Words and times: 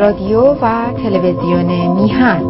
رادیو 0.00 0.40
و 0.40 0.92
تلویزیون 0.92 1.66
میهن. 1.94 2.42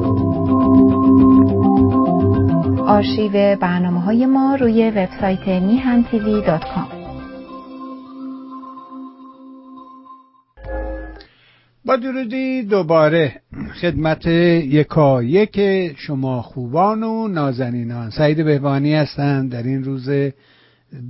آرشیو 2.80 3.56
برنامه 3.56 4.00
های 4.00 4.26
ما 4.26 4.54
روی 4.54 4.90
وبسایت 4.90 5.48
میهن 5.48 6.04
تیوی 6.10 6.42
دات 6.46 6.64
کام. 6.74 6.88
با 11.84 11.96
درودی 11.96 12.62
دوباره 12.62 13.32
خدمت 13.80 14.26
یکا 14.26 15.22
یک 15.22 15.60
شما 15.96 16.42
خوبان 16.42 17.02
و 17.02 17.28
نازنینان. 17.28 18.10
سعید 18.10 18.44
بهبانی 18.44 18.94
هستم. 18.94 19.48
در 19.48 19.62
این 19.62 19.84
روز 19.84 20.10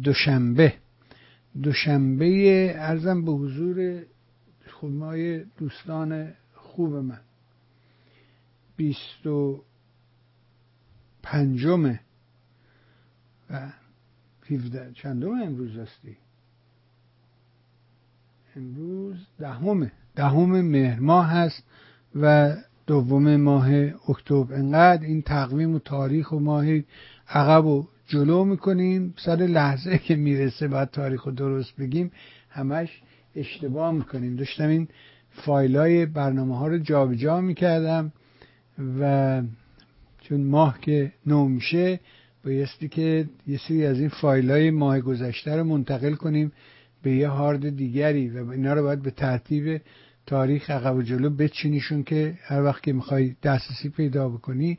دوشنبه 0.04 0.72
دوشنبه 1.62 2.74
ارزم 2.78 3.24
به 3.24 3.32
حضور 3.32 4.02
خودمای 4.80 5.44
دوستان 5.58 6.32
خوب 6.54 6.94
من. 6.94 7.20
بیست 8.76 9.26
و 9.26 9.64
پنجمه 11.22 12.00
و 13.50 13.72
چندم 14.94 15.42
امروز 15.42 15.76
هستی؟ 15.76 16.16
امروز 18.56 19.16
دهمه 19.38 19.92
دهم 20.14 20.60
مهر 20.60 21.00
ماه 21.00 21.26
هست 21.26 21.62
و 22.14 22.56
دوم 22.86 23.36
ماه 23.36 23.70
اکتبر. 24.08 24.54
انقدر 24.54 25.02
این 25.02 25.22
تقویم 25.22 25.74
و 25.74 25.78
تاریخ 25.78 26.32
و 26.32 26.38
ماه 26.38 26.66
عقب 27.28 27.66
و 27.66 27.86
جلو 28.06 28.44
می‌کنیم. 28.44 29.14
سر 29.18 29.36
لحظه 29.36 29.98
که 29.98 30.16
می‌رسه 30.16 30.68
باید 30.68 30.90
تاریخ 30.90 31.24
رو 31.24 31.32
درست 31.32 31.76
بگیم. 31.76 32.12
همش 32.50 33.02
اشتباه 33.36 33.92
می‌کنیم. 33.92 34.36
داشتم 34.36 34.68
این 34.68 34.88
فایل 35.30 35.76
های 35.76 36.06
برنامه 36.06 36.58
ها 36.58 36.68
رو 36.68 36.78
جابجا 36.78 37.40
می‌کردم 37.40 38.12
و 39.00 39.42
چون 40.20 40.40
ماه 40.40 40.80
که 40.80 41.12
نو 41.26 41.48
میشه 41.48 42.00
بایستی 42.44 42.88
که 42.88 43.28
یه 43.46 43.58
سری 43.68 43.86
از 43.86 44.00
این 44.00 44.08
فایل 44.08 44.50
های 44.50 44.70
ماه 44.70 45.00
گذشته 45.00 45.56
رو 45.56 45.64
منتقل 45.64 46.14
کنیم 46.14 46.52
به 47.02 47.10
یه 47.10 47.28
هارد 47.28 47.76
دیگری 47.76 48.28
و 48.28 48.50
اینا 48.50 48.74
رو 48.74 48.82
باید 48.82 49.02
به 49.02 49.10
ترتیب 49.10 49.80
تاریخ 50.26 50.70
عقب 50.70 50.96
و 50.96 51.02
جلو 51.02 51.30
بچینیشون 51.30 52.02
که 52.02 52.38
هر 52.42 52.62
وقت 52.62 52.82
که 52.82 52.92
می‌خوای 52.92 53.36
دسترسی 53.42 53.88
پیدا 53.88 54.28
بکنی 54.28 54.78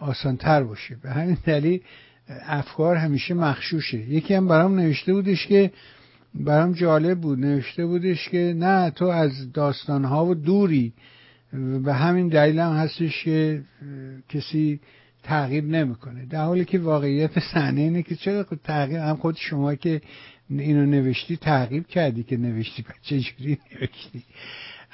آسان 0.00 0.36
تر 0.36 0.62
باشه. 0.62 0.96
به 1.02 1.10
همین 1.10 1.36
دلیل 1.44 1.80
افکار 2.28 2.96
همیشه 2.96 3.34
مخشوشه. 3.34 3.98
یکی 3.98 4.34
هم 4.34 4.48
برام 4.48 4.74
نوشته 4.74 5.12
بودش 5.12 5.46
که 5.46 5.70
برام 6.34 6.72
جالب 6.72 7.20
بود 7.20 7.38
نوشته 7.38 7.86
بودش 7.86 8.28
که 8.28 8.54
نه 8.58 8.90
تو 8.90 9.04
از 9.04 9.52
داستانها 9.52 10.26
و 10.26 10.34
دوری. 10.34 10.92
به 11.84 11.94
همین 11.94 12.28
دلیل 12.28 12.58
هم 12.58 12.72
هستش 12.72 13.24
که 13.24 13.62
کسی 14.28 14.80
تعقیب 15.22 15.64
نمی‌کنه. 15.64 16.26
در 16.26 16.44
حالی 16.44 16.64
که 16.64 16.78
واقعیت 16.78 17.38
صحنه 17.38 17.80
اینه 17.80 18.02
که 18.02 18.16
چرا 18.16 18.46
تعقیب 18.64 18.96
هم 18.96 19.16
خود 19.16 19.36
شما 19.36 19.74
که 19.74 20.00
اینو 20.50 20.86
نوشتی 20.86 21.36
تعقیب 21.36 21.86
کردی 21.86 22.22
که 22.22 22.36
نوشتی 22.36 22.84
چه 23.02 23.20
جوری 23.20 23.58
نوشتی. 23.72 24.24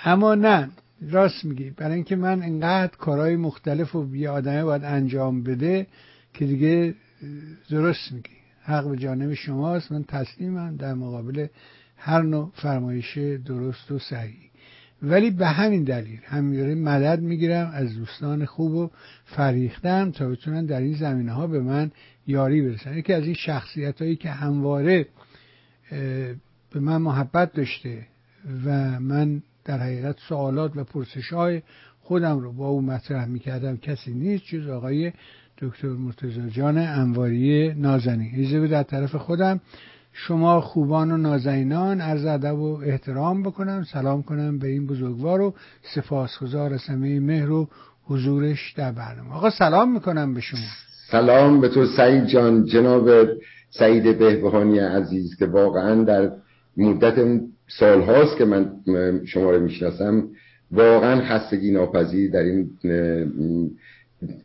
اما 0.04 0.34
نه 0.34 0.68
راست 1.10 1.44
میگی. 1.44 1.70
برای 1.70 1.94
اینکه 1.94 2.16
من 2.16 2.42
انقدر 2.42 2.96
کارهای 2.96 3.36
مختلف 3.36 3.94
و 3.94 4.16
یه 4.16 4.30
آدمه 4.30 4.64
باید 4.64 4.84
انجام 4.84 5.42
بده 5.42 5.86
که 6.34 6.46
دیگه 6.46 6.94
درست 7.70 8.12
میگی. 8.12 8.37
حق 8.68 8.90
به 8.90 8.96
جانب 8.96 9.34
شماست. 9.34 9.92
من 9.92 10.04
تسلیمم 10.04 10.76
در 10.76 10.94
مقابل 10.94 11.46
هر 11.96 12.22
نوع 12.22 12.52
فرمایش 12.54 13.18
درست 13.18 13.90
و 13.90 13.98
صحیح. 13.98 14.48
ولی 15.02 15.30
به 15.30 15.46
همین 15.46 15.84
دلیل 15.84 16.20
همیاره 16.24 16.74
مدد 16.74 17.20
می‌گیرم 17.20 17.70
از 17.74 17.94
دوستان 17.94 18.44
خوب 18.44 18.72
و 18.72 18.90
فریختم 19.24 20.10
تا 20.10 20.28
بتونن 20.28 20.66
در 20.66 20.80
این 20.80 20.94
زمینه 20.94 21.32
ها 21.32 21.46
به 21.46 21.60
من 21.60 21.90
یاری 22.26 22.62
برسن. 22.62 22.98
یکی 22.98 23.12
از 23.12 23.24
این 23.24 23.34
شخصیت 23.34 24.02
هایی 24.02 24.16
که 24.16 24.30
همواره 24.30 25.06
به 26.70 26.80
من 26.80 26.96
محبت 26.96 27.52
داشته 27.52 28.06
و 28.64 29.00
من 29.00 29.42
در 29.64 29.78
حقیقت 29.78 30.16
سوالات 30.28 30.76
و 30.76 30.84
پرسش 30.84 31.32
های 31.32 31.62
خودم 32.00 32.38
رو 32.38 32.52
با 32.52 32.68
او 32.68 32.82
مطرح 32.82 33.26
می‌کردم 33.26 33.76
کسی 33.76 34.14
نیست 34.14 34.44
جز 34.44 34.68
آقای 34.68 35.12
دکتر 35.62 35.88
مرتزا 35.88 36.48
جان 36.48 36.78
انواری 36.78 37.74
نازنین. 37.74 38.30
ایزه 38.34 38.66
در 38.66 38.82
طرف 38.82 39.14
خودم 39.14 39.60
شما 40.12 40.60
خوبان 40.60 41.10
و 41.10 41.16
نازنینان 41.16 42.00
عرض 42.00 42.26
ادب 42.26 42.58
و 42.58 42.80
احترام 42.84 43.42
بکنم. 43.42 43.84
سلام 43.92 44.22
کنم 44.22 44.58
به 44.58 44.68
این 44.68 44.86
بزرگوار 44.86 45.40
و 45.40 45.54
سپاسگزار 45.94 46.74
از 46.74 46.90
مهر 46.90 47.50
و 47.50 47.68
حضورش 48.04 48.72
در 48.76 48.92
برنامه. 48.92 49.34
آقا 49.34 49.50
سلام 49.50 49.92
می‌کنم 49.92 50.34
به 50.34 50.40
شما. 50.40 50.60
سلام 51.10 51.60
به 51.60 51.68
تو 51.68 51.86
سعید 51.86 52.26
جان. 52.26 52.64
جناب 52.64 53.10
سعید 53.70 54.18
بهبهانی 54.18 54.78
عزیز 54.78 55.36
که 55.38 55.46
واقعا 55.46 56.04
در 56.04 56.30
مدت 56.76 57.18
اون 57.18 57.48
سالهاست 57.68 58.36
که 58.36 58.44
من 58.44 58.70
شما 59.26 59.50
رو 59.50 59.60
می‌شناسم 59.60 60.28
واقعا 60.72 61.20
خستگی 61.24 61.70
ناپذیر 61.70 62.30
در 62.30 62.42
این 62.42 62.70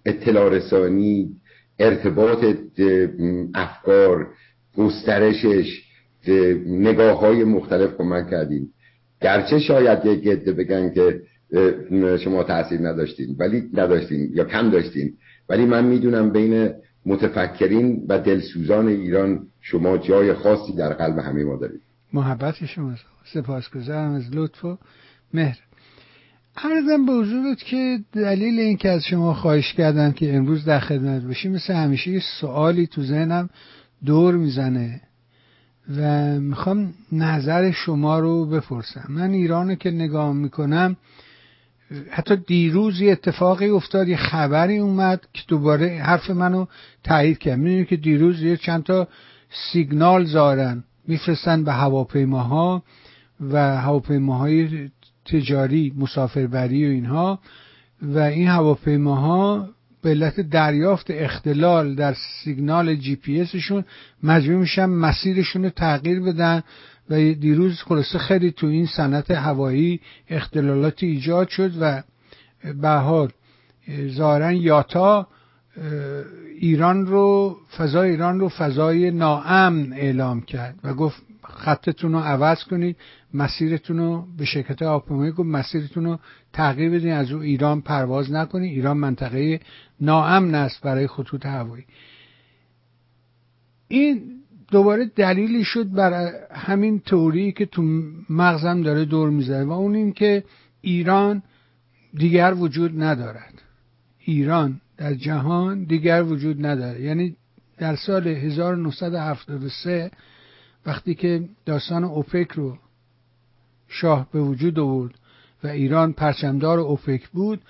اطلاع 0.06 0.50
رسانی 0.50 1.30
ارتباط 1.80 2.46
افکار 3.56 4.28
گسترشش 4.78 5.84
نگاه 6.66 7.20
های 7.20 7.44
مختلف 7.44 7.98
کمک 7.98 8.30
کردیم. 8.30 8.74
گرچه 9.22 9.60
شاید 9.60 10.06
یک 10.06 10.20
گده 10.20 10.54
بگن 10.54 10.94
که 10.94 11.22
شما 12.18 12.44
تاثیر 12.44 12.80
نداشتین 12.88 13.36
ولی 13.40 13.64
نداشتین 13.74 14.30
یا 14.34 14.44
کم 14.44 14.70
داشتین. 14.70 15.14
ولی 15.50 15.66
من 15.66 15.86
می‌دونم 15.86 16.30
بین 16.30 16.70
متفکرین 17.06 18.06
و 18.10 18.20
دلسوزان 18.20 18.88
ایران 18.88 19.48
شما 19.62 19.98
جای 19.98 20.34
خاصی 20.34 20.76
در 20.76 20.94
قلب 20.94 21.20
همه 21.20 21.44
ما 21.44 21.56
دارید. 21.58 21.82
محبت 22.14 22.66
شما 22.66 22.96
سپاسگزارم 23.34 24.14
از 24.14 24.36
لطف 24.36 24.66
و 24.66 24.78
مهر. 25.34 25.58
عرضم 26.58 27.06
به 27.06 27.12
حضورت 27.12 27.58
که 27.58 28.00
دلیل 28.14 28.60
این 28.60 28.78
که 28.78 28.90
از 28.90 29.04
شما 29.06 29.34
خواهش 29.34 29.74
کردم 29.74 30.12
که 30.12 30.36
امروز 30.36 30.66
در 30.66 30.80
خدمت 30.80 31.24
باشی 31.24 31.50
مثل 31.50 31.74
همیشه 31.74 32.12
یه 32.12 32.22
سوالی 32.40 32.88
تو 32.88 33.04
ذهنم 33.04 33.50
دور 34.06 34.36
می‌زنه 34.36 35.02
و 35.98 36.02
می‌خوام 36.40 36.94
نظر 37.12 37.72
شما 37.72 38.20
رو 38.20 38.46
بپرسم. 38.46 39.06
من 39.10 39.32
ایرانو 39.32 39.76
که 39.76 39.92
نگاه 39.92 40.34
می‌کنم 40.34 40.98
حتی 42.10 42.36
دیروز 42.36 43.02
یه 43.02 43.12
اتفاقی 43.12 43.70
افتاد 43.70 44.08
یه 44.08 44.18
خبری 44.18 44.78
اومد 44.78 45.22
که 45.34 45.42
دوباره 45.48 46.02
حرف 46.04 46.30
منو 46.30 46.66
تایید 47.04 47.38
کرد. 47.38 47.60
می‌دونی 47.60 47.86
که 47.86 47.96
دیروز 47.96 48.42
یه 48.42 48.58
چند 48.58 48.84
تا 48.84 49.08
سیگنال 49.72 50.26
زارن 50.26 50.84
میفرستن 51.08 51.64
به 51.64 51.74
هواپیماها 51.74 52.84
و 53.42 53.58
هواپیماهای 53.78 54.90
تجاری 55.26 55.94
مسافربری 55.98 56.88
و 56.88 56.90
اینها. 56.90 57.40
و 58.02 58.20
این 58.20 58.48
هواپیماها 58.48 59.70
به 60.02 60.10
علت 60.10 60.40
دریافت 60.40 61.06
اختلال 61.10 61.96
در 61.96 62.16
سیگنال 62.44 62.96
جی 62.96 63.16
پی 63.16 63.42
اسشون 63.42 63.86
مجبور 64.24 64.56
میشن 64.56 64.86
مسیرشون 64.86 65.64
رو 65.64 65.70
تغییر 65.70 66.20
بدن. 66.20 66.64
و 67.10 67.34
دیروز 67.34 67.82
خلاصه 67.82 68.20
خیلی 68.20 68.52
تو 68.52 68.68
این 68.68 68.86
صنعت 68.86 69.32
هوایی 69.32 70.00
اختلالاتی 70.30 71.06
ایجاد 71.06 71.48
شد 71.48 71.72
و 71.80 72.04
به 72.82 72.90
حال 72.90 73.32
ظاهرا 74.08 74.52
یاتا 74.52 75.28
ایران 76.60 77.06
رو 77.06 77.58
فضای 77.78 78.10
ایران 78.10 78.40
رو 78.40 78.50
فضای 78.50 79.12
ناامن 79.12 79.94
اعلام 79.94 80.42
کرد 80.42 80.76
و 80.84 80.94
گفت 80.94 81.22
خطتون 81.44 82.12
رو 82.14 82.20
عوض 82.20 82.64
کنید 82.64 82.98
مسیرتون 83.34 83.98
رو 83.98 84.26
به 84.38 84.46
شرکت 84.46 84.82
هواپیمایی 84.82 85.32
گفت 85.32 85.50
مسیرتون 85.50 86.06
رو 86.06 86.20
تغییر 86.54 86.90
بدین 86.90 87.12
از 87.12 87.32
او 87.32 87.42
ایران 87.42 87.82
پرواز 87.82 88.32
نکنید 88.32 88.72
ایران 88.72 88.98
منطقه 88.98 89.60
ناامن 90.02 90.56
است 90.56 90.82
برای 90.82 91.08
خطوط 91.08 91.46
هوایی. 91.46 91.86
این 93.88 94.22
دوباره 94.72 95.06
دلیلی 95.06 95.64
شد 95.64 95.92
بر 95.92 96.32
همین 96.52 97.00
توری 97.00 97.52
که 97.52 97.66
تو 97.66 97.82
مغزم 98.30 98.82
داره 98.82 99.06
دور 99.06 99.30
می‌زنه 99.30 99.64
و 99.64 99.72
اون 99.72 99.96
این 99.96 100.14
که 100.14 100.44
ایران 100.82 101.44
دیگر 102.14 102.54
وجود 102.54 103.04
ندارد. 103.04 103.62
ایران 104.20 104.82
در 104.98 105.14
جهان 105.14 105.84
دیگر 105.84 106.24
وجود 106.24 106.66
نداره 106.66 107.02
یعنی 107.02 107.36
در 107.78 107.96
سال 107.96 108.28
1973 108.28 110.12
وقتی 110.86 111.16
که 111.16 111.44
داستان 111.66 112.04
اوپک 112.04 112.52
رو 112.52 112.78
شاه 113.88 114.28
به 114.32 114.42
وجود 114.42 114.80
آورد 114.80 115.14
و 115.64 115.68
ایران 115.68 116.14
پرچمدار 116.14 116.80
اوپک 116.80 117.28
بود 117.28 117.62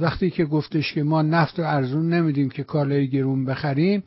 وقتی 0.00 0.30
که 0.30 0.44
گفتش 0.44 0.92
که 0.92 1.02
ما 1.02 1.22
نفت 1.22 1.58
رو 1.58 1.66
ارزون 1.66 2.14
نمیدیم 2.14 2.50
که 2.50 2.64
کالای 2.64 3.08
گرون 3.08 3.44
بخریم 3.44 4.02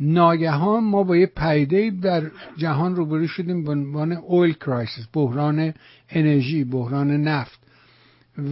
ناگهان 0.00 0.84
ما 0.84 1.02
با 1.02 1.16
یه 1.16 1.26
پدیده 1.26 1.90
در 1.90 2.22
جهان 2.56 2.96
روبرو 2.96 3.26
شدیم 3.26 3.64
به 3.64 3.70
عنوان 3.70 4.12
oil 4.12 4.52
crisis 4.52 5.06
بحران 5.12 5.74
انرژی 6.10 6.64
بحران 6.64 7.10
نفت. 7.10 7.60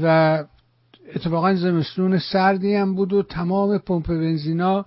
و 0.02 0.44
اتفاقا 1.14 1.54
زمستون 1.54 2.18
سردی 2.18 2.74
هم 2.74 2.94
بود 2.94 3.12
و 3.12 3.22
تمام 3.22 3.78
پمپ 3.78 4.08
بنزینا 4.08 4.86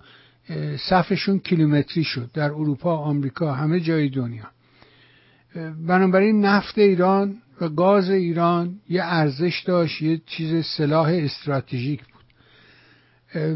صفشون 0.88 1.38
کیلومتری 1.38 2.04
شد 2.04 2.30
در 2.34 2.50
اروپا 2.50 2.96
آمریکا 2.96 3.52
همه 3.52 3.80
جای 3.80 4.08
دنیا. 4.08 4.44
بنابراین 5.86 6.44
نفت 6.44 6.78
ایران 6.78 7.36
و 7.60 7.68
گاز 7.68 8.10
ایران 8.10 8.80
یه 8.88 9.02
ارزش 9.04 9.62
داشت 9.66 10.02
یه 10.02 10.20
چیز 10.26 10.64
سلاح 10.64 11.08
استراتژیک 11.08 12.00
بود. 12.04 12.24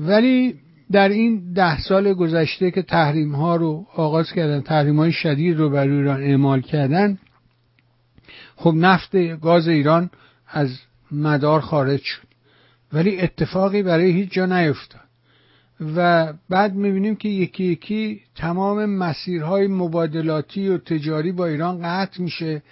ولی 0.07 0.55
در 0.93 1.09
این 1.09 1.53
ده 1.53 1.81
سال 1.81 2.15
گذشته 2.15 2.71
که 2.71 2.83
تحریم 2.83 3.35
ها 3.35 3.57
رو 3.57 3.87
آغاز 3.95 4.33
کردن 4.33 4.61
تحریم 4.61 4.97
های 4.97 5.13
شدید 5.13 5.57
رو 5.57 5.71
بر 5.71 5.89
ایران 5.89 6.23
اعمال 6.23 6.61
کردن 6.61 7.19
خب 8.57 8.75
نفت 8.77 9.17
گاز 9.41 9.69
ایران 9.69 10.11
از 10.49 10.79
مدار 11.13 11.61
خارج 11.61 12.01
شد. 12.01 12.27
ولی 12.93 13.21
اتفاقی 13.21 13.83
برای 13.83 14.11
هیچ 14.11 14.33
جا 14.33 14.47
نیفتاد. 14.47 15.10
و 15.97 16.33
بعد 16.49 16.75
می‌بینیم 16.75 17.17
که 17.17 17.29
یکی 17.29 17.65
یکی 17.65 18.21
تمام 18.35 18.87
مسیرهای 18.87 19.67
مبادلاتی 19.67 20.69
و 20.69 20.79
تجاری 20.79 21.33
با 21.33 21.47
ایران 21.47 21.81
قطع 21.83 22.23
میشه 22.23 22.63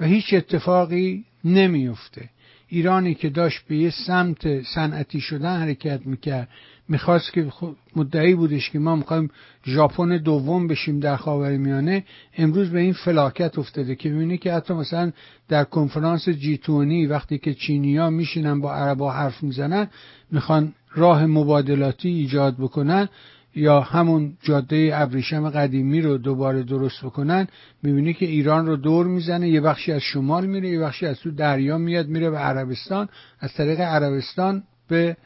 و 0.00 0.04
هیچ 0.04 0.34
اتفاقی 0.34 1.24
نمیفته 1.44 2.30
ایرانی 2.68 3.14
که 3.14 3.28
داشت 3.28 3.66
به 3.68 3.76
یه 3.76 3.90
سمت 4.06 4.62
صنعتی 4.62 5.20
شدن 5.20 5.60
حرکت 5.60 6.00
می‌کرد 6.04 6.48
می‌خواست 6.88 7.32
که 7.32 7.52
مدعی 7.96 8.34
بودش 8.34 8.70
که 8.70 8.78
ما 8.78 8.96
می‌خوایم 8.96 9.30
ژاپن 9.66 10.16
دوم 10.16 10.66
بشیم 10.66 11.00
در 11.00 11.16
خاورمیانه 11.16 12.04
امروز 12.38 12.70
به 12.70 12.80
این 12.80 12.92
فلاکت 12.92 13.58
افتاده 13.58 13.94
که 13.94 14.08
ببینی 14.08 14.38
که 14.38 14.52
حتی 14.52 14.74
مثلا 14.74 15.12
در 15.48 15.64
کنفرانس 15.64 16.28
جی 16.28 16.58
تونی 16.58 17.06
وقتی 17.06 17.38
که 17.38 17.54
چینیا 17.54 18.10
میشینن 18.10 18.60
با 18.60 18.74
عربا 18.74 19.12
حرف 19.12 19.42
می‌زنن 19.42 19.88
می‌خوان 20.30 20.72
راه 20.96 21.26
مبادلاتی 21.26 22.08
ایجاد 22.08 22.56
بکنن 22.58 23.08
یا 23.54 23.80
همون 23.80 24.36
جاده 24.42 24.90
ابریشم 24.94 25.50
قدیمی 25.50 26.00
رو 26.00 26.18
دوباره 26.18 26.62
درست 26.62 27.04
بکنن 27.04 27.46
می‌بینی 27.82 28.14
که 28.14 28.26
ایران 28.26 28.66
رو 28.66 28.76
دور 28.76 29.06
می‌زنه 29.06 29.48
یه 29.48 29.60
بخشی 29.60 29.92
از 29.92 30.00
شمال 30.00 30.46
میره 30.46 30.68
یه 30.68 30.80
بخشی 30.80 31.06
از 31.06 31.20
تو 31.20 31.30
دریا 31.30 31.78
میاد 31.78 32.08
میره 32.08 32.30
به 32.30 32.38
عربستان. 32.38 33.08
از 33.40 33.54
طریق 33.54 33.80
عربستان 33.80 34.62
به 34.88 35.16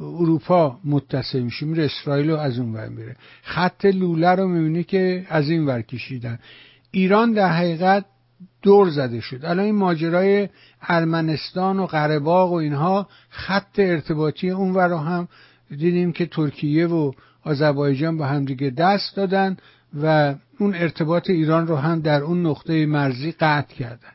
اروپا 0.00 0.78
متصل 0.84 1.40
میشه 1.40 1.66
میره 1.66 1.84
اسرائیل 1.84 2.30
رو 2.30 2.36
از 2.36 2.58
اون 2.58 2.72
ور 2.72 2.88
میره. 2.88 3.16
خط 3.42 3.84
لوله 3.84 4.30
رو 4.30 4.48
می‌بینی 4.48 4.84
که 4.84 5.26
از 5.28 5.50
این 5.50 5.66
ور 5.66 5.82
کشیدن. 5.82 6.38
ایران 6.90 7.32
در 7.32 7.52
حقیقت 7.52 8.04
دور 8.62 8.90
زده 8.90 9.20
شد. 9.20 9.44
الان 9.44 9.64
این 9.64 9.74
ماجرای 9.74 10.48
ارمنستان 10.82 11.78
و 11.78 11.86
قرباغ 11.86 12.52
و 12.52 12.54
اینها 12.54 13.08
خط 13.30 13.78
ارتباطی 13.78 14.50
اون 14.50 14.74
رو 14.74 14.96
هم 14.96 15.28
دیدیم 15.70 16.12
که 16.12 16.26
ترکیه 16.26 16.86
و 16.86 17.12
آذربایجان 17.44 18.16
با 18.16 18.26
همدیگه 18.26 18.70
دست 18.70 19.16
دادن 19.16 19.56
و 20.02 20.34
اون 20.58 20.74
ارتباط 20.74 21.30
ایران 21.30 21.66
رو 21.66 21.76
هم 21.76 22.00
در 22.00 22.22
اون 22.22 22.46
نقطه 22.46 22.86
مرزی 22.86 23.32
قطع 23.32 23.74
کردن. 23.74 24.12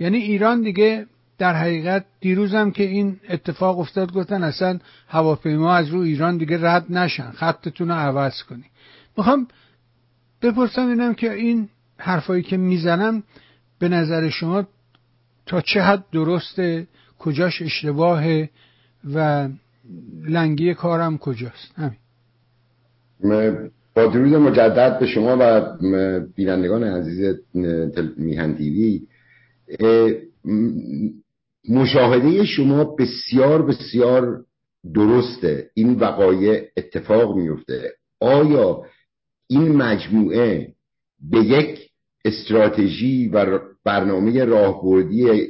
یعنی 0.00 0.18
ایران 0.18 0.62
دیگه 0.62 1.06
در 1.38 1.54
حقیقت 1.54 2.04
دیروزم 2.20 2.70
که 2.70 2.82
این 2.82 3.20
اتفاق 3.28 3.78
افتاد 3.78 4.12
گفتن 4.12 4.42
اصلا 4.42 4.78
هواپیما 5.08 5.74
از 5.74 5.88
رو 5.88 6.00
ایران 6.00 6.36
دیگه 6.36 6.58
رد 6.62 6.92
نشن. 6.92 7.30
خطتون 7.30 7.88
رو 7.88 7.94
عوض 7.94 8.42
کنی. 8.42 8.64
می‌خوام 9.16 9.48
بپرسم 10.42 10.88
اینم 10.88 11.14
که 11.14 11.32
این 11.32 11.68
حرفایی 11.98 12.42
که 12.42 12.56
می‌زنم 12.56 13.22
به 13.84 13.88
نظر 13.88 14.28
شما 14.28 14.66
تا 15.46 15.60
چه 15.60 15.80
حد 15.80 16.04
درسته 16.12 16.86
کجاش 17.18 17.62
اشتباهه 17.62 18.50
و 19.14 19.48
لنگی 20.28 20.74
کارم 20.74 21.18
کجاست؟ 21.18 21.74
همین. 21.76 21.98
با 23.94 24.06
درود 24.06 24.34
مجدد 24.34 24.98
به 25.00 25.06
شما 25.06 25.36
و 25.40 25.62
بینندگان 26.36 26.84
عزیز 26.84 27.36
میهن 28.16 28.54
تیوی 28.54 29.06
مشاهده 31.68 32.44
شما 32.44 32.84
بسیار 32.84 33.62
بسیار 33.62 34.44
درسته. 34.94 35.70
این 35.74 35.94
وقایع 35.94 36.68
اتفاق 36.76 37.36
میفته 37.36 37.92
آیا 38.20 38.82
این 39.48 39.76
مجموعه 39.76 40.72
به 41.30 41.38
یک 41.38 41.90
استراتژی 42.24 43.28
و 43.28 43.58
برنامه 43.84 44.44
راهبردی 44.44 45.48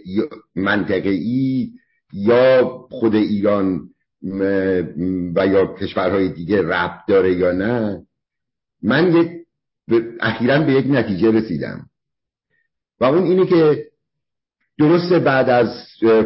منطقه‌ای 0.56 1.70
یا 2.12 2.64
خود 2.90 3.14
ایران 3.14 3.80
و 5.36 5.46
یا 5.46 5.74
کشورهای 5.80 6.28
دیگه 6.28 6.62
ربط 6.62 7.00
داره 7.08 7.34
یا 7.34 7.52
نه؟ 7.52 8.02
من 8.82 9.16
یک 9.16 9.30
اخیرا 10.20 10.58
به 10.58 10.72
یک 10.72 10.86
نتیجه 10.88 11.30
رسیدم. 11.30 11.86
و 13.00 13.04
اون 13.04 13.24
اینه 13.24 13.46
که 13.46 13.84
درست 14.78 15.12
بعد 15.12 15.50
از 15.50 15.68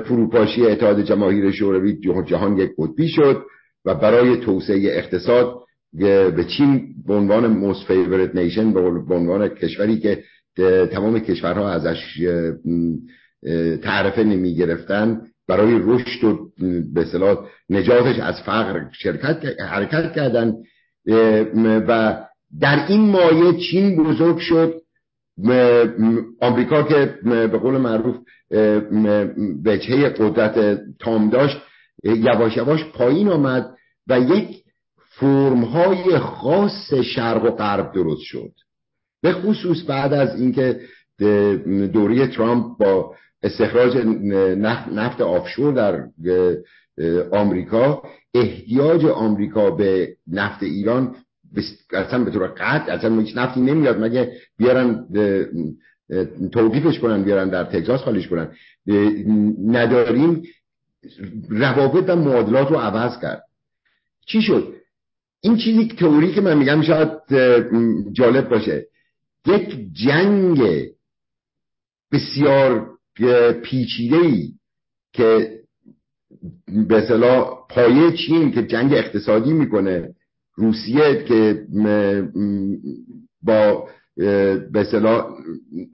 فروپاشی 0.05 0.67
اتحاد 0.67 1.03
جماهیر 1.03 1.51
شوروی 1.51 2.01
جهان 2.27 2.59
یک 2.59 2.71
قطبی 2.79 3.09
شد 3.09 3.45
و 3.85 3.95
برای 3.95 4.37
توسعه 4.37 4.99
اقتصاد 4.99 5.55
به 5.93 6.47
چین 6.57 6.95
به 7.07 7.15
عنوان 7.15 7.73
most 7.73 7.85
favorite 7.85 8.35
nation 8.35 8.75
به 9.09 9.15
عنوان 9.15 9.49
کشوری 9.49 9.99
که 9.99 10.25
تمام 10.93 11.19
کشورها 11.19 11.71
ازش 11.71 12.19
تعرفه 13.83 14.25
نمی 14.25 14.55
گرفتن 14.55 15.21
برای 15.49 15.79
رشد 15.83 16.25
و 16.25 16.51
به 16.95 17.01
اصطلاح 17.01 17.39
نجاتش 17.71 18.19
از 18.19 18.41
فقر 18.43 18.81
شرکت 18.93 19.61
حرکت 19.61 20.13
کردن. 20.13 20.55
و 21.89 22.23
در 22.61 22.87
این 22.89 23.01
مایه 23.01 23.59
چین 23.59 24.05
بزرگ 24.05 24.39
شد. 24.39 24.75
آمریکا 26.41 26.83
که 26.83 27.19
به 27.25 27.59
قول 27.59 27.77
معروف 27.77 28.17
وجهه 29.65 30.09
قدرت 30.09 30.81
تام 30.99 31.31
داشت 31.31 31.57
یواش 32.05 32.57
یواش 32.57 32.85
پایین 32.85 33.29
آمد 33.29 33.71
و 34.09 34.21
یک 34.21 34.63
فرمهای 34.99 36.19
خاص 36.19 36.95
شرق 36.95 37.45
و 37.45 37.51
غرب 37.51 37.93
درست 37.93 38.23
شد. 38.23 38.53
به 39.23 39.33
خصوص 39.33 39.83
بعد 39.87 40.13
از 40.13 40.41
اینکه 40.41 40.81
دوری 41.93 42.27
ترامپ 42.27 42.79
با 42.79 43.15
استخراج 43.43 43.97
نفت 44.93 45.21
آفشور 45.21 45.73
در 45.73 46.09
آمریکا 47.33 48.03
احتیاج 48.35 49.05
آمریکا 49.05 49.71
به 49.71 50.17
نفت 50.27 50.63
ایران 50.63 51.15
اصلا 51.93 52.25
به 52.25 52.31
طور 52.31 52.47
قطع 52.47 52.93
اصلا 52.93 53.21
هیچ 53.21 53.37
نفتی 53.37 53.61
نمیاد 53.61 54.01
مگه 54.05 54.33
بیارن 54.59 55.07
توقیفش 56.53 56.99
کنن 56.99 57.23
بیارن 57.23 57.49
در 57.49 57.65
تگزاس 57.65 58.01
خالیش 58.01 58.29
کنن. 58.29 58.49
نداریم 59.67 60.43
روابط 61.49 62.05
و 62.09 62.17
معادلات 62.17 62.71
رو 62.71 62.77
عوض 62.77 63.21
کرد. 63.21 63.43
چی 64.27 64.43
شد؟ 64.43 64.75
این 65.41 65.57
چیزی 65.57 65.89
تئوری 65.89 66.33
که 66.33 66.41
من 66.41 66.59
میگم 66.59 66.83
شاید 66.83 67.11
جالب 68.13 68.49
باشه. 68.49 68.87
یک 69.47 69.93
جنگ 69.93 70.89
بسیار 72.13 72.91
پیچیده 73.63 74.17
ای 74.17 74.53
که 75.13 75.59
به 76.89 76.97
اصطلاح 76.97 77.67
پایه 77.71 78.13
چین 78.13 78.53
که 78.53 78.63
جنگ 78.63 78.93
اقتصادی 78.93 79.53
می‌کنه 79.53 80.15
روسیه 80.55 81.25
که 81.25 81.67
با 83.43 83.89
به 84.73 84.81
اصطلاح 84.81 85.27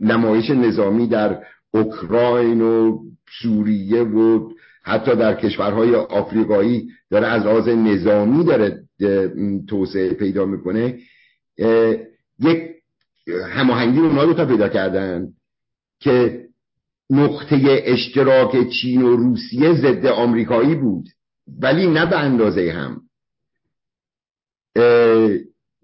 نمایش 0.00 0.50
نظامی 0.50 1.06
در 1.06 1.42
اوکراین 1.70 2.60
و 2.60 2.98
سوریه 3.42 4.02
و 4.02 4.50
حتی 4.82 5.16
در 5.16 5.34
کشورهای 5.34 5.94
آفریقایی 5.94 6.88
داره 7.10 7.26
از 7.26 7.42
لحاظ 7.42 7.68
نظامی 7.68 8.44
داره 8.44 8.82
توسعه 9.68 10.14
پیدا 10.14 10.44
می‌کنه 10.44 10.98
یک 12.40 12.74
هماهنگی 13.28 13.98
اونها 13.98 14.24
رو 14.24 14.34
تا 14.34 14.46
پیدا 14.46 14.68
کردن 14.68 15.28
که 16.00 16.44
نقطه 17.10 17.82
اشتراک 17.84 18.68
چین 18.68 19.02
و 19.02 19.16
روسیه 19.16 19.74
ضد 19.74 20.06
آمریکایی 20.06 20.74
بود 20.74 21.08
ولی 21.60 21.86
نه 21.86 22.06
به 22.06 22.18
اندازه 22.18 22.72
هم. 22.72 23.00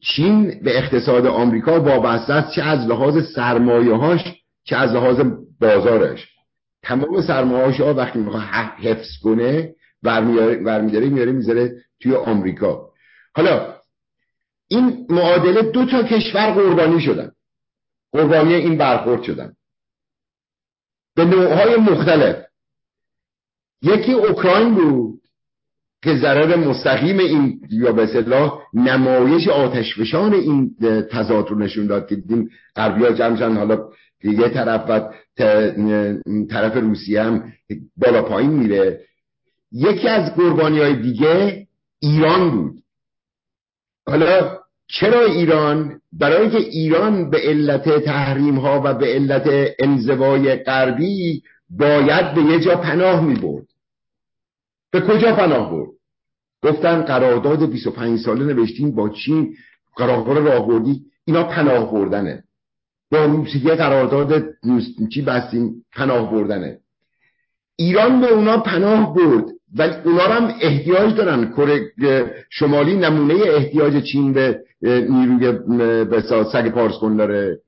چین 0.03 0.61
به 0.63 0.79
اقتصاد 0.79 1.27
آمریکا 1.27 1.81
وابسته 1.81 2.33
است 2.33 2.55
چه 2.55 2.63
از 2.63 2.87
لحاظ 2.87 3.33
سرمایه 3.35 3.95
هاش 3.95 4.21
چه 4.65 4.77
از 4.77 4.93
لحاظ 4.93 5.21
بازارش. 5.61 6.29
تمام 6.83 7.21
سرمایه 7.23 7.85
ها 7.85 7.95
وقتی 7.95 8.19
می‌خواد 8.19 8.43
حفظ 8.79 9.09
کنه 9.23 9.75
برمیداره 10.03 11.09
میاره 11.09 11.33
می‌ذاره 11.33 11.73
توی 12.01 12.15
آمریکا. 12.15 12.91
حالا 13.35 13.75
این 14.71 15.07
معادله 15.09 15.63
دو 15.63 15.87
تا 15.87 16.03
کشور 16.03 16.51
قربانی 16.51 17.01
شدن. 17.01 17.33
قربانی 18.13 18.55
این 18.55 18.79
برخورد 18.79 19.23
شدن. 19.23 19.53
به 21.17 21.25
نوعهای 21.25 21.77
مختلف. 21.77 22.37
یکی 23.83 24.13
اوکراین 24.13 24.75
بود 24.75 25.21
که 26.03 26.17
ضرر 26.17 26.57
مستقیم 26.57 27.19
این 27.19 27.61
یا 27.71 27.93
به 27.93 28.03
اصطلاح 28.03 28.63
نمایش 28.75 29.49
آتشفشان 29.49 30.35
این 30.35 30.77
تضاد 31.11 31.49
رو 31.49 31.59
نشون 31.59 31.87
داد 31.87 32.09
که 32.09 32.17
دیدیم 32.17 32.51
غربیا 32.77 33.13
جمع 33.13 33.57
حالا 33.57 33.89
یه 34.25 34.49
طرف 34.49 34.91
و 34.91 35.13
طرف 36.51 36.77
روسیه 36.77 37.23
هم 37.23 37.53
بالا 37.97 38.23
پایین 38.23 38.51
میره. 38.51 39.01
یکی 39.73 40.09
از 40.09 40.35
قربانی 40.35 40.79
های 40.79 41.03
دیگه 41.03 41.67
ایران 42.01 42.51
بود. 42.51 42.83
حالا 44.07 44.60
چرا 44.93 45.25
ایران 45.25 46.01
برای 46.13 46.51
که 46.51 46.59
ایران 46.59 47.31
به 47.31 47.39
علت 47.39 48.05
تحریم 48.05 48.59
ها 48.59 48.83
و 48.85 48.95
به 48.95 49.07
علت 49.07 49.75
انزوای 49.79 50.57
غربی 50.57 51.43
باید 51.71 52.35
به 52.35 52.43
یه 52.43 52.61
جا 52.61 52.77
پناه 52.77 53.25
می 53.25 53.35
برد 53.35 53.67
به 54.91 55.01
کجا 55.01 55.35
پناه 55.35 55.71
برد؟ 55.71 55.91
گفتن 56.63 57.03
قرارداد 57.03 57.71
25 57.71 58.21
ساله 58.21 58.45
نوشتیم 58.45 58.91
با 58.95 59.09
چین 59.09 59.57
قرارداد 59.97 60.39
راهبردی 60.39 61.05
اینا 61.25 61.45
پناه 61.45 61.93
بردنه. 61.93 62.45
با 63.11 63.25
روسیه 63.25 63.75
قرارداد 63.75 64.45
چی 65.13 65.23
بستیم؟ 65.23 65.85
پناه 65.93 66.33
بردنه. 66.33 66.79
ایران 67.77 68.21
به 68.21 68.27
اونا 68.27 68.59
پناه 68.59 69.15
برد. 69.15 69.45
ولی 69.79 69.93
اونا 70.05 70.23
هم 70.23 70.55
احتیاج 70.61 71.15
دارن. 71.15 71.53
کره 71.53 71.81
شمالی 72.51 72.97
نمونه 72.97 73.35
احتیاج 73.35 74.03
چین 74.03 74.33
به 74.33 74.61
نیروی 74.83 75.53
به 76.05 76.23
سگ 76.53 76.69
پارسکن 76.69 77.17
داره. 77.17 77.59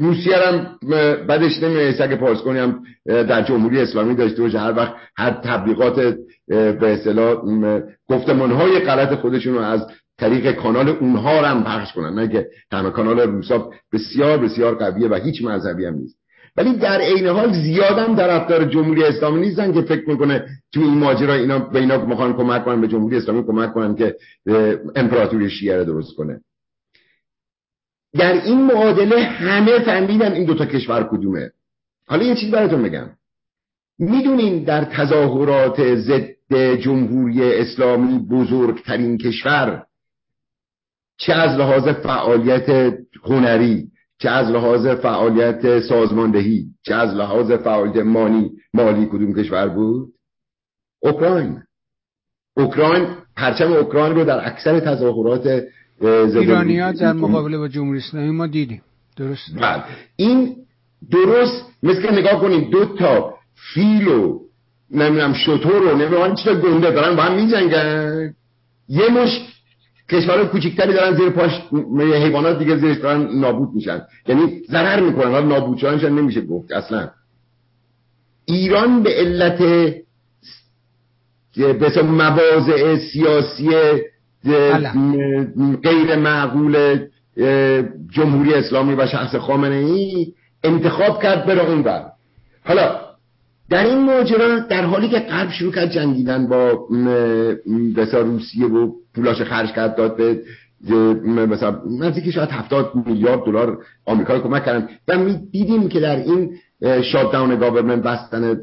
روسیه 0.00 0.36
هم 0.36 0.78
بعدش 1.26 1.62
نمیه 1.62 1.92
سگ 1.92 2.14
پارسکونی 2.14 2.58
هم 2.58 2.82
در 3.06 3.42
جمهوری 3.42 3.80
اسلامی 3.80 4.14
داشته 4.14 4.42
باشه. 4.42 4.58
هر 4.58 4.76
وقت 4.76 4.94
هر 5.16 5.30
تبلیغات 5.30 6.16
به 6.48 6.92
اصطلاح 6.92 7.36
گفتمان 8.08 8.52
های 8.52 8.80
غلط 8.80 9.14
خودشون 9.14 9.54
رو 9.54 9.60
از 9.60 9.86
طریق 10.18 10.52
کانال 10.52 10.88
اونها 10.88 11.40
رو 11.40 11.46
هم 11.46 11.64
پخش 11.64 11.92
کنن. 11.92 12.14
نه 12.14 12.28
که 12.28 12.46
تنها 12.70 12.90
کانال 12.90 13.20
روسا 13.20 13.70
بسیار 13.92 14.38
بسیار 14.38 14.74
قویه 14.74 15.08
و 15.08 15.14
هیچ 15.14 15.44
مذهبی 15.44 15.84
هم 15.86 15.94
نیست. 15.94 16.23
ولی 16.56 16.76
در 16.76 17.00
عین 17.00 17.26
حال 17.26 17.52
زیادم 17.52 18.14
در 18.14 18.28
رفتار 18.28 18.64
جمهوری 18.64 19.04
اسلامی 19.04 19.40
نیستن 19.40 19.72
که 19.72 19.82
فکر 19.82 20.08
می‌کنه 20.08 20.46
تو 20.72 20.80
این 20.80 20.98
ماجرا 20.98 21.34
اینا 21.34 21.58
به 21.58 21.78
اینا 21.78 22.04
می‌خوان 22.04 22.36
کمک 22.36 22.64
کنن 22.64 22.80
به 22.80 22.88
جمهوری 22.88 23.16
اسلامی 23.16 23.44
کمک 23.46 23.74
کنن 23.74 23.94
که 23.94 24.16
امپراتوری 24.96 25.50
شیعه 25.50 25.78
رو 25.78 25.84
درست 25.84 26.16
کنه. 26.16 26.40
در 28.18 28.32
این 28.32 28.62
معادله 28.62 29.22
همه 29.22 29.78
فهمیدن 29.78 30.32
این 30.32 30.44
دوتا 30.44 30.66
کشور 30.66 31.08
کدومه. 31.10 31.50
حالا 32.06 32.22
یه 32.24 32.34
چیز 32.34 32.50
براتون 32.50 32.82
بگم. 32.82 33.10
می‌دونین 33.98 34.64
در 34.64 34.84
تظاهرات 34.84 35.94
ضد 35.94 36.54
جمهوری 36.80 37.54
اسلامی 37.54 38.18
بزرگترین 38.18 39.18
کشور 39.18 39.86
چه 41.18 41.32
از 41.32 41.58
لحاظ 41.58 41.88
فعالیت 41.88 42.94
هنری 43.24 43.88
چه 44.18 44.30
از 44.30 44.50
لحاظ 44.50 44.86
فعالیت 44.86 45.80
سازماندهی 45.80 46.66
چه 46.82 46.94
از 46.94 47.14
لحاظ 47.14 47.52
فعالیت 47.52 47.96
مالی 47.96 48.50
مالی 48.74 49.06
کدوم 49.06 49.34
کشور 49.34 49.68
بود؟ 49.68 50.08
اوکراین. 51.02 51.62
اوکراین 52.56 53.06
پرچم 53.36 53.72
اوکراین 53.72 54.14
رو 54.14 54.24
در 54.24 54.46
اکثر 54.46 54.80
تظاهرات 54.80 55.62
ایرانی 56.00 56.78
ها 56.80 56.92
در 56.92 57.12
مقابله 57.12 57.58
با 57.58 57.68
جمهوری 57.68 57.98
اسلامی 57.98 58.30
ما 58.30 58.46
دیدیم. 58.46 58.82
درست 59.16 59.58
بله. 59.60 59.82
این 60.16 60.56
درست 61.10 61.64
مثل 61.82 62.02
که 62.02 62.12
نگاه 62.12 62.40
کنید 62.40 62.70
دو 62.70 62.84
تا 62.84 63.34
فیل 63.74 64.08
و 64.08 64.40
نمی‌دونم 64.90 65.32
شطور 65.32 65.82
و 65.82 65.96
نمی‌دونم 65.96 66.34
چیز 66.34 66.52
گنده 66.52 66.90
دارن 66.90 67.16
با 67.16 67.22
هم 67.22 67.34
میجنگن. 67.34 68.34
یه 68.88 69.08
مش 69.08 69.53
کشور 70.10 70.44
کوچیکتری 70.44 70.92
دارن 70.92 71.16
زیر 71.16 71.30
پاش 71.30 71.52
حیوانات 71.98 72.58
دیگه 72.58 72.76
زیرش 72.76 72.96
دارن 72.96 73.40
نابود 73.40 73.74
میشن. 73.74 74.02
یعنی 74.26 74.62
ضرر 74.70 75.00
می‌کنن 75.00 75.32
حالا 75.32 75.46
نابود 75.46 75.78
شدنشان 75.78 76.18
نمیشه 76.18 76.40
گفت 76.40 76.72
اصلا. 76.72 77.10
ایران 78.44 79.02
به 79.02 79.10
علت 79.10 79.58
به 81.56 82.02
مواضع 82.02 82.96
سیاسی 82.96 83.70
غیر 85.82 86.16
معقول 86.16 86.98
جمهوری 88.12 88.54
اسلامی 88.54 88.94
و 88.94 89.06
شخص 89.06 89.34
خامنه 89.34 89.74
ای 89.74 90.32
انتخاب 90.64 91.22
کرد 91.22 91.46
بره 91.46 91.70
اون 91.70 91.82
ور. 91.82 92.04
حالا 92.64 93.03
در 93.70 93.84
این 93.84 93.98
ماجرا 93.98 94.58
در 94.58 94.84
حالی 94.84 95.08
که 95.08 95.18
غرب 95.18 95.50
شروع 95.50 95.72
کرد 95.72 95.90
جنگیدن 95.90 96.46
با 96.46 96.88
بسا 97.96 98.20
روسیه 98.20 98.66
و 98.66 98.92
پولاش 99.14 99.42
خرج 99.42 99.72
کرد 99.72 99.96
داد 99.96 100.16
به 100.16 100.42
مثلا 101.46 101.80
نزدیک 102.00 102.30
شاید 102.30 102.50
هفتاد 102.50 102.92
میلیارد 103.06 103.44
دلار 103.44 103.78
آمریکا 104.06 104.38
کمک 104.38 104.64
کردن. 104.64 104.88
و 105.08 105.18
می 105.18 105.48
دیدیم 105.50 105.88
که 105.88 106.00
در 106.00 106.16
این 106.16 106.56
shutdown 107.02 107.56
government 107.56 108.02
بستن 108.02 108.54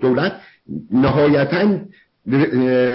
دولت 0.00 0.32
نهایتا 0.92 1.78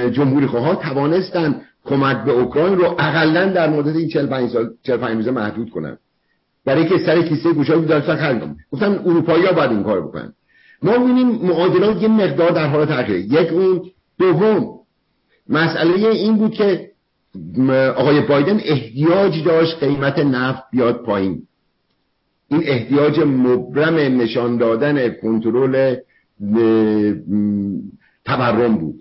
جمهوری 0.09 0.47
خواه 0.47 0.75
توانستن 0.81 1.61
کمک 1.85 2.17
به 2.17 2.31
اوکراین 2.31 2.77
رو 2.77 2.85
اقلا 2.99 3.45
در 3.45 3.69
مدت 3.69 3.95
این 3.95 4.07
45 4.09 4.49
سال 4.49 4.69
45 4.83 5.15
روزه 5.15 5.31
محدود 5.31 5.69
کنن. 5.69 5.97
برای 6.65 6.85
که 6.89 6.97
سر 6.97 7.21
کیسه 7.21 7.53
گوشایی 7.53 7.85
داشتن 7.85 8.15
خرج 8.15 8.41
گفتن 8.71 8.99
اروپایی 9.05 9.45
ها 9.45 9.53
باید 9.53 9.71
این 9.71 9.83
کار 9.83 10.01
بکنن. 10.01 10.33
ما 10.81 10.97
می‌بینیم 10.97 11.27
معادلات 11.27 12.01
یه 12.01 12.07
مقدار 12.07 12.51
در 12.51 12.67
حال 12.67 12.85
تغییر 12.85 13.33
یک 13.33 13.51
اون 13.53 13.81
دوم 14.19 14.79
مسئله 15.49 16.09
این 16.09 16.37
بود 16.37 16.53
که 16.53 16.91
آقای 17.95 18.21
بایدن 18.21 18.59
احتیاج 18.63 19.43
داشت 19.43 19.83
قیمت 19.83 20.19
نفت 20.19 20.63
بیاد 20.71 21.03
پایین. 21.03 21.41
این 22.47 22.61
احتیاج 22.65 23.19
مبرم 23.19 24.21
نشان 24.21 24.57
دادن 24.57 25.09
کنترل 25.09 25.95
تورم 28.25 28.77
بود. 28.77 28.95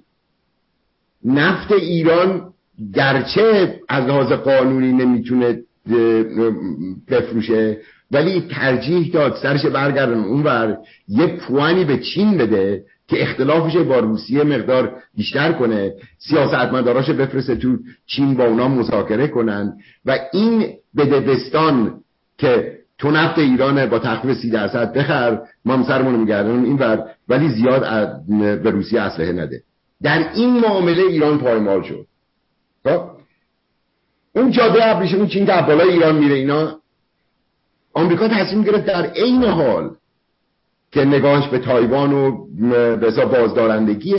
نفت 1.24 1.72
ایران 1.72 2.52
گرچه 2.94 3.80
از 3.88 4.04
لحاظ 4.04 4.32
قانونی 4.32 4.92
نمی‌تونه 4.92 5.62
بفروشه 7.08 7.80
ولی 8.10 8.40
ترجیح 8.40 9.10
داد 9.12 9.36
سرش 9.42 9.66
برگردن 9.66 10.18
اونور 10.18 10.78
یه 11.08 11.26
پوانی 11.26 11.84
به 11.84 11.98
چین 11.98 12.38
بده 12.38 12.84
که 13.08 13.22
اختلافش 13.22 13.76
با 13.76 13.98
روسیه 13.98 14.44
مقدار 14.44 14.96
بیشتر 15.16 15.52
کنه 15.52 15.94
سیاستمداراش 16.18 17.10
بفرسته 17.10 17.56
تو 17.56 17.76
چین 18.06 18.34
با 18.34 18.44
اونا 18.44 18.68
مذاکره 18.68 19.28
کنن. 19.28 19.72
و 20.04 20.18
این 20.32 20.66
بدبستان 20.96 22.00
که 22.38 22.78
تو 22.98 23.10
نفت 23.10 23.38
ایران 23.38 23.86
با 23.86 23.98
تخفیف 23.98 24.36
سی 24.36 24.50
درصد 24.50 24.92
بخر 24.92 25.40
ما 25.64 25.74
هم 25.74 25.82
سرمون 25.82 26.14
میگردن 26.14 26.64
این 26.64 26.76
ور 26.76 27.04
ولی 27.28 27.48
زیاد 27.48 27.86
به 28.38 28.70
روسیه 28.70 29.00
اسلحه 29.00 29.32
نده. 29.32 29.62
در 30.02 30.32
این 30.34 30.60
معامله 30.60 31.02
ایران 31.02 31.38
پایمال 31.38 31.82
شد. 31.82 32.06
خب؟ 32.84 33.02
اون 34.34 34.50
جاده 34.50 34.86
ابریشم 34.86 35.26
چین 35.26 35.46
که 35.46 35.52
بالای 35.52 35.90
ایران 35.90 36.18
میره 36.18 36.34
اینا 36.34 36.80
آمریکا 37.94 38.28
تصمیم 38.28 38.62
گرفت 38.62 38.86
در 38.86 39.06
عین 39.06 39.44
حال 39.44 39.90
که 40.92 41.04
نگاهش 41.04 41.48
به 41.48 41.58
تایوان 41.58 42.12
و 42.12 42.46
به 42.96 43.24
بازدارندگی 43.24 44.14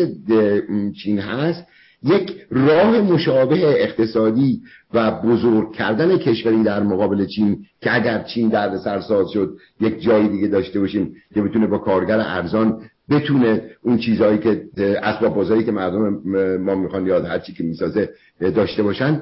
چین 1.04 1.20
هست 1.20 1.68
یک 2.04 2.38
راه 2.52 3.02
مشابه 3.02 3.84
اقتصادی 3.84 4.62
و 4.94 5.12
بزرگ 5.12 5.72
کردن 5.74 6.18
کشوری 6.18 6.64
در 6.64 6.84
مقابل 6.84 7.26
چین 7.26 7.66
که 7.82 7.96
اگر 7.96 8.24
چین 8.24 8.50
درد 8.50 8.78
سرساز 8.78 9.30
شد 9.30 9.58
یک 9.82 10.02
جایی 10.02 10.30
دیگه 10.30 10.48
داشته 10.48 10.80
باشیم 10.80 11.16
که 11.34 11.42
بتونه 11.42 11.68
با 11.68 11.78
کارگر 11.78 12.20
ارزان 12.20 12.82
بتونه 13.10 13.64
اون 13.82 13.98
چیزهایی 13.98 14.38
که 14.38 14.64
اسباب 15.04 15.36
بازاری 15.36 15.64
که 15.64 15.72
مردم 15.72 16.22
ما 16.58 16.76
می‌خوان 16.76 17.08
یاد 17.08 17.26
هرچی 17.26 17.54
که 17.54 17.64
می‌سازه 17.64 18.10
داشته 18.40 18.84
باشن 18.84 19.22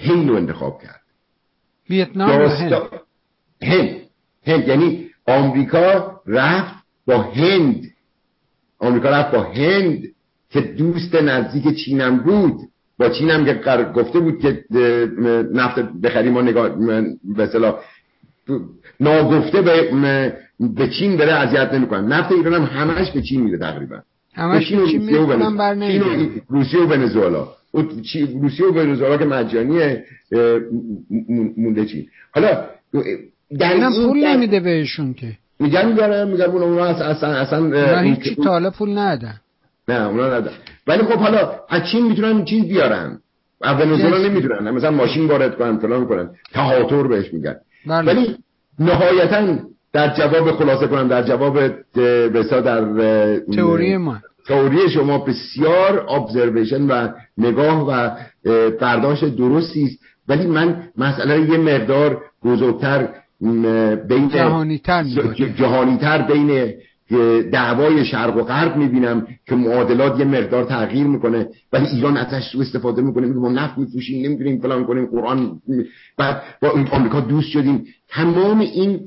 هند 0.00 0.28
رو 0.28 0.36
انتخاب 0.36 0.82
کرد. 0.82 1.00
ویتنام 1.90 2.48
هند. 3.62 3.96
هند 4.46 4.68
یعنی 4.68 5.06
آمریکا 5.26 6.20
رفت 6.26 6.74
با 7.06 7.22
هند. 7.22 7.84
آمریکا 8.78 9.08
رفت 9.08 9.30
با 9.30 9.42
هند 9.42 10.02
که 10.50 10.60
دوست 10.60 11.14
نزدیک 11.14 11.76
چینم 11.76 12.16
بود. 12.16 12.60
با 12.98 13.08
چینم 13.08 13.44
که 13.44 13.54
گفته 13.94 14.20
بود 14.20 14.40
که 14.40 14.64
نفت 15.54 15.78
بخریم 16.02 16.36
و 16.36 16.42
نگاه 16.42 16.68
به 17.36 17.48
ناگفته 19.00 19.62
به 19.62 19.90
به 20.60 20.88
چین 20.88 21.16
بره 21.16 21.32
اذیت 21.32 21.74
نمی‌کنن 21.74 22.12
نفت 22.12 22.32
ایران 22.32 22.54
هم 22.54 22.80
همش 22.80 23.10
به 23.10 23.22
چین 23.22 23.40
میره 23.40 23.58
تقریبا. 23.58 24.02
همش 24.34 24.72
به 24.72 24.86
چین 24.86 25.02
میره 25.02 26.42
روسیه 26.48 26.80
و 26.80 26.86
ونزوئلا. 26.86 27.48
روسیه 28.42 28.66
و 28.66 28.72
ونزوئلا. 28.72 29.16
که 29.16 29.24
مجانیه 29.24 30.04
مونده 31.56 31.86
چین. 31.86 32.06
حالا 32.34 32.64
در 33.58 33.72
این 33.72 33.90
پول 33.90 34.26
نمیده 34.26 34.60
بهشون 34.60 35.14
که. 35.14 35.32
میگن 35.60 35.88
میگن 35.88 36.28
میگن 36.28 36.44
اون 36.44 36.78
اصلا 36.78 37.32
اصلا 37.32 38.00
هیچی 38.00 38.34
تا 38.34 38.50
حالا 38.50 38.70
پول 38.70 38.98
ندادن. 38.98 39.40
نه 39.88 40.06
اونا 40.06 40.26
ندارن 40.26 40.56
ولی 40.86 41.02
خب 41.02 41.18
حالا 41.18 41.52
از 41.68 41.82
چین 41.92 42.06
می‌تونن 42.06 42.44
چیز 42.44 42.64
بیارن؟ 42.64 43.18
ونزوئلا 43.60 44.28
نمی‌دونن. 44.28 44.70
مثلا 44.70 44.90
ماشین 44.90 45.26
وارد 45.26 45.58
کنن 45.58 45.78
فلان 45.78 46.06
کنن. 46.06 46.30
تهاتر 46.52 47.06
بهش 47.06 47.34
میگن. 47.34 47.56
بله. 47.86 48.06
ولی 48.06 48.36
نهایتا 48.78 49.58
در 49.92 50.14
جواب 50.14 50.52
خلاصه 50.52 50.86
کنم 50.86 51.08
در 51.08 51.22
جواب 51.22 51.58
بسا 52.34 52.60
در 52.60 52.80
تئوری 53.38 53.96
ما. 53.96 54.18
تئوری 54.46 54.90
شما 54.90 55.18
بسیار 55.18 56.06
ابزرویشن 56.10 56.82
و 56.82 57.08
نگاه 57.38 57.88
و 57.88 58.10
برداشت 58.80 59.24
درستی 59.24 59.84
است. 59.84 59.98
ولی 60.28 60.46
من 60.46 60.82
مسئله 60.96 61.40
یه 61.40 61.58
مقدار 61.58 62.22
بزرگتر 62.44 63.08
بین 64.08 64.28
جهانیتر 64.28 65.04
جهانیتر 65.58 66.22
بین 66.22 66.72
دعوای 67.52 68.04
شرق 68.04 68.36
و 68.36 68.42
غرب 68.42 68.76
می‌بینم 68.76 69.26
که 69.46 69.54
معادلات 69.54 70.18
یه 70.18 70.24
مقدار 70.24 70.64
تغییر 70.64 71.06
می‌کنه 71.06 71.48
ولی 71.72 71.86
ایران 71.86 72.16
ازش 72.16 72.48
سو 72.52 72.60
استفاده 72.60 73.02
می‌کنه 73.02 73.26
میگه 73.26 73.40
ما 73.40 73.48
نفت 73.48 73.78
میفروشیم 73.78 74.26
نمی‌دونیم 74.26 74.60
فلان 74.60 74.84
کنیم 74.84 75.06
قرآن 75.06 75.60
بعد 76.18 76.42
با 76.62 76.68
آمریکا 76.90 77.20
دوست 77.20 77.48
شدیم. 77.48 77.84
تمام 78.08 78.60
این 78.60 79.00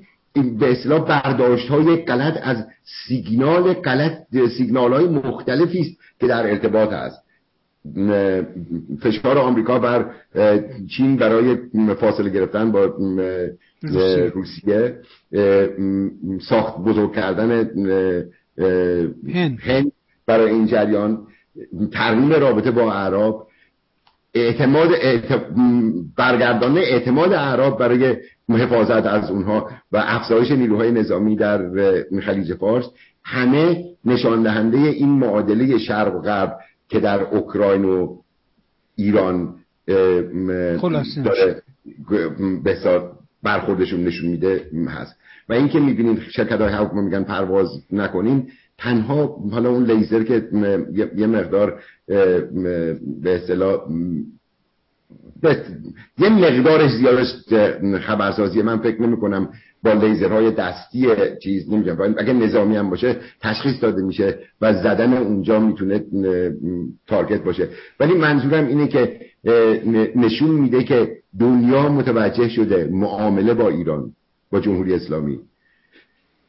به 0.59 0.71
اصطلاح 0.71 0.99
برداشت 0.99 1.69
های 1.69 1.95
غلط 1.95 2.39
از 2.43 2.65
سیگنال 3.07 3.73
غلط 3.73 4.11
سیگنال 4.57 4.93
های 4.93 5.07
مختلفی 5.07 5.79
است 5.79 5.91
که 6.19 6.27
در 6.27 6.49
ارتباط 6.49 6.93
هست. 6.93 7.19
فشار 9.01 9.37
آمریکا 9.37 9.79
بر 9.79 10.05
چین 10.97 11.15
برای 11.17 11.57
فاصله 11.99 12.29
گرفتن 12.29 12.71
با 12.71 12.85
روسیه. 14.33 14.99
ساخت 16.41 16.77
بزرگ 16.77 17.13
کردن 17.15 17.51
هند. 19.59 19.91
برای 20.27 20.51
این 20.51 20.67
جریان 20.67 21.27
ترمیم 21.91 22.33
رابطه 22.33 22.71
با 22.71 22.93
عرب 22.93 23.35
اعتماد 24.33 24.89
برگردانه 26.17 26.79
اعتماد 26.79 27.33
عرب 27.33 27.77
برای 27.77 28.15
حفاظت 28.49 29.05
از 29.05 29.31
اونها 29.31 29.69
و 29.91 30.03
افزایش 30.05 30.51
نیروهای 30.51 30.91
نظامی 30.91 31.35
در 31.35 31.69
خلیج 32.25 32.53
فارس 32.53 32.85
همه 33.23 33.83
نشان 34.05 34.43
دهنده 34.43 34.77
این 34.77 35.09
معادله 35.09 35.77
شرق 35.77 36.15
و 36.15 36.19
غرب 36.19 36.57
که 36.93 36.99
در 36.99 37.21
اوکراین 37.21 37.85
و 37.85 38.17
ایران 38.95 39.55
داره 41.23 41.61
به 42.63 42.77
برخوردشون 43.43 44.03
نشون 44.03 44.29
میده 44.29 44.69
هست. 44.87 45.15
و 45.49 45.53
اینکه 45.53 45.79
می‌بینید 45.79 46.19
شرکت 46.19 46.61
های 46.61 46.73
هواپیما 46.73 47.01
میگن 47.01 47.23
پرواز 47.23 47.67
نکنین 47.91 48.47
تنها 48.77 49.37
حالا 49.51 49.69
اون 49.69 49.91
لیزر 49.91 50.23
که 50.23 50.47
یه 51.15 51.27
مقدار 51.27 51.79
به 53.21 53.35
اصطلاح 53.35 53.81
یه 56.17 56.29
مقدارش 56.29 56.91
زیادش 56.91 57.27
خبرسازی 58.01 58.61
من 58.61 58.77
فکر 58.77 59.01
نمی 59.01 59.17
کنم 59.17 59.49
با 59.83 59.93
لیزرهای 59.93 60.51
دستی 60.51 61.07
چیز 61.43 61.69
نمیگم 61.69 62.15
اگه 62.17 62.33
نظامی 62.33 62.75
هم 62.75 62.89
باشه 62.89 63.15
تشخیص 63.41 63.81
داده 63.81 64.01
میشه 64.01 64.39
و 64.61 64.73
زدن 64.73 65.13
اونجا 65.13 65.59
می‌تونه 65.59 66.03
تارگت 67.07 67.43
باشه. 67.43 67.69
ولی 67.99 68.13
منظورم 68.13 68.67
اینه 68.67 68.87
که 68.87 69.19
نشون 70.15 70.49
میده 70.49 70.83
که 70.83 71.17
دنیا 71.39 71.89
متوجه 71.89 72.49
شده 72.49 72.89
معامله 72.91 73.53
با 73.53 73.69
ایران 73.69 74.11
با 74.51 74.59
جمهوری 74.59 74.93
اسلامی 74.93 75.39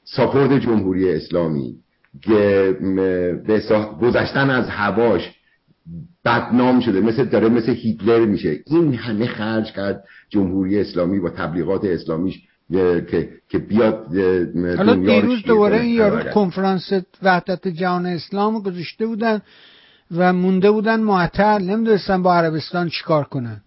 ساپورت 0.05 0.61
جمهوری 0.61 1.13
اسلامی 1.13 1.75
که 2.23 2.77
گذشتن 4.01 4.51
از 4.51 4.69
هواش 4.69 5.31
بدنام 6.25 6.81
شده 6.81 7.01
مثل 7.01 7.25
داره 7.25 7.49
مثل 7.49 7.73
هیتلر 7.73 8.25
میشه. 8.25 8.61
این 8.67 8.95
همه 8.95 9.27
خرج 9.27 9.73
کرد 9.73 10.05
جمهوری 10.29 10.81
اسلامی 10.81 11.21
با 11.21 11.31
تبلیغات 11.31 11.85
اسلامیش. 11.85 12.41
که 13.11 13.29
که 13.49 13.59
بیاد 13.59 14.07
حالا 14.77 14.95
دیروز 14.95 15.43
دوباره 15.43 15.81
این 15.81 15.95
یارو 15.95 16.31
کنفرانس 16.31 16.93
وحدت 17.23 17.69
جهان 17.69 18.07
اسلام 18.07 18.61
گذاشته 18.61 19.07
بودن 19.07 19.43
و 20.11 20.33
مونده 20.33 20.71
بودن 20.71 21.01
معطل. 21.01 21.63
نمی‌دونستن 21.63 22.23
با 22.23 22.35
عربستان 22.35 22.89
چیکار 22.89 23.25
کنن. 23.25 23.61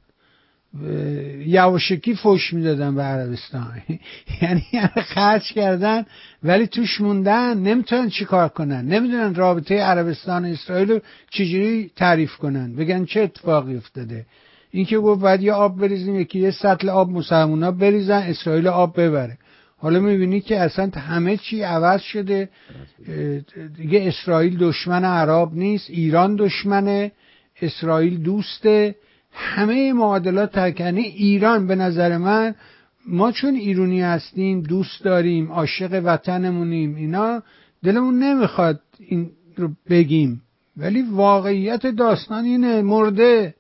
یواشکی 1.46 2.16
فوش 2.16 2.54
می‌دادن 2.54 2.96
به 2.96 3.02
عربستان. 3.02 3.82
یعنی 4.42 4.64
خرج 5.06 5.54
کردن 5.54 6.06
ولی 6.44 6.68
توش 6.68 7.02
موندن. 7.02 7.58
نمی‌تونن 7.58 8.10
چیکار 8.10 8.50
کنن. 8.50 8.86
نمی‌دونن 8.86 9.36
رابطه 9.36 9.76
عربستان 9.76 10.46
و 10.46 10.48
اسرائیل 10.48 10.92
رو 10.92 11.00
چجوری 11.30 11.92
تعریف 11.96 12.36
کنن. 12.36 12.76
بگن 12.76 13.06
چه 13.06 13.22
اتفاقی 13.22 13.78
افتاده. 13.78 14.26
اینکه 14.72 15.00
گفت 15.00 15.22
باید 15.22 15.42
یه 15.42 15.54
آب 15.54 15.80
بریزیم 15.80 16.20
یکی 16.20 16.40
یه 16.40 16.52
سطل 16.52 16.90
آب 16.90 17.12
مسلمونا 17.12 17.72
بریزن 17.72 18.22
اسرائیل 18.22 18.68
آب 18.68 19.02
ببره. 19.02 19.38
حالا 19.78 20.00
می‌بینی 20.00 20.42
که 20.42 20.60
اصلا 20.60 20.92
همه 20.96 21.38
چی 21.38 21.62
عوض 21.62 22.02
شده. 22.02 22.50
دیگه 23.78 24.08
اسرائیل 24.08 24.58
دشمن 24.58 25.06
عرب 25.06 25.54
نیست 25.54 25.90
ایران 25.90 26.36
دشمنه 26.36 27.12
اسرائیل 27.62 28.18
دوسته. 28.18 28.96
همه 29.32 29.94
معادلات 29.94 30.60
تکنی 30.60 31.02
ایران 31.02 31.68
به 31.68 31.76
نظر 31.76 32.18
من 32.18 32.56
ما 33.08 33.32
چون 33.32 33.56
ایرونی 33.56 34.02
هستیم 34.02 34.62
دوست 34.62 35.04
داریم 35.04 35.52
عاشق 35.52 36.02
وطنمونیم 36.06 36.96
اینا 36.96 37.44
دلمون 37.84 38.20
نمی‌خواد 38.24 38.80
این 39.00 39.30
رو 39.56 39.70
بگیم. 39.90 40.42
ولی 40.78 41.02
واقعیت 41.02 41.88
داستان 41.88 42.46
اینه 42.46 42.82
مرده. 42.82 43.54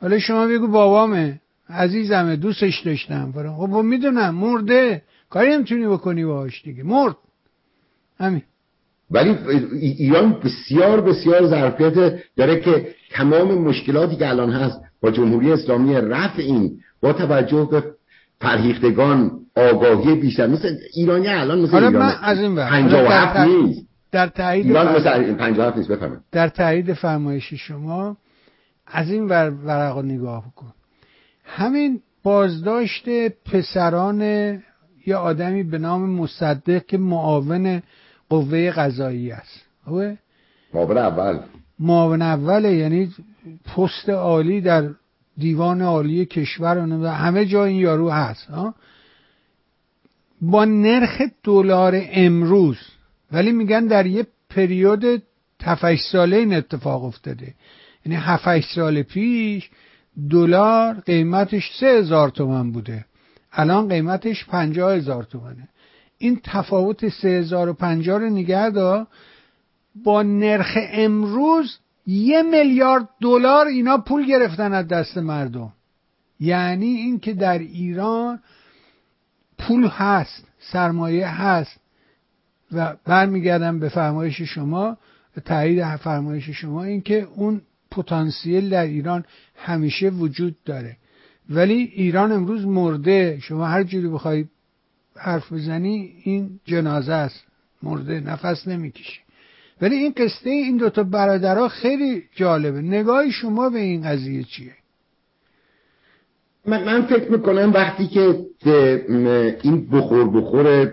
حالا 0.00 0.18
شما 0.18 0.46
بگو 0.46 0.66
بابامه 0.66 1.40
عزیزمه 1.70 2.36
دوستش 2.36 2.80
داشتم. 2.80 3.32
خب 3.56 3.68
می‌دونم 3.74 4.34
مرده. 4.34 5.02
کاری 5.30 5.50
نمی‌تونی 5.50 5.86
بکنی 5.86 6.24
باهاش 6.24 6.62
دیگه. 6.62 6.82
مرد. 6.82 7.16
همین. 8.20 8.42
ولی 9.10 9.36
ایران 9.72 10.40
بسیار 10.44 11.00
بسیار 11.00 11.46
ظرفیت 11.46 12.18
داره 12.36 12.60
که 12.60 12.88
تمام 13.10 13.54
مشکلاتی 13.54 14.16
که 14.16 14.28
الان 14.28 14.50
هست 14.50 14.80
با 15.00 15.10
جمهوری 15.10 15.52
اسلامی 15.52 15.94
رفع 15.94 16.42
این 16.42 16.80
با 17.00 17.12
توجه 17.12 17.68
به 17.70 17.84
فرهیختگان 18.40 19.30
آگاهی 19.56 20.14
بیشتر. 20.14 20.46
مثل 20.46 20.76
ایرانی 20.94 21.28
الان 21.28 21.60
مثل 21.60 21.76
ایران 21.76 22.14
از 22.22 22.38
این 22.38 22.58
نیست. 23.48 23.86
در 24.12 24.26
تایید 24.26 24.66
ایران 24.66 24.96
مثل 24.96 25.76
نیست 25.76 25.88
بفهمید 25.88 26.18
در 26.32 26.48
تایید 26.48 26.92
فرمایش 26.92 27.54
شما 27.54 28.16
از 28.90 29.10
این 29.10 29.28
ور 29.28 29.50
ورق 29.50 29.98
نگاه 29.98 30.48
بکن. 30.48 30.72
همین 31.44 32.00
بازداشت 32.22 33.08
پسران 33.28 34.22
یه 35.06 35.16
آدمی 35.16 35.62
به 35.62 35.78
نام 35.78 36.10
مصدق 36.10 36.86
که 36.86 36.98
معاون 36.98 37.82
قوه 38.28 38.70
قضایی 38.70 39.32
است. 39.32 39.64
معاون 40.74 40.98
اول. 40.98 41.38
معاون 41.78 42.22
اوله 42.22 42.74
یعنی 42.74 43.10
پست 43.76 44.08
عالی 44.08 44.60
در 44.60 44.90
دیوان 45.38 45.82
عالی 45.82 46.26
کشور 46.26 46.78
و 46.78 47.06
همه 47.06 47.46
جا 47.46 47.64
این 47.64 47.76
یارو 47.76 48.10
هست 48.10 48.48
با 50.40 50.64
نرخ 50.64 51.22
دلار 51.44 52.02
امروز 52.10 52.78
ولی 53.32 53.52
میگن 53.52 53.86
در 53.86 54.06
یه 54.06 54.26
پریود 54.50 55.22
تفش 55.58 55.98
ساله 56.12 56.36
این 56.36 56.54
اتفاق 56.54 57.04
افتاده. 57.04 57.54
یعنی 58.08 58.20
هفت 58.20 58.74
سال 58.74 59.02
پیش 59.02 59.70
دلار 60.30 60.94
قیمتش 60.94 61.70
سه 61.80 61.86
هزار 61.86 62.28
تومن 62.28 62.72
بوده. 62.72 63.04
الان 63.52 63.88
قیمتش 63.88 64.46
پنجاه 64.46 64.94
هزار 64.94 65.22
تومنه. 65.22 65.68
این 66.18 66.40
تفاوت 66.44 67.08
سه 67.08 67.28
هزار 67.28 67.68
و 67.68 67.72
پنجاه 67.72 68.18
رو 68.18 68.30
نگه 68.30 69.06
با 70.04 70.22
نرخ 70.22 70.78
امروز 70.92 71.78
یه 72.06 72.42
میلیارد 72.42 73.08
دلار 73.20 73.66
اینا 73.66 73.98
پول 73.98 74.26
گرفتن 74.26 74.72
از 74.72 74.88
دست 74.88 75.18
مردم. 75.18 75.72
یعنی 76.40 76.86
اینکه 76.86 77.32
در 77.32 77.58
ایران 77.58 78.40
پول 79.58 79.86
هست 79.86 80.46
سرمایه 80.58 81.28
هست 81.28 81.80
و 82.72 82.96
برمیگردم 83.04 83.78
به 83.78 83.88
فرمایش 83.88 84.42
شما 84.42 84.96
تایید 85.44 85.96
فرمایش 85.96 86.50
شما 86.50 86.84
اینکه 86.84 87.28
اون 87.34 87.60
پتانسیل 87.90 88.70
در 88.70 88.84
ایران 88.84 89.24
همیشه 89.56 90.08
وجود 90.08 90.56
داره. 90.64 90.96
ولی 91.50 91.74
ایران 91.74 92.32
امروز 92.32 92.66
مرده. 92.66 93.38
شما 93.42 93.66
هر 93.66 93.82
جوری 93.82 94.08
بخوای 94.08 94.44
حرف 95.16 95.52
بزنی 95.52 96.12
این 96.22 96.60
جنازه 96.64 97.12
است. 97.12 97.44
مرده 97.82 98.20
نفس 98.20 98.68
نمی‌کشه. 98.68 99.20
ولی 99.80 99.96
این 99.96 100.12
قصه 100.16 100.50
این 100.50 100.76
دوتا 100.76 101.02
برادرها 101.02 101.68
خیلی 101.68 102.22
جالبه. 102.34 102.80
نگاه 102.80 103.30
شما 103.30 103.70
به 103.70 103.78
این 103.78 104.02
قضیه 104.02 104.44
چیه؟ 104.44 104.72
من, 106.66 107.06
فکر 107.06 107.30
می‌کنم 107.30 107.72
وقتی 107.72 108.06
که 108.06 108.44
این 109.62 109.88
بخور 109.90 110.30
بخور 110.30 110.92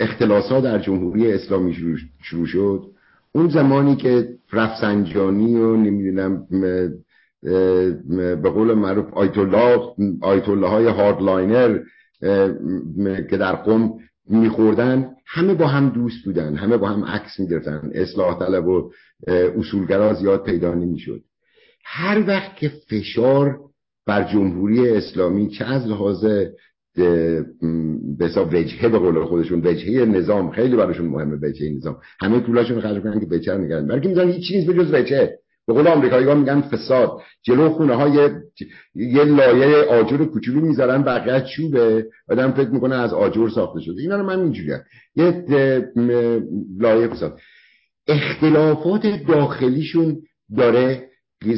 اختلاسات 0.00 0.64
در 0.64 0.78
جمهوری 0.78 1.32
اسلامی 1.32 1.76
شروع 2.22 2.46
شد 2.46 2.90
اون 3.38 3.48
زمانی 3.48 3.96
که 3.96 4.28
رفسنجانی 4.52 5.54
و 5.56 5.76
نمی‌دونم 5.76 6.46
به 8.42 8.50
قول 8.50 8.74
معروف 8.74 9.14
آیت 9.14 9.38
الله 9.38 9.80
آیت 10.20 10.48
الله 10.48 10.68
های 10.68 10.86
هاردلاینر 10.86 11.78
که 13.30 13.36
در 13.36 13.52
قم 13.52 13.90
میخوردن 14.30 15.10
همه 15.26 15.54
با 15.54 15.66
هم 15.66 15.88
دوست 15.88 16.24
بودن 16.24 16.56
همه 16.56 16.76
با 16.76 16.88
هم 16.88 17.04
عکس 17.04 17.40
می‌گرفتن. 17.40 17.90
اصلاح 17.94 18.38
طلب 18.38 18.66
و 18.66 18.90
اصولگرا 19.28 20.14
زیاد 20.14 20.42
پیدا 20.42 20.74
نمی‌شد. 20.74 21.20
هر 21.84 22.24
وقت 22.28 22.56
که 22.56 22.72
فشار 22.90 23.58
بر 24.06 24.32
جمهوری 24.32 24.88
اسلامی 24.88 25.48
چه 25.48 25.64
از 25.64 25.86
لحاظ 25.86 26.26
بسا 28.20 28.44
وجهه 28.44 28.88
به 28.88 28.98
قول 28.98 29.24
خودشون 29.24 29.60
وجهه 29.64 30.04
نظام. 30.04 30.50
خیلی 30.50 30.76
براشون 30.76 31.06
مهمه 31.06 31.38
وجهه 31.42 31.72
نظام. 31.76 31.96
همه 32.20 32.40
پولاشون 32.40 32.80
خرج 32.80 33.02
کنن 33.02 33.20
که 33.20 33.26
بچه 33.26 33.54
نگردن 33.54 33.86
برای 33.86 34.08
می‌ذارن 34.08 34.30
هیچ 34.30 34.48
چیز 34.48 34.66
به 34.66 34.74
جز 34.74 34.94
وجهه. 34.94 35.38
به 35.66 35.74
قول 35.74 35.86
آمریکایی‌ها 35.86 36.34
میگن 36.34 36.60
فساد. 36.60 37.10
جلو 37.42 37.68
خونه 37.68 37.94
های 37.94 38.30
یه 38.94 39.24
لایه 39.24 39.76
آجر 39.76 40.24
کوچولو 40.24 40.60
می‌ذارن 40.60 41.02
بقیه 41.02 41.40
چوبه 41.40 42.06
آدم 42.28 42.50
فکر 42.50 42.70
می‌کنه 42.70 42.94
از 42.94 43.12
آجر 43.12 43.48
ساخته 43.48 43.80
شده. 43.80 44.02
اینا 44.02 44.16
رو 44.16 44.26
من 44.26 44.40
اینجوری 44.40 44.72
یه 45.16 45.44
لایه 46.78 47.08
فساد. 47.08 47.38
اختلافات 48.08 49.06
داخلیشون 49.28 50.16
داره 50.56 51.08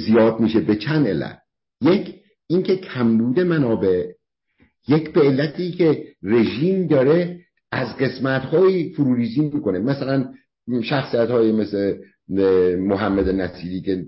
زیاد 0.07 0.40
میشه 0.40 0.61
به 0.61 0.76
چند 0.76 1.07
علت. 1.07 1.38
یک 1.83 2.14
اینکه 2.48 2.76
کمبود 2.76 3.40
منابع 3.40 4.07
یک 4.88 5.12
به 5.12 5.21
علتی 5.21 5.71
که 5.71 6.05
رژیم 6.23 6.87
داره 6.87 7.40
از 7.73 7.97
قسمت 7.97 8.43
های 8.43 8.93
فروریزی 8.93 9.40
می‌کنه. 9.40 9.79
مثلا 9.79 10.29
شخصیت 10.83 11.31
های 11.31 11.53
مثل 11.53 11.95
محمد 12.79 13.29
نصیری 13.29 13.81
که 13.81 14.05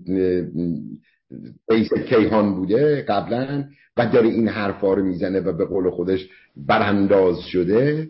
رئیس 1.70 1.94
کیهان 1.94 2.54
بوده 2.54 3.02
قبلا 3.02 3.64
و 3.96 4.06
داره 4.06 4.28
این 4.28 4.48
حرفا 4.48 4.94
رو 4.94 5.04
می‌زنه 5.04 5.40
و 5.40 5.52
به 5.52 5.64
قول 5.64 5.90
خودش 5.90 6.28
برانداز 6.56 7.40
شده. 7.40 8.08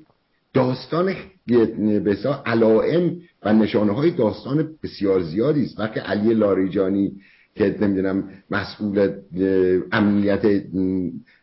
داستان 0.54 1.14
بسا 2.06 2.42
علائم 2.46 3.16
و 3.42 3.52
نشانه 3.52 3.92
های 3.92 4.10
داستان 4.10 4.68
بسیار 4.82 5.22
زیادی 5.22 5.64
است. 5.64 5.80
وقتی 5.80 6.00
علی 6.00 6.34
لاریجانی 6.34 7.12
که 7.54 7.76
نمی‌دونم 7.80 8.28
مسئول 8.50 9.12
امنیت 9.92 10.62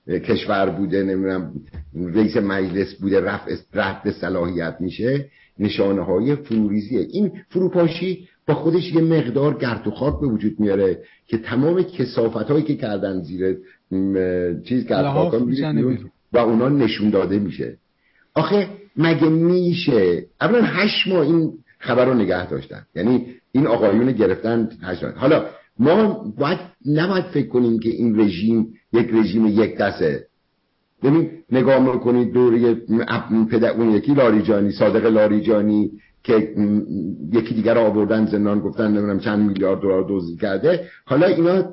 کشور 0.07 0.69
بوده 0.69 1.03
نمی‌دونم 1.03 1.51
رئیس 1.95 2.37
مجلس 2.37 2.95
بوده 2.95 3.21
رفع 3.21 3.55
رفع 3.73 4.11
صلاحیت 4.11 4.75
میشه. 4.79 5.25
نشانه 5.59 6.01
های 6.01 6.35
فروریزیه 6.35 6.99
این 6.99 7.31
فروپاشی 7.49 8.27
با 8.47 8.53
خودش 8.55 8.91
یه 8.93 9.01
مقدار 9.01 9.57
گرد 9.57 9.87
و 9.87 9.91
خاک 9.91 10.19
به 10.21 10.27
وجود 10.27 10.59
میاره 10.59 10.99
که 11.27 11.37
تمام 11.37 11.83
کسافت 11.83 12.51
هایی 12.51 12.63
که 12.63 12.75
کردن 12.75 13.21
زیر 13.21 13.57
چیز 14.63 14.87
گرد 14.87 15.05
و 16.33 16.37
اونا 16.37 16.69
نشون 16.69 17.09
داده 17.09 17.39
میشه. 17.39 17.77
آخه 18.35 18.67
مگه 18.97 19.29
میشه؟ 19.29 20.25
اولا 20.41 20.61
هشت 20.61 21.07
ماه 21.07 21.21
این 21.21 21.53
خبر 21.79 22.05
رو 22.05 22.13
نگه 22.13 22.49
داشتن. 22.49 22.85
یعنی 22.95 23.25
این 23.51 23.67
آقایون 23.67 24.11
گرفتن 24.11 24.69
هشت 24.83 25.03
ماه. 25.03 25.13
حالا 25.13 25.45
ما 25.79 26.25
باید 26.37 26.59
نباید 26.85 27.25
فکر 27.25 27.47
کنیم 27.47 27.79
که 27.79 27.89
این 27.89 28.19
رژیم 28.19 28.73
یک 28.93 29.07
رژیم 29.13 29.45
یک 29.45 29.77
دسته. 29.77 30.25
ببین 31.03 31.29
نگاه 31.51 31.93
می‌کنید 31.93 32.33
دوری 32.33 32.75
پدر 33.51 33.71
اون 33.71 33.91
یکی 33.91 34.13
لاریجانی 34.13 34.71
صادق 34.71 35.05
لاریجانی 35.05 35.91
که 36.23 36.53
یکی 37.33 37.53
دیگر 37.53 37.77
آوردن 37.77 38.25
زندان 38.25 38.59
گفتن 38.59 38.87
نمی‌دونم 38.87 39.19
چند 39.19 39.47
میلیارد 39.47 39.81
دلار 39.81 40.05
دزدی 40.09 40.37
کرده. 40.37 40.87
حالا 41.05 41.27
اینا 41.27 41.63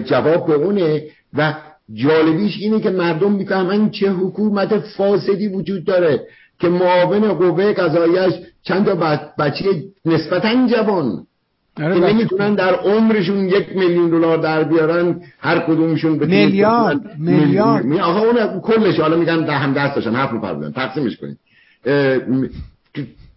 جواب 0.00 0.46
به 0.46 0.54
اونه 0.54 1.02
و 1.34 1.54
جالبیش 1.92 2.58
اینه 2.60 2.80
که 2.80 2.90
مردم 2.90 3.32
می‌فهمن 3.32 3.90
چه 3.90 4.12
حکومت 4.12 4.78
فاسدی 4.78 5.48
وجود 5.48 5.84
داره 5.84 6.26
که 6.58 6.68
معاون 6.68 7.32
قوه 7.32 7.72
قضاییش 7.72 8.34
چند 8.62 8.84
تا 8.86 8.94
بچه 9.38 9.64
نسبتا 10.04 10.66
جوان. 10.66 11.26
که 11.76 11.82
نمی‌تونن 11.82 12.54
در 12.54 12.74
عمرشون 12.74 13.48
یک 13.48 13.76
میلیون 13.76 14.10
دلار 14.10 14.38
در 14.38 14.64
بیارن 14.64 15.20
هر 15.38 15.58
کدومشون 15.58 16.18
به 16.18 16.26
میلیارد 16.26 17.18
میلیارد. 17.18 17.92
آقا 17.92 18.20
اون 18.20 18.60
کلش 18.60 19.00
حالا 19.00 19.16
میگن 19.16 19.44
ده 19.44 19.52
هم 19.52 19.72
دست 19.72 19.94
داشتن 19.94 20.14
هفت 20.14 20.34
نفر 20.34 20.54
بودن. 20.54 20.72
تقسیمش 20.72 21.16
کنید. 21.16 21.38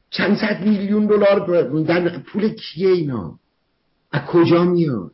چند 0.09 0.37
صد 0.37 0.61
میلیون 0.65 1.05
دلار 1.05 1.63
در 1.83 2.19
پول 2.19 2.49
کیه 2.49 2.89
اینا؟ 2.89 3.31
از 4.11 4.21
کجا 4.21 4.63
میاد؟ 4.63 5.11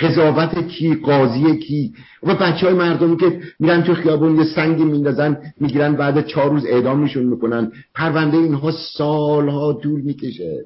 قضاوت 0.00 0.68
کی؟ 0.68 0.94
قاضی 0.94 1.58
کی؟ 1.58 1.92
و 2.22 2.34
بچه 2.34 2.66
های 2.66 2.74
مردمی 2.74 3.16
که 3.16 3.40
میرن 3.60 3.82
تو 3.82 3.94
خیابون 3.94 4.36
یه 4.36 4.44
سنگی 4.44 4.84
میندازن 4.84 5.36
می‌گیرن 5.60 5.94
بعد 5.94 6.26
چهار 6.26 6.50
روز 6.50 6.66
اعدامشون 6.66 7.24
می‌کنن. 7.24 7.72
پرونده 7.94 8.36
اینها 8.36 8.70
سالها 8.70 9.72
طول 9.72 10.00
می‌کشه. 10.00 10.64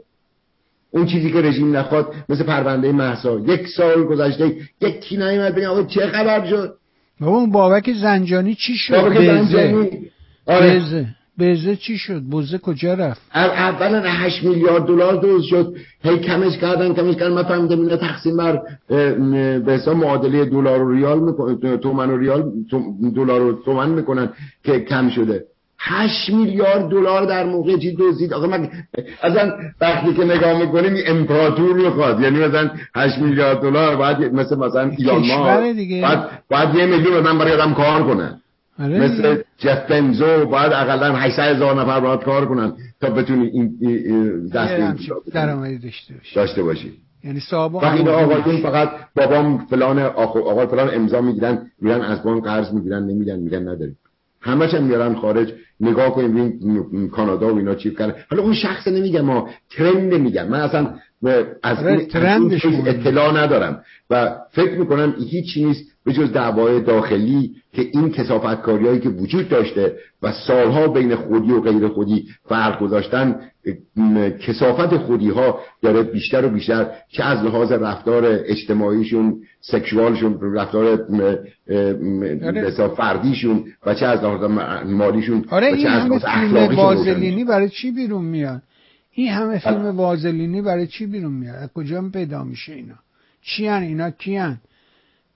اون 0.90 1.06
چیزی 1.06 1.30
که 1.30 1.40
رژیم 1.40 1.76
نخواد 1.76 2.14
مثل 2.28 2.44
پرونده 2.44 2.92
محسا 2.92 3.38
یک 3.38 3.68
سال 3.68 4.04
گذشته 4.04 4.56
یک 4.80 5.00
کی 5.00 5.16
نیومد 5.16 5.54
بگه 5.54 5.68
آقا 5.68 5.82
چه 5.82 6.06
خبر 6.06 6.46
شد؟ 6.46 6.74
بابا 7.20 7.36
اون 7.36 7.52
بابک 7.52 7.92
زنجانی 7.92 8.54
چی 8.54 8.74
شد؟ 8.76 8.94
بابک 8.94 9.16
زنجانی. 9.16 9.88
آره. 10.46 10.82
بزه. 11.40 11.76
چی 11.76 11.98
شد؟ 11.98 12.22
بزه 12.22 12.58
کجا 12.58 12.94
رفت؟ 12.94 13.20
اولا 13.34 14.02
8 14.02 14.44
میلیارد 14.44 14.84
دلار 14.86 15.16
دوز 15.16 15.44
شد. 15.44 15.74
هی 16.04 16.18
کمش 16.18 16.58
کردن 16.58 16.94
کمش 16.94 17.14
کردن. 17.14 17.34
من 17.34 17.42
فهمیدم 17.42 17.80
اینا 17.80 17.96
تقسیم 17.96 18.36
بر 18.36 18.62
به 19.58 19.72
حساب 19.72 19.96
معادله 19.96 20.44
دلار 20.44 20.82
و 20.82 20.92
ریال 20.92 21.20
می‌کنن 21.20 21.76
تومن 21.76 22.10
و 22.10 22.16
ریال 22.16 22.52
دلار 23.16 23.42
و 23.42 23.62
تومن 23.64 23.90
می‌کنن 23.90 24.28
که 24.64 24.80
کم 24.80 25.08
شده. 25.08 25.44
8 25.78 26.30
میلیارد 26.30 26.88
دلار 26.88 27.24
در 27.24 27.44
موقع 27.44 27.76
چی 27.76 27.96
دزدید. 27.98 28.32
آقا 28.32 28.46
من 28.46 28.68
اصلا 29.22 29.52
وقتی 29.80 30.14
که 30.14 30.24
نگاه 30.24 30.58
می‌کنیم 30.62 31.02
امپراتور 31.06 31.76
می‌خواد 31.76 32.20
یعنی 32.20 32.38
مثلا 32.38 32.70
8 32.94 33.18
میلیارد 33.18 33.60
دلار 33.60 33.96
بعد 33.96 34.34
مثل 34.34 34.58
مثلا 34.58 34.90
ایلان 34.98 35.26
ما 35.26 35.44
بعد 36.02 36.28
بعد 36.50 36.74
یه 36.74 36.86
میلیون 36.86 37.20
من 37.20 37.38
برای 37.38 37.52
آدم 37.52 37.74
کار 37.74 38.02
کنه 38.02 38.40
آره 38.80 39.00
مثل 39.00 39.42
جف 39.58 39.90
بنزو 39.90 40.46
باید 40.46 40.72
اقلا 40.72 41.16
800 41.16 41.56
هزار 41.56 41.80
نفر 41.80 42.00
باید 42.00 42.20
کار 42.20 42.46
کنن 42.46 42.72
تا 43.00 43.10
بتونی 43.10 43.46
این 43.46 44.46
دست 44.54 45.10
درآمدی 45.32 45.78
داشته 45.78 46.14
باشی. 46.14 46.34
داشته 46.34 46.62
باشی. 46.62 46.92
یعنی 47.24 47.40
صاحب 47.40 47.76
این 47.76 48.08
آقایون 48.08 48.62
فقط 48.62 48.90
بابام 49.16 49.66
فلان 49.70 49.98
آقا 49.98 50.66
فلان 50.66 50.94
امضا 50.94 51.20
می‌گیرن 51.20 51.70
میرن 51.80 52.00
از 52.00 52.22
بانک 52.22 52.44
قرض 52.44 52.72
می‌گیرن 52.72 53.02
نمیدن 53.02 53.38
میگن 53.38 53.68
نداریم. 53.68 53.96
همش 54.40 54.74
هم 54.74 54.82
میارن 54.82 55.14
خارج 55.14 55.52
نگاه 55.80 56.14
کنیم 56.14 56.30
ببین 56.32 57.08
کانادا 57.08 57.54
و 57.54 57.58
اینا 57.58 57.74
چی 57.74 57.94
کردن. 57.94 58.14
حالا 58.30 58.42
اون 58.42 58.54
شخص 58.54 58.88
نمیگم 58.88 59.20
ما 59.20 59.50
ترند 59.70 60.14
نمیگم 60.14 60.48
من 60.48 60.60
اصلا 60.60 60.94
از 61.62 61.86
این 61.86 62.88
اطلاع 62.88 63.44
ندارم. 63.44 63.82
و 64.10 64.36
فکر 64.50 64.78
می‌کنم 64.78 65.14
هیچ 65.18 65.56
نیست 65.56 65.84
به 66.04 66.12
جز 66.12 66.32
دعوای 66.32 66.80
داخلی 66.80 67.54
که 67.72 67.82
این 67.92 68.10
کسافت 68.10 68.68
هایی 68.68 69.00
که 69.00 69.08
وجود 69.08 69.48
داشته 69.48 69.96
و 70.22 70.32
سالها 70.32 70.88
بین 70.88 71.14
خودی 71.14 71.52
و 71.52 71.60
غیر 71.60 71.88
خودی 71.88 72.28
فرق 72.48 72.80
گذاشتن 72.80 73.40
کسافت 74.40 74.96
خودی 74.96 75.30
ها 75.30 75.60
داره 75.82 76.02
بیشتر 76.02 76.44
و 76.44 76.48
بیشتر 76.48 76.90
چه 77.08 77.24
از 77.24 77.44
لحاظ 77.44 77.72
رفتار 77.72 78.22
اجتماعیشون 78.26 79.40
سکشوالشون 79.60 80.38
رفتار 80.54 80.86
آره. 82.44 82.70
فردیشون 82.96 83.64
و 83.86 83.94
چه 83.94 84.06
از 84.06 84.24
لحاظ 84.24 84.50
مالیشون 84.86 85.44
آره 85.50 85.72
و 85.72 85.76
چه 85.76 85.88
از 85.88 86.06
لحاظ 86.06 86.24
اخلاقیشون 86.26 87.44
برای 87.44 87.68
چی 87.68 87.90
بیرون 87.90 88.24
میاد؟ 88.24 88.62
این 89.12 89.28
همه 89.28 89.58
فیلم 89.58 89.96
وازلینی 89.96 90.62
برای 90.62 90.86
چی 90.86 91.06
بیرون 91.06 91.32
میاد؟ 91.32 91.56
از 91.56 91.68
کجا 91.74 92.10
پیدا 92.12 92.44
میشه 92.44 92.72
اینا؟ 92.72 92.94
چی 93.42 93.66
هن 93.66 93.82
اینا؟ 93.82 94.10
کی 94.10 94.36
هن؟ 94.36 94.60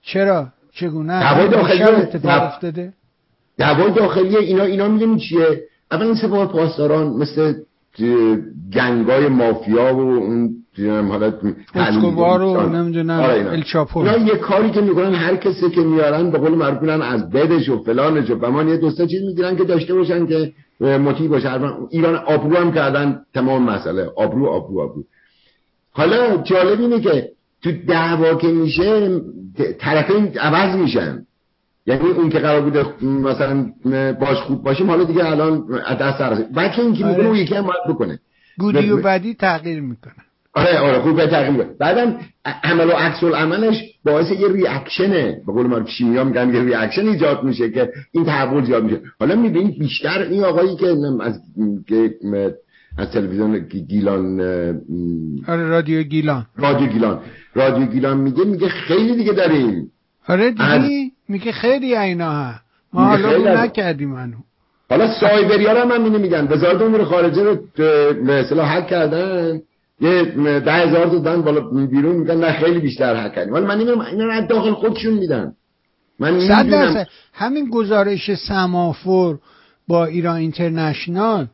چرا؟ 0.01 0.47
چگونه؟ 0.71 1.13
اتفاق 2.01 2.43
افتاده؟ 2.43 2.93
دعوای 3.57 3.91
داخلی 3.91 4.37
اینا 4.37 4.63
اینا 4.63 4.87
می‌دونی 4.87 5.19
چیه؟ 5.19 5.63
اول 5.91 6.05
این 6.05 6.15
سپاه 6.15 6.51
پاسداران 6.51 7.07
مثل 7.07 7.53
گنگای 8.73 9.27
مافیا 9.27 9.95
و 9.95 9.99
اون 9.99 10.62
حالت 11.09 11.33
اسکوبار 11.75 12.39
رو 12.39 12.69
نمی‌دونم 12.69 13.19
آره 13.19 13.51
الچاپو 13.51 13.99
اینا 13.99 14.17
یه 14.17 14.35
کاری 14.35 14.71
که 14.71 14.81
می‌کنن 14.81 15.13
هر 15.13 15.35
کسی 15.35 15.69
که 15.69 15.81
میارن 15.81 16.31
به 16.31 16.37
قول 16.37 16.55
معروف 16.55 17.01
از 17.01 17.29
بدش 17.29 17.69
و 17.69 17.83
فلانش 17.83 18.29
و 18.29 18.35
بمان 18.35 18.67
یه 18.67 18.77
دوستا 18.77 19.05
چیز 19.05 19.21
می‌گیرن 19.27 19.55
که 19.55 19.63
داشته 19.63 19.93
باشن 19.93 20.27
که 20.27 20.53
مطیع 20.81 21.27
باشه. 21.27 21.49
ایران 21.89 22.15
آبرو 22.15 22.57
هم 22.57 22.71
کردن 22.71 23.19
تمام 23.33 23.63
مسئله. 23.63 24.09
آبرو 24.15 24.47
آبرو 24.47 24.81
آبرو. 24.81 25.03
حالا 25.91 26.37
جالب 26.37 26.79
اینه 26.79 26.99
که 26.99 27.29
تو 27.63 27.71
دعوا 27.87 28.35
که 28.35 28.47
میشه 28.47 29.21
طرفین 29.79 30.39
عوض 30.39 30.75
میشن. 30.75 31.25
یعنی 31.85 32.09
اون 32.09 32.29
که 32.29 32.39
قرار 32.39 32.61
بوده 32.61 32.85
مثلا 33.05 33.65
باش 34.19 34.37
خوب 34.37 34.63
باشیم 34.63 34.89
حالا 34.89 35.03
دیگه 35.03 35.25
الان 35.25 35.63
دست 36.01 36.17
سر 36.17 36.45
بعد 36.55 36.71
که 36.71 36.81
این 36.81 36.93
که 36.93 37.05
می‌کنه 37.05 37.19
آره. 37.19 37.27
اون 37.27 37.35
یکی 37.35 37.55
هم 37.55 37.63
باید 37.63 37.95
بکنه. 37.95 38.19
گودی 38.57 38.89
و 38.89 39.01
بعدی 39.01 39.33
تغییر 39.33 39.81
می‌کنه. 39.81 40.13
آره 40.55 40.79
آره 40.79 40.99
خوب 40.99 41.25
تقریبا 41.25 41.63
بعدم 41.79 42.19
عمل 42.63 42.87
و 42.87 42.91
عکس 42.91 43.23
العملش 43.23 43.83
باعث 44.05 44.31
یه 44.31 44.47
reaction 44.51 45.31
ه 45.31 45.41
به 45.45 45.53
قول 45.53 45.67
ما 45.67 45.85
شیمیا 45.85 46.23
میگن 46.23 46.53
یه 46.53 46.61
reaction 46.61 47.07
ایجاد 47.07 47.43
میشه 47.43 47.69
که 47.69 47.89
این 48.11 48.25
تحول 48.25 48.65
زیاد 48.65 48.83
میشه. 48.83 49.01
حالا 49.19 49.35
می‌بینید 49.35 49.79
بیشتر 49.79 50.21
این 50.21 50.43
آقایی 50.43 50.75
که 50.75 50.87
از 51.19 51.39
از 52.97 53.11
تلویزیون 53.11 53.59
گیلان 53.59 54.41
آره 55.47 55.67
رادیو 55.67 56.03
گیلان. 56.03 56.45
رادیو 56.57 56.87
گیلان. 56.87 57.19
رادیو 57.55 57.85
گیلان 57.85 58.17
میگه 58.17 58.43
میگه 58.43 58.69
خیلی 58.69 59.15
دیگه 59.15 59.33
داریم. 59.33 59.91
آره 60.27 60.51
دیگه 60.51 61.11
میگه 61.29 61.51
خیلی 61.51 61.95
اینا 61.95 62.31
ها. 62.31 62.53
ما 62.93 63.05
حالا 63.05 63.63
نکردیم 63.63 64.09
منو. 64.09 64.37
حالا 64.89 65.07
سایبری 65.19 65.65
ها 65.65 65.81
هم 65.81 66.03
اینو 66.03 66.19
میگن. 66.19 66.47
وزارت 66.47 66.81
امور 66.81 67.03
خارجه 67.03 67.43
رو 67.43 67.57
به 68.25 68.33
اصطلاح 68.33 68.67
حل 68.67 68.81
کردن. 68.81 69.61
یه 69.99 70.23
ده 70.59 70.73
هزار 70.73 71.05
تا 71.05 71.19
دادن 71.19 71.41
بالا 71.41 71.61
بیرون 71.85 72.15
میگن 72.15 72.37
نه 72.37 72.51
خیلی 72.51 72.79
بیشتر 72.79 73.15
حل 73.15 73.29
کردیم 73.29 73.53
ولی 73.53 73.65
من 73.65 73.75
نمی‌دونم 73.75 74.01
اینا 74.01 74.25
رو 74.25 74.47
داخل 74.47 74.73
خودشون 74.73 75.13
میدن. 75.13 75.53
من 76.19 76.47
صد 76.47 77.07
همین 77.33 77.69
گزارش 77.69 78.35
سمافور 78.35 79.39
با 79.87 80.05
ایران 80.05 80.35
اینترنشنال. 80.35 81.47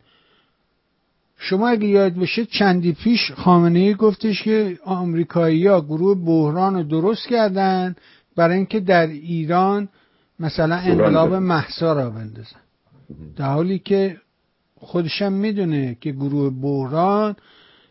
شما 1.37 1.67
اگه 1.67 1.87
یاد 1.87 2.13
باشه 2.13 2.45
چندی 2.45 2.93
پیش 2.93 3.31
خامنه 3.31 3.79
ای 3.79 3.93
گفتش 3.93 4.43
که 4.43 4.77
آمریکایی 4.85 5.67
ها 5.67 5.81
گروه 5.81 6.17
بحران 6.25 6.75
رو 6.75 6.83
درست 6.83 7.27
کردن 7.27 7.95
برای 8.35 8.55
اینکه 8.55 8.79
در 8.79 9.07
ایران 9.07 9.89
مثلا 10.39 10.75
انقلاب 10.75 11.33
محسا 11.33 11.93
را 11.93 12.09
بندازن. 12.09 12.59
در 13.35 13.45
حالی 13.45 13.79
که 13.79 14.17
خودشم 14.75 15.33
می‌دونه 15.33 15.97
که 16.01 16.11
گروه 16.11 16.53
بحران 16.61 17.35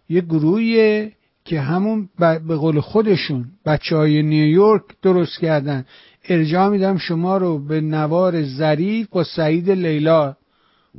یه 0.08 0.20
گروهیه 0.20 1.12
که 1.44 1.60
همون 1.60 2.08
به 2.18 2.56
قول 2.56 2.80
خودشون 2.80 3.44
بچه 3.66 3.96
های 3.96 4.22
نیویورک 4.22 4.82
درست 5.02 5.38
کردن. 5.38 5.84
ارجاع 6.28 6.68
میدم 6.68 6.98
شما 6.98 7.36
رو 7.36 7.58
به 7.58 7.80
نوار 7.80 8.42
ظریف 8.42 9.08
با 9.08 9.24
سعید 9.24 9.70
لیلا. 9.70 10.36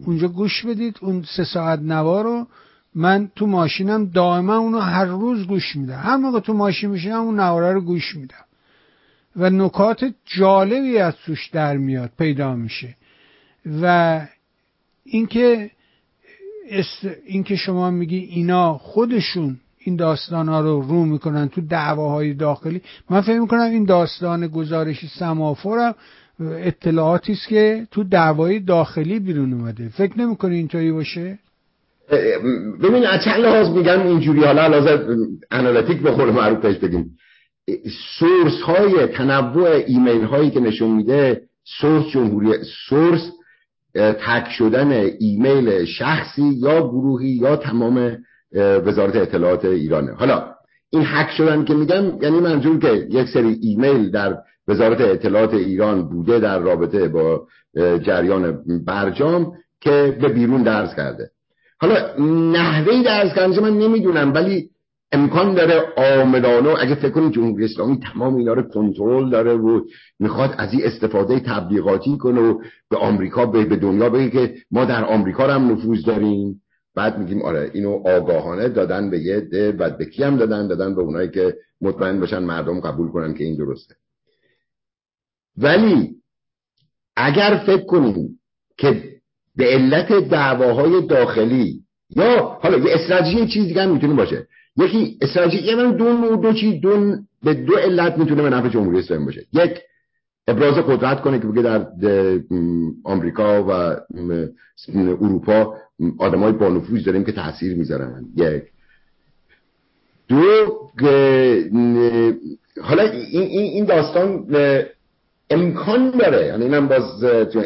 اونجا 0.05 0.27
گوش 0.27 0.65
بدید 0.65 0.97
اون 1.01 1.23
سه 1.35 1.43
ساعت 1.43 1.79
نوار 1.79 2.23
رو. 2.23 2.47
من 2.95 3.31
تو 3.35 3.47
ماشینم 3.47 4.05
دائما 4.05 4.57
اونو 4.57 4.79
هر 4.79 5.05
روز 5.05 5.47
گوش 5.47 5.75
میدم. 5.75 5.99
هر 5.99 6.17
موقع 6.17 6.39
تو 6.39 6.53
ماشین 6.53 6.89
میشینم 6.89 7.21
اون 7.21 7.39
نواره 7.39 7.73
رو 7.73 7.81
گوش 7.81 8.15
میدم. 8.15 8.45
و 9.35 9.49
نکات 9.49 10.13
جالبی 10.25 10.97
از 10.97 11.13
توش 11.25 11.47
در 11.47 11.77
میاد 11.77 12.11
پیدا 12.17 12.55
میشه. 12.55 12.95
و 13.81 14.27
اینکه. 15.03 15.71
اینکه 17.25 17.55
شما 17.55 17.91
میگی 17.91 18.17
اینا 18.17 18.73
خودشون 18.77 19.57
این 19.79 19.95
داستان 19.95 20.49
ها 20.49 20.61
رو 20.61 20.81
رو 20.81 21.05
می‌کنن 21.05 21.49
تو 21.49 21.61
دعواهای 21.61 22.33
داخلی 22.33 22.81
من 23.09 23.21
فکر 23.21 23.39
می‌کنم 23.39 23.71
این 23.71 23.85
داستان 23.85 24.47
گزارش 24.47 25.05
سمافورم 25.19 25.95
اطلاعاتی 26.39 27.33
است 27.33 27.47
که 27.47 27.87
تو 27.91 28.03
دعوای 28.03 28.59
داخلی 28.59 29.19
بیرون 29.19 29.53
اومده. 29.53 29.89
فکر 29.89 30.19
نمی‌کنی 30.19 30.55
اینطوری 30.55 30.91
باشه؟ 30.91 31.39
ببین 32.83 33.05
از 33.05 33.23
چند 33.23 33.39
لحاظ 33.39 33.69
میگم 33.69 34.07
اینجوری. 34.07 34.43
حالا 34.43 34.67
لحاظ 34.67 34.99
analytic 35.51 36.01
به 36.01 36.11
قول 36.11 36.29
معروف 36.29 36.65
پیش 36.65 36.77
بگیم. 36.77 37.17
source 38.19 38.61
های 38.61 39.07
تنوع 39.07 39.69
ایمیل 39.87 40.23
هایی 40.23 40.51
که 40.51 40.59
نشون 40.59 40.91
میده 40.91 41.41
source 41.81 42.07
جمهوری 42.07 42.53
source 42.89 43.31
هک 43.99 44.51
شدن 44.51 44.91
ایمیل 45.19 45.85
شخصی 45.85 46.53
یا 46.57 46.87
گروهی 46.87 47.29
یا 47.29 47.55
تمام 47.55 48.17
وزارت 48.55 49.15
اطلاعات 49.15 49.65
ایرانه. 49.65 50.13
حالا 50.13 50.43
این 50.89 51.03
حک 51.03 51.31
شدن 51.31 51.65
که 51.65 51.73
میگم 51.73 52.21
یعنی 52.21 52.39
منظور 52.39 52.79
که 52.79 53.07
یک 53.09 53.27
سری 53.27 53.57
ایمیل 53.61 54.11
در 54.11 54.37
وزارت 54.67 55.01
اطلاعات 55.01 55.53
ایران 55.53 56.09
بوده 56.09 56.39
در 56.39 56.59
رابطه 56.59 57.07
با 57.07 57.47
جریان 57.75 58.59
برجام 58.85 59.53
که 59.81 60.17
به 60.21 60.27
بیرون 60.27 60.63
درز 60.63 60.95
کرده. 60.95 61.29
حالا 61.81 62.17
نحوه 62.51 63.03
درس 63.03 63.33
کردن 63.35 63.59
من 63.59 63.77
نمی‌دونم 63.77 64.33
ولی 64.33 64.69
امکان 65.11 65.53
داره 65.53 65.93
آمدانه 65.97 66.69
اگه 66.79 66.95
فکر 66.95 67.09
کنید 67.09 67.33
جمهوری 67.33 67.65
اسلامی 67.65 67.99
تمام 68.13 68.35
اینا 68.35 68.53
رو 68.53 68.61
کنترل 68.61 69.29
داره 69.29 69.53
و 69.53 69.81
می‌خواد 70.19 70.55
از 70.57 70.73
این 70.73 70.85
استفاده 70.85 71.39
تبلیغاتی 71.39 72.17
کنه 72.17 72.41
و 72.41 72.61
به 72.89 72.97
آمریکا 72.97 73.45
به 73.45 73.63
دنیا 73.65 74.09
بگه 74.09 74.29
که 74.29 74.55
ما 74.71 74.85
در 74.85 75.05
آمریکا 75.05 75.47
هم 75.47 75.71
نفوذ 75.71 76.05
داریم. 76.05 76.61
بعد 76.95 77.17
میگیم 77.17 77.41
آره 77.41 77.71
اینو 77.73 78.01
آگاهانه 78.07 78.69
دادن 78.69 79.09
به 79.09 79.19
یه 79.19 79.39
ده 79.39 79.71
بعد 79.71 79.97
به 79.97 80.05
کی 80.05 80.23
هم 80.23 80.37
دادن؟ 80.37 80.67
دادن 80.67 80.95
به 80.95 81.01
اونایی 81.01 81.29
که 81.29 81.55
مطمئن 81.81 82.19
باشن 82.19 82.39
مردم 82.39 82.79
قبول 82.79 83.11
کنن 83.11 83.33
که 83.33 83.43
این 83.43 83.55
درسته. 83.55 83.95
ولی 85.57 86.15
اگر 87.15 87.63
فکر 87.65 87.85
کنیم 87.85 88.39
که 88.77 89.03
به 89.55 89.65
علت 89.65 90.29
دعواهای 90.29 91.07
داخلی 91.07 91.79
یا 92.15 92.57
حالا 92.61 92.77
یه 92.77 92.93
استراتژی 92.93 93.47
چیز 93.47 93.67
دیگه 93.67 93.81
هم 93.81 93.93
می‌تونه 93.93 94.13
باشه. 94.13 94.47
یکی 94.79 95.17
استراتژی 95.21 95.75
من 95.75 95.91
دو 95.95 96.03
نوع 96.03 96.41
دو 96.41 96.53
چیز 96.53 96.81
دو 96.81 97.15
به 97.43 97.53
دو 97.53 97.75
علت 97.75 98.17
می‌تونه 98.17 98.41
به 98.41 98.49
نفع 98.49 98.69
جمهوری 98.69 98.99
اسلامی 98.99 99.25
باشه. 99.25 99.45
یک 99.53 99.71
ابراز 100.47 100.73
قدرت 100.73 101.21
کنه 101.21 101.39
که 101.39 101.47
بگه 101.47 101.61
در 101.61 101.87
آمریکا 103.03 103.63
و 103.63 103.71
اروپا 104.97 105.75
آدمای 106.17 106.51
با 106.51 106.69
نفوذ 106.69 107.03
داریم 107.03 107.23
که 107.23 107.31
تاثیر 107.31 107.77
می‌ذارن. 107.77 108.25
یک. 108.35 108.63
دو 110.27 110.65
حالا 112.81 113.03
این 113.31 113.41
این 113.41 113.85
داستان 113.85 114.45
امکان 115.49 116.09
داره. 116.09 116.45
یعنی 116.45 116.63
اینم 116.63 116.87
باز 116.87 117.23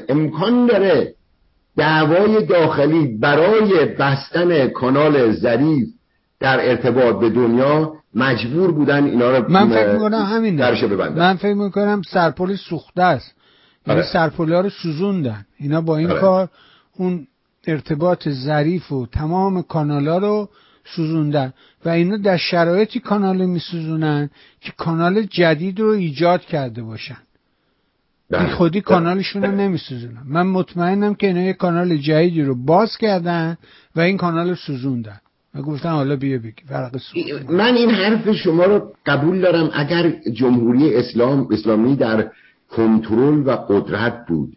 امکان 0.09 0.65
داره 0.65 1.15
دعوای 1.77 2.45
داخلی 2.45 3.17
برای 3.17 3.85
بستن 3.85 4.67
کانال 4.67 5.31
ظریف 5.31 5.87
در 6.43 6.69
ارتباط 6.69 7.19
به 7.19 7.29
دنیا 7.29 7.93
مجبور 8.15 8.71
بودن 8.71 9.03
اینا 9.03 9.37
رو 9.37 9.51
من 9.51 9.69
فکر 9.69 9.93
می‌کنم 9.93 10.21
همین 10.21 10.55
ببندن. 10.57 11.19
من 11.19 11.35
فکر 11.35 11.53
می‌کنم 11.53 12.01
سرپل 12.01 12.55
سوخته 12.55 13.03
است. 13.03 13.35
یعنی 13.87 13.99
آره. 13.99 14.09
سرپل 14.13 14.53
ها 14.53 14.61
رو 14.61 14.69
سوزوندن. 14.69 15.45
اینا 15.57 15.81
با 15.81 15.97
این 15.97 16.11
آره. 16.11 16.19
کار 16.19 16.49
اون 16.93 17.27
ارتباط 17.67 18.29
ظریف 18.29 18.91
و 18.91 19.05
تمام 19.05 19.61
کانال 19.61 20.07
ها 20.07 20.17
رو 20.17 20.49
سوزوندن. 20.95 21.53
و 21.85 21.89
اینا 21.89 22.17
در 22.17 22.37
شرایطی 22.37 22.99
کانال 22.99 23.45
میسوزونن 23.45 24.29
که 24.61 24.73
کانال 24.77 25.21
جدید 25.21 25.79
رو 25.79 25.89
ایجاد 25.89 26.41
کرده 26.41 26.83
باشن. 26.83 27.17
بی 28.29 28.37
بله. 28.37 28.55
خودی 28.55 28.81
کانالشون 28.81 29.43
رو 29.43 29.51
نمیسوزونن. 29.51 30.21
من 30.25 30.47
مطمئنم 30.47 31.15
که 31.15 31.27
اینا 31.27 31.41
یه 31.41 31.53
کانال 31.53 31.97
جدیدی 31.97 32.41
رو 32.41 32.55
باز 32.65 32.97
کردن 32.97 33.57
و 33.95 33.99
این 33.99 34.17
کانال 34.17 34.49
رو 34.49 34.55
سوزوندن. 34.55 35.19
و 35.55 35.61
گفتن 35.61 35.89
حالا 35.89 36.15
بیا 36.15 36.37
بگی. 36.37 36.63
فرق 36.67 36.95
من 37.49 37.73
این 37.75 37.89
حرف 37.89 38.31
شما 38.31 38.65
رو 38.65 38.93
قبول 39.05 39.41
دارم 39.41 39.69
اگر 39.73 40.13
جمهوری 40.33 40.95
اسلام 40.95 41.47
اسلامی 41.51 41.95
در 41.95 42.31
کنترل 42.69 43.47
و 43.47 43.51
قدرت 43.51 44.25
بود. 44.27 44.53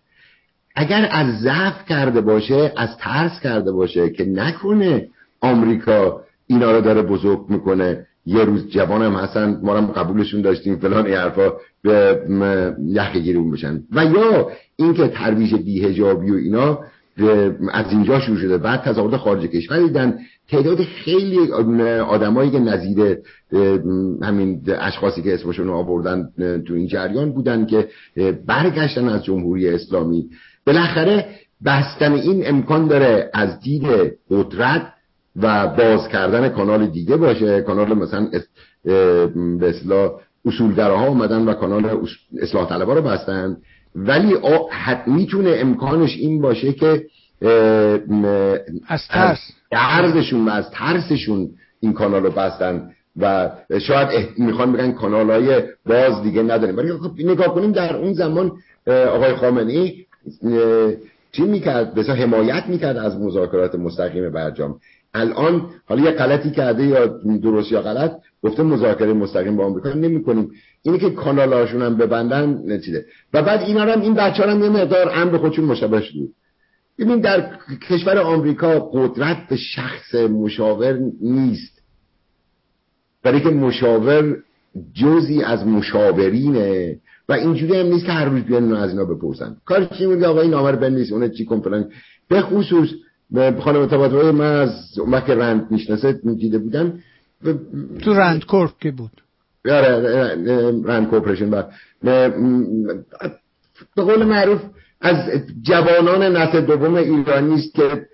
اگر 0.75 1.09
از 1.11 1.41
ضعف 1.41 1.85
کرده 1.89 2.21
باشه 2.21 2.73
از 2.77 2.89
ترس 2.99 3.41
کرده 3.41 3.73
باشه 3.73 4.11
که 4.11 4.25
نکنه 4.25 5.09
آمریکا 5.41 6.21
اینا 6.47 6.73
رو 6.73 6.81
داره 6.81 7.03
بزرگ 7.03 7.47
می‌کنه. 7.49 8.07
یه 8.29 8.45
روز 8.45 8.69
جوانم 8.69 9.17
هستن 9.17 9.61
ما 9.63 9.77
هم 9.77 9.87
قبولشون 9.87 10.41
داشتیم 10.41 10.77
فلان 10.77 11.07
حرفا 11.07 11.53
به 11.83 12.21
یخ 12.87 13.17
گیرون 13.17 13.51
بشن. 13.51 13.83
و 13.93 14.05
یا 14.05 14.51
اینکه 14.77 15.09
ترویج 15.09 15.55
بیهجابی 15.55 16.31
و 16.31 16.35
اینا 16.35 16.79
از 17.73 17.93
اینجا 17.93 18.21
شروع 18.21 18.39
شده. 18.39 18.59
بعد 18.59 18.83
تظاهرات 18.83 19.17
خارج 19.17 19.47
کشور 19.47 19.79
دیدن 19.79 20.19
تعداد 20.49 20.83
خیلی 20.83 21.53
آدمایی 22.01 22.51
که 22.51 22.59
نظیر 22.59 23.19
همین 24.23 24.63
اشخاصی 24.69 25.23
که 25.23 25.35
اسمشون 25.35 25.69
آوردن 25.69 26.29
تو 26.67 26.75
این 26.75 26.87
جریان 26.87 27.33
بودن 27.33 27.67
که 27.67 27.89
برگشتن 28.47 29.09
از 29.09 29.25
جمهوری 29.25 29.69
اسلامی. 29.69 30.31
بالاخره 30.67 31.27
بستن 31.65 32.13
این 32.13 32.49
امکان 32.49 32.87
داره 32.87 33.31
از 33.35 33.61
دید 33.61 33.87
قدرت 34.31 34.93
و 35.37 35.67
باز 35.67 36.09
کردن 36.09 36.49
کانال 36.49 36.87
دیگه 36.87 37.17
باشه. 37.17 37.61
کانال 37.61 37.95
مثلا 37.95 38.29
به 39.59 39.69
اصطلاح 39.69 40.11
اصولگراها 40.45 41.07
اومدن 41.07 41.49
و 41.49 41.53
کانال 41.53 42.07
اصلاح 42.43 42.69
طلبا 42.69 42.95
رو 42.95 43.03
بستن. 43.03 43.57
ولی 43.95 44.35
می‌تونه 45.07 45.55
امکانش 45.57 46.17
این 46.17 46.41
باشه 46.41 46.73
که 46.73 47.07
از 48.88 49.09
ترس. 49.09 49.38
و 50.46 50.51
از 50.51 50.70
ترسشون 50.70 51.51
این 51.81 51.92
کانال 51.92 52.22
رو 52.22 52.31
بستن 52.31 52.90
و 53.16 53.51
شاید 53.81 54.29
می‌خوان 54.38 54.72
بگن 54.72 54.92
کانال 54.92 55.31
های 55.31 55.62
باز 55.87 56.22
دیگه 56.22 56.42
نداریم 56.42 56.77
ولی 56.77 56.92
خب 56.92 57.11
نگاه 57.18 57.55
کنیم 57.55 57.72
در 57.72 57.96
اون 57.96 58.12
زمان 58.12 58.53
آقای 58.87 59.35
خامنه‌ای 59.35 60.07
چی 61.33 61.42
می‌کرد؟ 61.42 61.94
بسیار 61.94 62.16
حمایت 62.16 62.64
می‌کرد 62.68 62.96
از 62.96 63.20
مذاکرات 63.20 63.75
مستقیم 63.75 64.31
برجام. 64.31 64.81
الان 65.14 65.70
حالا 65.88 66.03
یه 66.03 66.11
غلطی 66.11 66.51
کرده 66.51 66.87
یا 66.87 67.07
درست 67.42 67.72
یا 67.72 67.83
غلط 67.83 68.12
گفته 68.42 68.62
مذاکره 68.62 69.12
مستقیم 69.12 69.57
با 69.57 69.66
آمریکا 69.66 69.88
نمی 69.88 70.22
کنیم 70.22 70.51
اینی 70.83 70.99
که 70.99 71.11
کانالاشون 71.11 71.83
هم 71.83 71.96
ببندن 71.96 72.62
نتیده 72.66 73.07
و 73.35 73.42
بعد 73.42 73.61
اینا 73.61 73.81
هم 73.81 74.01
این 74.01 74.14
بچه 74.14 74.42
هم 74.42 74.62
یه 74.62 74.68
مقدار 74.68 75.11
امر 75.14 75.37
خودشون 75.37 75.64
مشابه 75.64 76.01
شد 76.01 76.14
ببین 76.99 77.21
در 77.21 77.59
کشور 77.89 78.19
آمریکا 78.19 78.91
قدرت 78.93 79.49
به 79.49 79.57
شخص 79.57 80.15
مشاور 80.15 80.99
نیست. 81.21 81.83
برای 83.23 83.41
که 83.41 83.49
مشاور 83.49 84.37
جزی 84.95 85.43
از 85.43 85.67
مشاورینه 85.67 86.99
و 87.29 87.33
اینجوری 87.33 87.81
هم 87.81 87.87
نیست 87.87 88.05
که 88.07 88.13
هر 88.13 88.25
روز 88.25 88.43
بیان 88.43 88.73
از 88.73 88.91
اینا 88.91 89.05
بپرسن. 89.05 89.57
کار 89.65 89.85
چی 89.85 90.07
میگه 90.07 90.27
آقا 90.27 90.41
این 90.41 90.53
رو 90.53 90.77
بنویس 90.77 91.13
اون 91.13 91.31
چی 91.31 91.45
کن 91.45 91.61
فلان. 91.61 91.91
به 92.29 92.41
خصوص 92.41 92.89
خانم 93.61 93.87
تباتبایی 93.87 94.31
من 94.31 94.61
از 94.61 94.99
وقت 94.99 95.31
رند 95.31 95.71
می‌شناسه 95.71 96.13
دیده 96.13 96.59
بودم 96.59 96.99
تو 98.03 98.15
رند 98.15 98.45
کورپ 98.45 98.79
که 98.81 98.91
بود. 98.91 99.23
رند 100.85 101.09
کورپریشن 101.11 101.51
به 103.97 104.03
قول 104.03 104.25
معروف 104.25 104.61
از 105.07 105.16
جوانان 105.62 106.37
نسل 106.37 106.61
دوم 106.61 106.95
ایرانی 106.95 107.55
است 107.55 107.75
که 107.75 108.07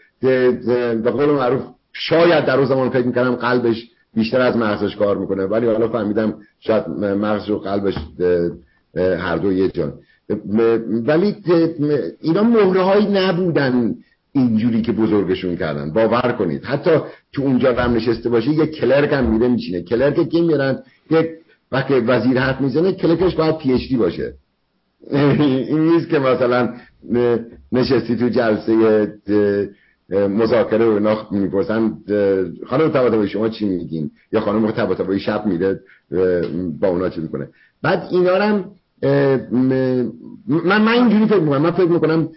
به 1.02 1.10
قول 1.10 1.30
معروف 1.30 1.62
شاید 1.92 2.44
در 2.44 2.56
اون 2.56 2.66
زمان 2.66 2.90
فکر 2.90 3.06
می‌کردم 3.06 3.34
قلبش 3.34 3.88
بیشتر 4.14 4.40
از 4.40 4.56
مغزش 4.56 4.96
کار 4.96 5.16
می‌کنه. 5.16 5.44
ولی 5.44 5.66
حالا 5.66 5.88
فهمیدم 5.88 6.34
شاید 6.60 6.88
مغز 6.98 7.50
و 7.50 7.58
قلبش 7.58 7.94
هر 8.96 9.36
دو 9.36 9.52
یه 9.52 9.68
جان. 9.68 9.92
ولی 11.06 11.36
اینا 12.20 12.42
مهره 12.42 13.10
نبودن 13.10 13.94
اینجوری 14.32 14.82
که 14.82 14.92
بزرگشون 14.92 15.56
کردن. 15.56 15.92
باور 15.92 16.34
کنید. 16.38 16.64
حتی 16.64 16.90
تو 17.32 17.42
اونجا 17.42 17.74
هم 17.74 17.94
نشسته 17.94 18.28
باشه 18.28 18.50
یه 18.50 18.66
کلرک 18.66 19.12
هم 19.12 19.30
میره 19.30 19.48
میشینه 19.48 19.82
کلرک 19.82 20.28
که 20.28 20.40
میرن؟ 20.40 20.78
یک 21.10 21.26
وقتی 21.72 21.94
وزیر 21.94 22.38
حرف 22.38 22.60
می‌زنه 22.60 22.92
کلرکش 22.92 23.34
باید 23.34 23.58
پی 23.58 23.96
باشه. 23.96 24.34
این 25.10 25.80
نیست 25.80 26.08
که 26.08 26.18
مثلا 26.18 26.74
نشستی 27.72 28.16
تو 28.16 28.28
جلسه 28.28 29.08
مذاکره 30.10 30.86
و 30.86 30.90
اینا 30.90 31.28
می‌پرسن 31.30 31.94
خانم 32.66 32.88
تباتبایی 32.88 33.28
شما 33.28 33.48
چی 33.48 33.64
میگین؟ 33.64 34.10
یا 34.32 34.40
خانم 34.40 34.70
تباتبایی 34.70 35.20
شب 35.20 35.46
میره 35.46 35.80
با 36.80 36.88
اونا 36.88 37.08
چی 37.08 37.20
می‌کنه. 37.20 37.48
بعد 37.82 38.08
اینا 38.10 38.34
هم 38.34 38.64
من 40.48 40.82
من 40.82 40.92
اینجوری 40.92 41.26
فکر 41.26 41.40
می‌کنم 41.40 41.62
من 41.62 41.70
فکر 41.70 41.88
می‌کنم 41.88 42.28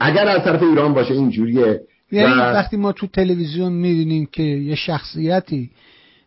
اگر 0.00 0.28
از 0.28 0.44
طرف 0.44 0.62
ایران 0.62 0.94
باشه 0.94 1.14
اینجوریه 1.14 1.80
یعنی 2.12 2.34
وقتی 2.34 2.76
ما 2.76 2.92
تو 2.92 3.06
تلویزیون 3.06 3.72
می‌بینیم 3.72 4.28
که 4.32 4.42
یه 4.42 4.74
شخصیتی 4.74 5.70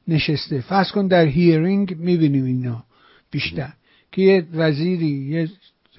نشسته 0.07 0.61
فرض 0.61 0.91
کن 0.91 1.07
در 1.07 1.25
هیرینگ 1.25 1.97
می‌بینیم 1.99 2.45
اینا 2.45 2.83
بیشتر 3.31 3.73
که 4.11 4.21
یه 4.21 4.45
وزیری 4.53 5.07
یه 5.07 5.49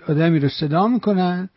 آدمی 0.08 0.38
رو 0.38 0.48
صدا 0.48 0.88
می‌کنن. 0.88 1.48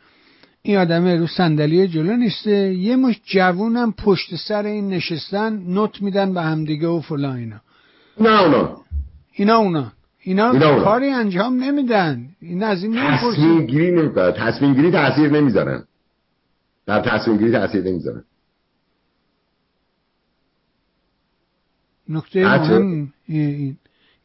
این 0.61 0.77
آدم 0.77 1.07
رو 1.07 1.27
صندلی 1.27 1.87
جلو 1.87 2.17
نیسته. 2.17 2.73
یه 2.73 2.95
مش 2.95 3.21
جوونم 3.25 3.91
پشت 3.91 4.35
سر 4.35 4.65
این 4.65 4.89
نشستن 4.89 5.53
نوت 5.53 6.01
میدن 6.01 6.33
به 6.33 6.41
همدیگه 6.41 6.87
و 6.87 7.01
فلان 7.01 7.37
اینا. 7.37 7.61
نه 8.19 8.41
اونا. 8.41 8.81
اینا 9.33 9.57
اونا. 9.57 9.91
اینا, 10.21 10.51
اینا 10.51 10.83
کاری 10.83 11.09
انجام 11.09 11.63
نمیدن. 11.63 12.29
این 12.41 12.63
از 12.63 12.83
این 12.83 12.95
تصمیم 12.95 13.65
گیری 13.65 13.91
نمی‌کنن 13.91 14.31
تصمیم 14.31 14.73
گیری 14.73 14.91
تاثیر 14.91 15.29
نمی‌ذارن. 15.29 15.83
در 16.85 17.01
تصمیم 17.01 17.37
گیری 17.37 17.51
تاثیر 17.51 17.83
نمی‌ذارن. 17.83 18.23
نکته 22.09 22.45
مهم 22.45 23.13
این 23.27 23.77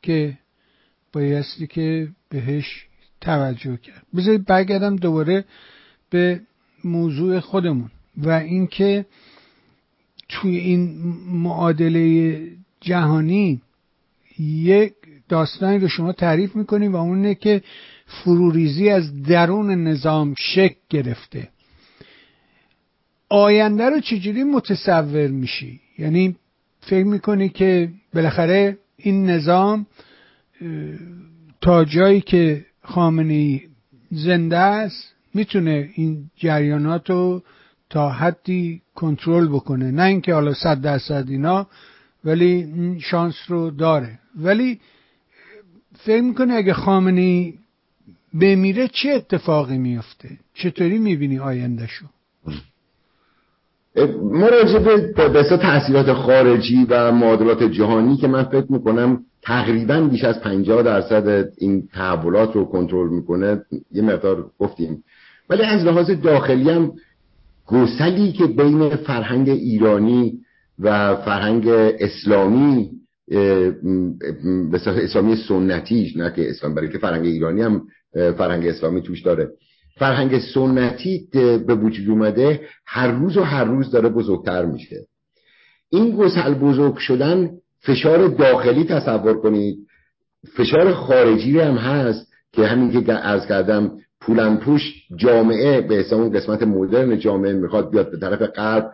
که 0.03 0.39
بایستی 1.13 1.67
که 1.67 2.09
بهش 2.29 2.87
توجه 3.25 3.77
کرد. 3.77 4.03
بذارید 4.17 4.45
برگردم 4.45 4.97
دوباره 4.97 5.45
به 6.11 6.41
موضوع 6.85 7.41
خودمون 7.41 7.91
و 8.17 8.31
اینکه 8.31 9.07
توی 10.29 10.57
این 10.57 10.95
معادله 11.27 12.39
جهانی 12.81 13.61
یک 14.39 14.93
داستانی 15.29 15.79
رو 15.79 15.89
شما 15.89 16.13
تعریف 16.13 16.57
می‌کنیم 16.57 16.93
و 16.93 16.97
اونه 16.97 17.35
که 17.35 17.63
فروریزی 18.07 18.89
از 18.89 19.23
درون 19.23 19.71
نظام 19.71 20.35
شک 20.39 20.77
گرفته. 20.91 21.49
آینده 23.29 23.91
رو 23.91 24.01
چجوری 24.01 24.45
متصور 24.45 25.27
میشی؟ 25.27 25.81
یعنی 25.99 26.37
فکر 26.81 27.05
می‌کنی 27.05 27.49
که 27.49 27.91
بالاخره 28.15 28.79
این 28.97 29.31
نظام 29.31 29.87
تا 31.61 31.85
جایی 31.85 32.21
که 32.21 32.67
خامنه 32.85 33.61
زنده 34.11 34.59
است 34.59 35.15
می‌تونه 35.35 35.91
این 35.95 36.31
جریانات 36.37 37.11
رو 37.11 37.43
تا 37.91 38.09
حدی 38.09 38.83
کنترل 38.95 39.49
بکنه. 39.49 39.91
نه 39.91 40.03
اینکه 40.03 40.35
حالا 40.35 40.55
صد 40.55 40.81
درصد 40.81 41.25
اینا 41.29 41.67
ولی 42.25 42.47
این 42.47 42.99
شانس 42.99 43.35
رو 43.49 43.71
داره. 43.71 44.19
ولی 44.37 44.81
فکر 45.99 46.23
می‌کنه 46.23 46.55
اگه 46.55 46.73
خامنه 46.73 47.53
بمیره 48.41 48.89
چه 48.89 49.11
اتفاقی 49.11 49.79
میفته 49.79 50.31
چطوری 50.55 50.99
می‌بینی 50.99 51.39
آیندهشو؟ 51.39 52.07
مراجعه 54.23 54.79
به 54.79 55.29
بسا 55.29 55.57
تحصیلات 55.57 56.13
خارجی 56.13 56.87
و 56.91 57.13
معادلات 57.13 57.63
جهانی 57.63 58.17
که 58.17 58.29
من 58.29 58.45
فکر 58.45 58.67
می‌کنم 58.69 59.25
تقریبا 59.45 60.01
بیش 60.01 60.25
از 60.25 60.41
50 60.41 60.83
درصد 60.83 61.49
این 61.59 61.89
تحولات 61.93 62.53
رو 62.57 62.65
کنترل 62.65 63.09
می‌کنه. 63.09 63.63
یه 63.93 64.03
مقدار 64.03 64.51
گفتیم. 64.59 65.05
ولی 65.51 65.63
از 65.63 65.85
لحاظ 65.85 66.11
داخلی 66.11 66.71
هم 66.71 66.93
گسلی 67.67 68.33
که 68.33 68.47
بین 68.47 68.97
فرهنگ 68.97 69.49
ایرانی 69.49 70.41
و 70.79 71.17
فرهنگ 71.17 71.69
اسلامی 71.69 72.91
به 74.71 74.81
اسلامی 74.87 75.37
سنتیش 75.49 76.17
نه 76.17 76.33
که 76.37 76.51
اسلام 76.51 76.75
برای 76.75 76.89
که 76.89 76.99
فرهنگ 76.99 77.27
ایرانی 77.27 77.63
هم 77.63 77.83
فرهنگ 78.15 78.67
اسلامی 78.67 79.03
توش 79.03 79.23
داره. 79.23 79.49
فرهنگ 79.99 80.39
سنتی 80.39 81.29
به 81.67 81.75
وجود 81.75 82.11
اومده 82.11 82.61
هر 82.87 83.11
روز 83.11 83.37
و 83.37 83.43
هر 83.43 83.65
روز 83.65 83.91
داره 83.91 84.09
بزرگتر 84.09 84.65
میشه. 84.65 85.07
این 85.91 86.17
گسل 86.17 86.55
بزرگ 86.55 86.97
شدن 86.97 87.51
فشار 87.87 88.29
داخلی 88.29 88.85
تصور 88.85 89.41
کنید. 89.41 89.79
فشار 90.57 90.93
خارجی 90.93 91.61
هم 91.61 91.75
هست 91.75 92.33
که 92.53 92.67
همین 92.67 93.05
که 93.05 93.13
عرض 93.13 93.47
کردم 93.47 93.93
پولن 94.21 94.57
پوش 94.57 94.83
جامعه 95.17 95.81
به 95.81 96.15
اون 96.15 96.33
قسمت 96.33 96.63
مدرن 96.63 97.19
جامعه 97.19 97.53
می‌خواد 97.53 97.91
بیاد 97.91 98.11
به 98.11 98.19
طرف 98.19 98.43
غرب 98.43 98.91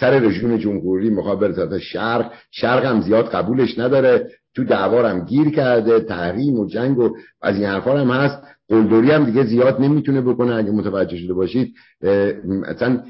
سر 0.00 0.18
رژیم 0.18 0.56
جمهوری 0.56 1.10
می‌خواد 1.10 1.40
بره 1.40 1.52
طرف 1.52 1.78
شرق. 1.78 2.32
شرق 2.50 2.84
هم 2.84 3.00
زیاد 3.00 3.28
قبولش 3.28 3.78
نداره. 3.78 4.30
تو 4.54 4.64
دعوارم 4.64 5.24
گیر 5.24 5.50
کرده 5.50 6.00
تحریم 6.00 6.58
و 6.58 6.66
جنگ 6.66 6.98
و 6.98 7.16
از 7.42 7.56
این 7.56 7.64
حرفا 7.64 7.98
هم 7.98 8.10
هست. 8.10 8.42
قلدری 8.68 9.10
هم 9.10 9.24
دیگه 9.24 9.44
زیاد 9.44 9.80
نمی‌تونه 9.80 10.20
بکنه 10.20 10.54
اگه 10.54 10.70
متوجه 10.70 11.16
شده 11.16 11.34
باشید. 11.34 11.74
اصلا 12.66 13.02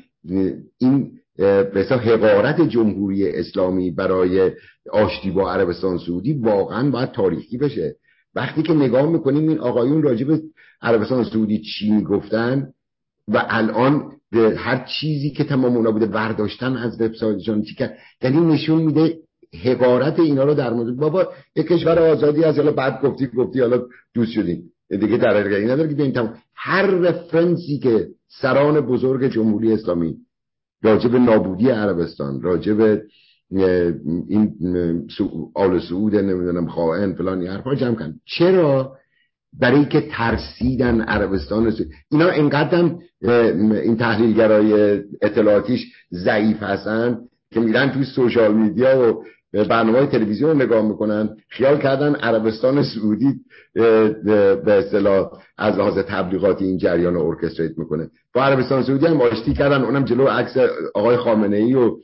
این 0.80 1.10
به 1.38 1.86
حقارت 1.90 2.60
جمهوری 2.60 3.28
اسلامی 3.28 3.90
برای 3.90 4.52
آشتی 4.92 5.30
با 5.30 5.52
عربستان 5.52 5.98
سعودی 5.98 6.32
واقعا 6.32 6.90
باید 6.90 7.10
تاریخی 7.10 7.58
بشه. 7.58 7.96
وقتی 8.34 8.62
که 8.62 8.72
نگاه 8.72 9.10
می‌کنیم 9.10 9.48
این 9.48 9.58
آقایون 9.58 10.02
راجب 10.02 10.40
عربستان 10.82 11.24
سعودی 11.24 11.58
چی 11.58 11.90
می‌گفتن؟ 11.90 12.68
و 13.28 13.46
الان 13.48 14.12
به 14.32 14.54
هر 14.56 14.84
چیزی 15.00 15.30
که 15.30 15.44
تمام 15.44 15.76
اونا 15.76 15.90
بوده 15.90 16.06
برداشتن 16.06 16.76
از 16.76 17.00
وبسایتشون 17.00 17.62
چی 17.62 17.74
که 17.74 17.90
یعنی 18.22 18.40
نشون 18.40 18.82
میده 18.82 19.18
حقارت 19.64 20.20
اینا 20.20 20.44
رو 20.44 20.54
در 20.54 20.72
مورد 20.72 20.96
بابا 20.96 21.28
یک 21.56 21.66
کشور 21.66 21.98
آزادی 21.98 22.44
از 22.44 22.56
حالا 22.56 22.72
بعد 22.72 23.02
گفتی 23.02 23.26
گفتی 23.26 23.60
حالا 23.60 23.82
دوست 24.14 24.32
شدیم. 24.32 24.62
دیگه 24.90 25.16
در 25.16 25.36
نداره 25.72 26.12
که 26.12 26.30
هر 26.54 26.86
رفرنسی 26.86 27.78
که 27.78 28.08
سران 28.28 28.80
بزرگ 28.80 29.32
جمهوری 29.32 29.72
اسلامی 29.72 30.16
راجب 30.82 31.16
نابودی 31.16 31.70
عربستان 31.70 32.42
راجب 32.42 33.00
این 34.28 34.54
آل 35.54 35.80
سعود 35.80 36.16
نمی‌دونم 36.16 36.68
خائن 36.68 37.14
فلان 37.14 37.46
حرفا 37.46 37.74
جمع 37.74 37.94
کن 37.94 38.14
چرا؟ 38.24 38.98
برای 39.60 39.84
که 39.84 40.00
ترسیدن 40.00 41.00
عربستان 41.00 41.74
اینا 42.10 42.30
اینقدر 42.30 42.94
این 43.22 43.96
تحلیلگرای 43.96 45.02
اطلاعاتیش 45.22 45.86
ضعیف 46.12 46.62
هستن 46.62 47.18
که 47.52 47.60
میرن 47.60 47.90
توی 47.90 48.04
social 48.04 48.54
media 48.54 49.12
و 49.12 49.24
برنامه 49.52 50.06
تلویزیون 50.06 50.62
نگاه 50.62 50.88
می‌کنن. 50.88 51.36
خیال 51.48 51.78
کردن 51.78 52.14
عربستان 52.14 52.82
سعودی 52.82 53.34
به 54.64 54.72
اصطلاح 54.72 55.30
از 55.58 55.78
لحاظ 55.78 55.98
تبلیغاتی 55.98 56.64
این 56.64 56.78
جریان 56.78 57.14
رو 57.14 57.26
orchestrate 57.26 57.78
می‌کنه. 57.78 58.10
با 58.34 58.44
عربستان 58.44 58.82
سعودی 58.82 59.06
هم 59.06 59.20
آشتی 59.20 59.54
کردن 59.54 59.82
اونم 59.82 60.04
جلو 60.04 60.24
عکس 60.24 60.56
آقای 60.94 61.16
خامنه 61.16 61.56
ای 61.56 61.74
و 61.74 61.96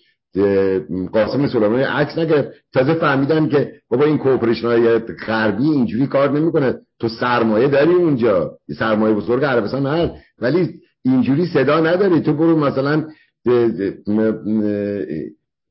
قاسم 1.12 1.46
سلیمانی 1.46 1.82
عکس 1.82 2.18
نگرفت. 2.18 2.48
تازه 2.72 2.94
فهمیدن 2.94 3.48
که 3.48 3.72
بابا 3.90 4.04
این 4.04 4.18
cooperation 4.18 4.66
های 4.66 4.98
غربی 4.98 5.64
اینجوری 5.64 6.06
کار 6.06 6.30
نمی‌کنه. 6.30 6.74
تو 7.00 7.08
سرمایه 7.08 7.68
داری 7.68 7.92
اونجا. 7.92 8.50
سرمایه 8.78 9.14
بزرگ 9.14 9.44
عربستان 9.44 9.86
هست 9.86 10.12
ولی 10.38 10.74
اینجوری 11.04 11.46
صدا 11.46 11.80
نداری. 11.80 12.20
تو 12.20 12.32
برو 12.32 12.56
مثلا 12.56 13.04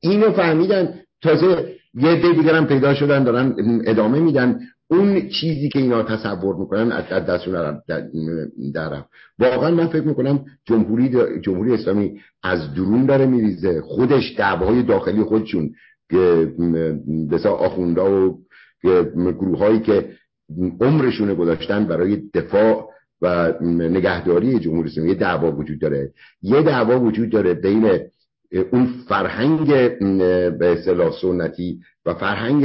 اینو 0.00 0.32
فهمیدن. 0.32 0.94
تازه 1.24 1.74
یه 1.94 2.22
دی 2.22 2.32
دیگر 2.32 2.54
هم 2.54 2.66
پیدا 2.66 2.94
شدن 2.94 3.24
دارن 3.24 3.54
ادامه 3.86 4.20
میدن. 4.20 4.60
اون 4.90 5.28
چیزی 5.28 5.68
که 5.68 5.78
اینا 5.78 6.02
تصور 6.02 6.56
می‌کنن 6.56 6.92
از 6.92 7.04
دستشون 7.24 7.80
در 8.74 9.02
واقعا 9.38 9.70
من 9.70 9.86
فکر 9.86 10.02
می‌کنم 10.02 10.44
جمهوری 10.66 11.40
جمهوری 11.40 11.74
اسلامی 11.74 12.20
از 12.42 12.74
درون 12.74 13.06
داره 13.06 13.26
میریزه. 13.26 13.80
خودش 13.80 14.34
دعواهای 14.38 14.82
داخلی 14.82 15.22
خودشون 15.22 15.70
بسا 17.30 17.50
آخوندا 17.50 18.30
و 18.84 19.32
گروه 19.32 19.58
هایی 19.58 19.80
که 19.80 20.08
عمرشون 20.80 21.34
گذاشتن 21.34 21.84
برای 21.84 22.22
دفاع 22.34 22.88
و 23.22 23.52
نگهداری 23.62 24.58
جمهوری 24.58 24.90
اسلامی 24.90 25.08
یه 25.08 25.14
دعوا 25.14 25.52
وجود 25.52 25.80
داره. 25.80 26.10
یه 26.42 26.62
دعوا 26.62 27.00
وجود 27.00 27.30
داره 27.30 27.54
بین 27.54 27.98
اون 28.58 28.86
فرهنگ 29.08 29.66
به 30.58 30.72
اصطلاح 30.78 31.12
سنتی 31.22 31.80
و 32.06 32.14
فرهنگ 32.14 32.64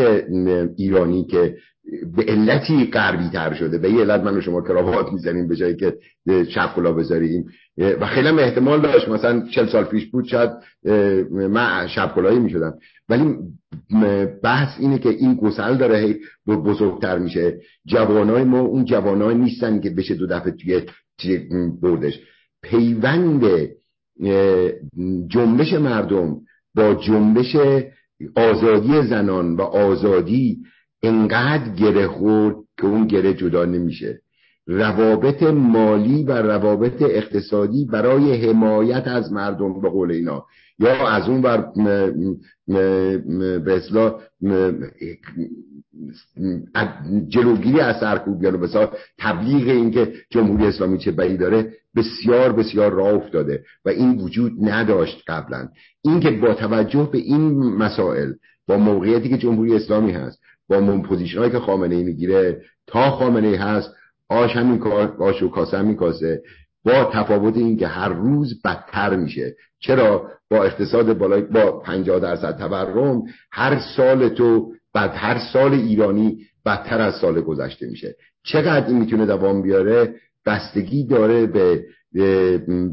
ایرانی 0.78 1.26
که 1.26 1.58
به 2.18 2.24
علتی 2.24 2.86
غربی 2.94 3.30
تر 3.30 3.54
شده. 3.54 3.78
به 3.78 3.92
یه 3.92 4.02
علت 4.02 4.22
من 4.22 4.38
و 4.38 4.42
شما 4.42 4.62
کراوات 4.62 5.14
می‌زنیم 5.14 5.48
به 5.48 5.56
جایی 5.56 5.76
که 5.76 5.94
شب 6.50 6.74
کلا 6.76 6.94
بذاریم 6.94 7.46
و 7.78 8.06
خیلی 8.06 8.28
هم 8.28 8.40
احتمال 8.40 8.82
داشت. 8.82 9.08
مثلا 9.08 9.48
چل 9.52 9.68
سال 9.68 9.84
پیش 9.84 10.06
بود 10.06 10.26
شاید 10.26 10.50
من 11.32 11.88
شب 11.88 12.16
کلایی 12.16 12.40
می‌شدم. 12.40 12.74
ولی 13.10 13.36
بحث 14.44 14.80
اینه 14.80 15.00
که 15.00 15.10
این 15.10 15.36
گسل 15.36 15.78
داره 15.78 16.16
بزرگتر 16.48 17.20
میشه. 17.20 17.60
جوانای 17.88 18.44
ما 18.44 18.60
اون 18.60 18.86
جوانای 18.86 19.36
نیستن 19.36 19.80
که 19.80 19.90
بشه 19.90 20.16
دو 20.16 20.28
دفعه 20.28 20.52
توی 20.52 20.82
بردش. 21.82 22.20
پیوند 22.64 23.44
جنبش 25.28 25.74
مردم 25.74 26.36
با 26.76 26.94
جنبش 26.94 27.56
آزادی 28.36 29.02
زنان 29.02 29.56
و 29.56 29.62
آزادی 29.62 30.58
انقدر 31.04 31.76
گره 31.76 32.08
خورد 32.08 32.56
که 32.78 32.88
اون 32.88 33.08
گره 33.08 33.34
جدا 33.34 33.66
نمیشه. 33.66 34.20
روابط 34.68 35.44
مالی 35.44 36.24
و 36.24 36.32
روابط 36.32 37.02
اقتصادی 37.02 37.86
برای 37.86 38.50
حمایت 38.50 39.08
از 39.08 39.32
مردم 39.32 39.82
به 39.82 39.90
قول 39.90 40.12
اینا. 40.12 40.46
یا 40.80 41.08
از 41.08 41.30
اون 41.30 41.42
بر 41.42 41.66
به 43.64 43.76
اصلاح 43.76 44.22
جلوگیری 47.28 47.80
از 47.80 48.00
سرکوبیان 48.00 48.56
و 48.56 48.58
بسیار 48.58 48.98
تبلیغ 49.20 49.68
اینکه 49.68 50.14
جمهوری 50.32 50.66
اسلامی 50.66 50.98
چه 50.98 51.12
بدی 51.12 51.38
داره 51.38 51.74
بسیار 51.96 52.54
بسیار 52.54 52.92
راه 52.92 53.14
افتاده 53.14 53.64
و 53.86 53.90
این 53.90 54.18
وجود 54.18 54.52
نداشت 54.62 55.24
قبلا. 55.28 55.68
اینکه 56.04 56.32
با 56.32 56.54
توجه 56.54 57.10
به 57.12 57.18
این 57.18 57.54
مسائل 57.60 58.34
با 58.68 58.78
موقعیتی 58.78 59.30
که 59.30 59.38
جمهوری 59.38 59.76
اسلامی 59.76 60.12
هست 60.12 60.40
با 60.70 61.02
پوزیشن 61.02 61.50
که 61.50 61.60
خامنه 61.60 61.96
ای 61.96 62.04
می‌گیره 62.04 62.62
تا 62.88 63.12
خامنه 63.12 63.48
ای 63.48 63.56
هست 63.56 63.90
آش 64.30 64.56
همین 64.56 64.84
آش 65.20 65.44
و 65.44 65.50
کاسه 65.50 65.78
همین 65.78 65.96
کاسه 65.96 66.42
با 66.86 67.12
تفاوت 67.14 67.58
این 67.58 67.78
که 67.78 67.88
هر 67.88 68.10
روز 68.10 68.62
بدتر 68.62 69.16
میشه. 69.16 69.56
چرا؟ 69.80 70.28
با 70.52 70.64
اقتصاد 70.64 71.18
بالای 71.18 71.42
با 71.42 71.80
50 71.80 72.20
درصد 72.20 72.58
تورم 72.58 73.24
هر 73.52 73.80
سال 73.98 74.30
تو 74.30 74.74
بعد 74.94 75.12
هر 75.14 75.40
سال 75.54 75.74
ایرانی 75.74 76.38
بدتر 76.66 77.02
از 77.02 77.16
سال 77.16 77.42
گذشته 77.42 77.88
میشه. 77.88 78.16
چقدر 78.46 78.88
این 78.88 79.00
می‌تونه 79.00 79.26
دوام 79.26 79.62
بیاره؟ 79.62 80.16
بستگی 80.46 81.08
داره 81.08 81.46
به 81.46 81.84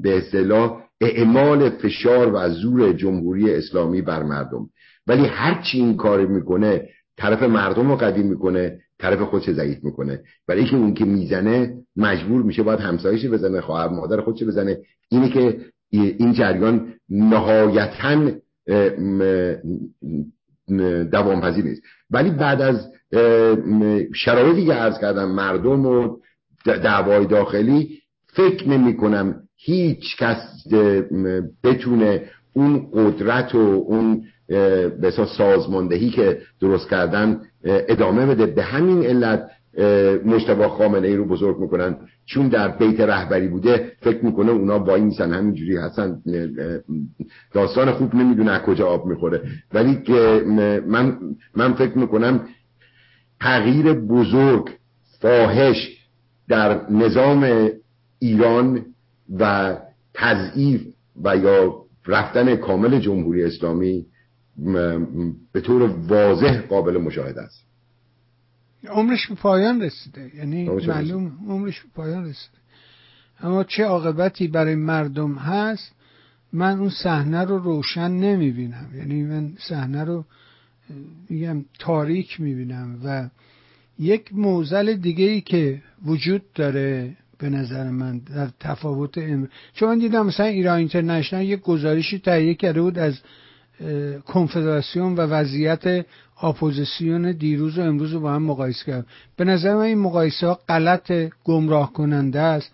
به 0.03 0.17
اصطلاح 0.17 0.83
اعمال 1.01 1.71
فشار 1.71 2.35
و 2.35 2.49
زور 2.49 2.93
جمهوری 2.93 3.55
اسلامی 3.55 4.03
بر 4.03 4.23
مردم. 4.23 4.67
ولی 5.07 5.27
هر 5.27 5.63
چی 5.63 5.79
این 5.79 5.97
کار 5.97 6.27
می‌کنه 6.27 6.89
طرف 7.17 7.43
مردم 7.43 7.89
رو 7.91 7.97
قدیم 7.97 8.27
می‌کنه 8.27 8.79
طرف 8.99 9.21
خودش 9.21 9.51
ضعیف 9.51 9.85
می‌کنه. 9.85 10.21
برای 10.49 10.61
اینکه 10.61 10.77
اون 10.77 10.95
که 10.95 11.05
می‌زنه 11.05 11.75
مجبور 11.97 12.43
میشه 12.43 12.63
باید 12.63 12.81
همسایش 12.81 13.27
بزنه 13.27 13.61
خواهر 13.61 13.89
مادر 13.89 14.21
خودش 14.21 14.43
بزنه. 14.43 14.79
اینه 15.09 15.29
که 15.29 15.61
این 15.91 16.33
جریان 16.33 16.95
نهایتا 17.09 18.31
دوام 21.11 21.41
پذیر 21.41 21.65
نیست. 21.65 21.83
ولی 22.11 22.31
بعد 22.31 22.63
از 22.63 22.93
شرایطی 24.15 24.67
که 24.67 24.73
عرض 24.73 24.99
کردم 24.99 25.31
مردم 25.31 25.87
و 25.87 26.17
دعوای 26.65 27.27
داخلی 27.27 27.99
فکر 28.27 28.69
نمی 28.69 28.97
کنم 28.97 29.43
هیچ 29.57 30.17
کس 30.19 30.39
بتونه 31.65 32.23
اون 32.53 32.89
قدرت 32.93 33.55
و 33.55 33.85
اون 33.89 34.25
به 35.01 35.13
سازماندهی 35.39 36.11
که 36.11 36.41
درست 36.61 36.91
کردن 36.91 37.41
ادامه 37.67 38.27
بده. 38.27 38.47
به 38.47 38.63
همین 38.63 39.05
علت 39.05 39.51
مشتبه 40.25 40.69
خامنه 40.69 41.09
ای 41.09 41.17
رو 41.17 41.25
بزرگ 41.25 41.59
می‌کنن. 41.59 41.97
چون 42.27 42.49
در 42.49 42.69
بیت 42.69 43.01
رهبری 43.01 43.49
بوده 43.49 43.93
فکر 44.01 44.25
می‌کنه 44.25 44.51
اونا 44.51 44.79
وای 44.79 45.01
میسن 45.01 45.33
همینجوری 45.33 45.77
هستن. 45.77 46.23
داستان 47.53 47.93
خوب 47.93 48.15
نمی‌دونه 48.15 48.59
کجا 48.59 48.87
آب 48.87 49.07
می‌خوره. 49.07 49.43
ولی 49.75 49.99
من 50.87 51.19
من 51.57 51.73
فکر 51.73 51.99
می‌کنم 51.99 52.41
تغییر 53.41 53.93
بزرگ 53.93 54.71
فاحش 55.21 55.97
در 56.49 56.91
نظام 56.91 57.69
ایران 58.19 58.85
و 59.39 59.77
تضعیف 60.15 60.83
و 61.25 61.37
یا 61.37 61.75
رفتن 62.07 62.57
کامل 62.57 62.99
جمهوری 62.99 63.45
اسلامی 63.45 64.07
به 65.53 65.61
طور 65.61 65.83
واضح 65.83 66.61
قابل 66.61 66.99
مشاهده 66.99 67.41
است. 67.41 67.63
عمرش 68.89 69.27
به 69.27 69.35
پایان 69.35 69.83
رسیده. 69.83 70.31
یعنی 70.37 70.69
معلوم 70.69 71.33
عمرش 71.49 71.81
به 71.81 71.89
پایان 71.95 72.25
رسیده. 72.25 72.59
اما 73.41 73.65
چه 73.65 73.85
عاقبتی 73.85 74.49
برای 74.49 74.75
مردم 74.75 75.35
هست 75.35 75.93
من 76.53 76.79
اون 76.79 76.91
صحنه 76.91 77.45
رو 77.45 77.59
روشن 77.59 78.11
نمی‌بینم. 78.11 78.91
یعنی 78.97 79.23
من 79.23 79.53
صحنه 79.59 80.05
رو 80.05 80.25
میگم 81.31 81.65
تاریک 81.79 82.41
می‌بینم 82.41 83.01
و 83.05 83.29
یک 83.99 84.35
موزل 84.35 84.95
دیگه 84.95 85.25
ای 85.25 85.41
که 85.41 85.83
وجود 86.05 86.53
داره 86.53 87.17
به 87.39 87.51
نظر 87.51 87.91
من 87.91 88.19
در 88.19 88.51
تفاوت 88.61 89.19
امر. 89.19 89.47
چون 89.73 89.89
من 89.89 89.99
دیدم 89.99 90.27
مثلا 90.27 90.47
ایران 90.47 90.79
اینترنشنال 90.79 91.43
یک 91.43 91.61
گزارشی 91.61 92.19
تهیه 92.19 92.55
کرده 92.55 92.83
بود 92.83 92.99
از 92.99 93.21
کنفدراسیون 94.27 95.15
و 95.15 95.21
وضعیت 95.21 96.07
اپوزیسیون 96.43 97.33
دیروز 97.33 97.79
و 97.79 97.83
امروز 97.83 98.13
رو 98.13 98.21
با 98.21 98.33
هم 98.33 98.43
مقایسه 98.43 98.85
کرد 98.85 99.07
به 99.37 99.45
نظر 99.45 99.75
من 99.75 99.81
این 99.81 99.99
مقایسه 99.99 100.47
ها 100.47 100.61
غلط 100.69 101.13
گمراه 101.45 101.93
کننده 101.93 102.41
است 102.41 102.71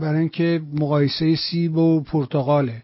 برای 0.00 0.20
اینکه 0.20 0.62
مقایسه 0.74 1.36
سیب 1.36 1.76
و 1.76 2.00
پرتغاله 2.00 2.82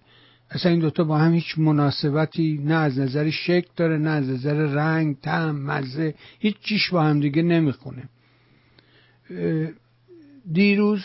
اصلا 0.51 0.73
این 0.73 0.81
دوتا 0.81 1.05
با 1.05 1.19
هم 1.19 1.35
هیچ 1.35 1.59
مناسبتی 1.59 2.61
نه 2.65 2.75
از 2.75 2.99
نظر 2.99 3.31
شکل 3.31 3.69
داره 3.77 3.99
نه 3.99 4.11
از 4.11 4.29
نظر 4.29 4.55
رنگ 4.55 5.17
تم 5.21 5.57
مزه 5.57 6.15
هیچ 6.39 6.57
چیش 6.61 6.91
با 6.91 7.03
هم 7.03 7.21
دیگه 7.21 7.43
نمی‌خونه. 7.43 8.03
دیروز 10.53 11.01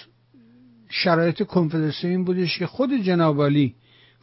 شرایط 0.89 1.43
کنفدراسیون 1.43 2.23
بودش 2.23 2.59
که 2.59 2.67
خود 2.67 2.93
جنابالی 2.93 3.75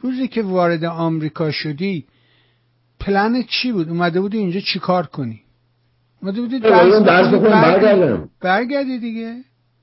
روزی 0.03 0.29
که 0.29 0.43
وارد 0.43 0.85
آمریکا 0.85 1.51
شدی 1.51 2.05
پلن 3.01 3.43
چی 3.43 3.73
بود؟ 3.73 3.89
اومده 3.89 4.21
بودی 4.21 4.39
اینجا 4.39 4.61
چیکار 4.61 5.07
کنی؟ 5.07 5.41
اومده 6.23 6.41
بودی 6.41 6.61
درس, 6.61 7.03
درس 7.03 7.35
برگردم. 7.35 8.29
برگردی 8.41 8.99
دیگه؟ 8.99 9.35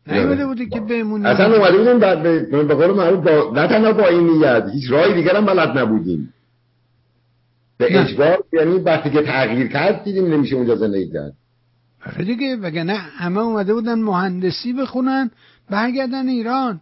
نیومده 0.08 0.46
بودی 0.46 0.70
که 0.70 0.80
بمونی. 0.80 1.26
اصلا 1.26 1.56
اومده 1.56 1.78
بودیم 1.78 2.68
به 2.68 2.76
قول 2.76 2.92
معروف 2.92 3.24
با 3.24 3.52
نه 3.62 3.68
تنها 3.68 3.94
با 3.94 4.08
این 4.08 4.28
نیت 4.28 4.64
هیچ 4.74 4.92
راهی 4.92 5.14
دیگر 5.14 5.36
هم 5.36 5.46
بلد 5.46 5.78
نبودیم. 5.78 6.34
به 7.78 8.00
اجبار 8.00 8.44
یعنی 8.54 8.78
وقتی 8.78 9.10
که 9.10 9.22
تغییر 9.22 9.68
کرد 9.68 10.04
دیدیم 10.04 10.34
نمیشه 10.34 10.56
اونجا 10.56 10.76
زندگی 10.76 11.12
کرد. 11.12 11.34
آره 12.06 12.26
دیگه 12.26 12.56
وگرنه 12.56 12.94
همه 12.94 13.40
اومده 13.40 13.74
بودن 13.74 14.00
مهندسی 14.00 14.74
بخونن 14.74 15.32
برگردن 15.70 16.28
ایران. 16.28 16.82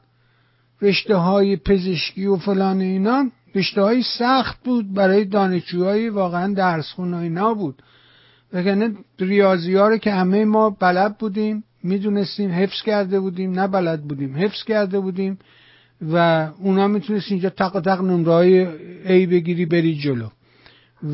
رشته 0.81 1.15
های 1.15 1.55
پزشکی 1.55 2.25
و 2.25 2.35
فلان 2.35 2.81
اینا 2.81 3.31
رشته 3.55 3.81
های 3.81 4.03
سخت 4.19 4.63
بود 4.63 4.93
برای 4.93 5.25
دانشجوهای 5.25 6.09
واقعا 6.09 6.53
درس 6.53 6.91
خون 6.91 7.13
و 7.13 7.17
اینا 7.17 7.53
بود. 7.53 7.81
وگرنه 8.53 8.95
ریاضی 9.19 9.75
ها 9.75 9.87
رو 9.87 9.97
که 9.97 10.11
همه 10.11 10.45
ما 10.45 10.69
بلد 10.69 11.17
بودیم 11.17 11.63
می‌دونستیم 11.83 12.51
حفظ 12.51 12.81
کرده 12.81 13.19
بودیم 13.19 13.51
نه 13.51 13.67
بلد 13.67 14.01
بودیم 14.01 14.37
حفظ 14.37 14.63
کرده 14.63 14.99
بودیم 14.99 15.39
و 16.11 16.47
اونا 16.59 16.87
می‌تونست 16.87 17.31
اینجا 17.31 17.49
تق 17.49 17.79
تق 17.79 18.01
نمره 18.01 18.31
های 18.31 18.67
ای 19.05 19.25
بگیری 19.25 19.65
بری 19.65 19.95
جلو. 19.95 20.27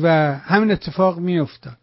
و 0.02 0.34
همین 0.38 0.70
اتفاق 0.70 1.18
میافتاد. 1.18 1.76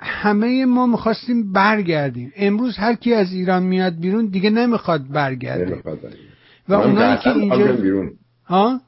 همه 0.00 0.64
ما 0.64 0.86
می‌خواستیم 0.86 1.52
برگردیم. 1.52 2.32
امروز 2.36 2.76
هر 2.76 2.94
کی 2.94 3.14
از 3.14 3.32
ایران 3.32 3.62
میاد 3.62 4.00
بیرون 4.00 4.26
دیگه 4.26 4.50
نمی‌خواد 4.50 5.08
برگرده. 5.08 5.82
و 6.68 6.74
اونایی 6.74 7.16
که 7.16 7.30
اینجا 7.30 7.72
بیرون. 7.72 8.10
ها؟ 8.46 8.80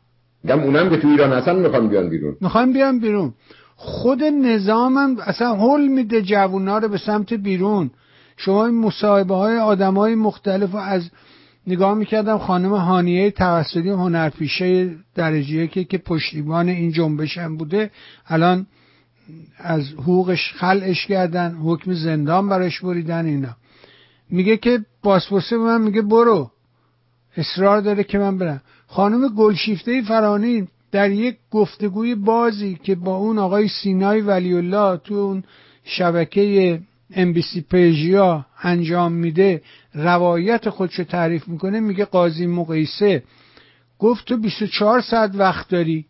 دم 0.47 0.61
اونم 0.61 0.91
که 0.91 0.97
تو 0.97 1.09
ایران 1.09 1.33
هستن 1.33 1.57
می‌خوان 1.57 1.89
بیان 1.89 2.09
بیرون. 2.09 2.37
می‌خوان 2.41 2.73
بیان 2.73 2.99
بیرون. 2.99 3.35
خود 3.77 4.23
نظامم 4.23 5.17
اصلا 5.21 5.55
حل 5.55 5.89
میده 5.89 6.23
جوونا 6.23 6.79
رو 6.79 6.89
به 6.89 6.99
سمت 6.99 7.33
بیرون. 7.33 7.91
شما 8.37 8.67
این 8.67 8.81
مصاحبه 8.81 9.35
های 9.35 9.57
آدم 9.57 9.95
های 9.95 10.15
مختلف 10.15 10.75
از 10.75 11.11
نگاه 11.67 11.95
می‌کردم 11.95 12.39
خانم 12.39 12.75
هانیه 12.75 13.31
توسطی 13.31 13.89
هنرپیشه 13.89 14.91
درجیه 15.15 15.67
که 15.67 15.85
که 15.85 15.99
پشتیبان 15.99 16.69
این 16.69 16.93
جنبش 16.93 17.39
هم 17.39 17.57
بوده. 17.57 17.91
الان 18.27 18.67
از 19.59 19.93
حقوقش 19.93 20.53
خلعش 20.53 21.07
کردن 21.07 21.55
حکم 21.55 21.93
زندان 21.93 22.49
براش 22.49 22.81
بریدن 22.81 23.27
اینا. 23.27 23.57
میگه 24.31 24.57
که 24.57 24.81
باسپورسه 25.03 25.59
به 25.59 25.65
من 25.65 25.81
میگه 25.81 26.03
برو. 26.03 26.51
اصرار 27.37 27.81
داره 27.81 28.05
که 28.05 28.19
من 28.19 28.39
برم. 28.39 28.61
خانم 28.87 29.29
گلشیفته 29.35 30.03
فرانی 30.03 30.69
در 30.93 31.11
یک 31.11 31.37
گفتگوی 31.51 32.15
بازی 32.15 32.79
که 32.83 32.95
با 32.95 33.17
اون 33.17 33.39
آقای 33.39 33.69
سینای 33.69 34.21
ولی 34.21 34.55
الله 34.55 34.97
تو 34.97 35.15
اون 35.15 35.45
شبکه 35.85 36.81
ام 37.15 37.33
بی 37.33 37.43
سی 37.43 37.61
پیجیا 37.61 38.47
انجام 38.63 39.13
میده 39.13 39.63
روایت 39.95 40.69
خودشو 40.69 41.05
تعریف 41.05 41.49
می‌کنه 41.49 41.81
میگه 41.81 42.05
قاضی 42.05 42.47
مقیسه 42.47 43.23
گفت 43.99 44.25
تو 44.25 44.37
24 44.37 45.01
ساعت 45.01 45.31
وقت 45.35 45.69
داری 45.69 46.07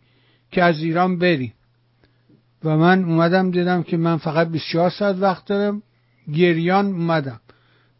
که 0.50 0.62
از 0.62 0.82
ایران 0.82 1.18
بری. 1.18 1.52
و 2.64 2.76
من 2.76 3.04
اومدم 3.04 3.50
دیدم 3.50 3.82
که 3.82 3.96
من 3.96 4.16
فقط 4.16 4.48
24 4.48 4.90
ساعت 4.90 5.16
وقت 5.18 5.46
دارم 5.46 5.82
گریان 6.34 6.86
اومدم. 6.86 7.40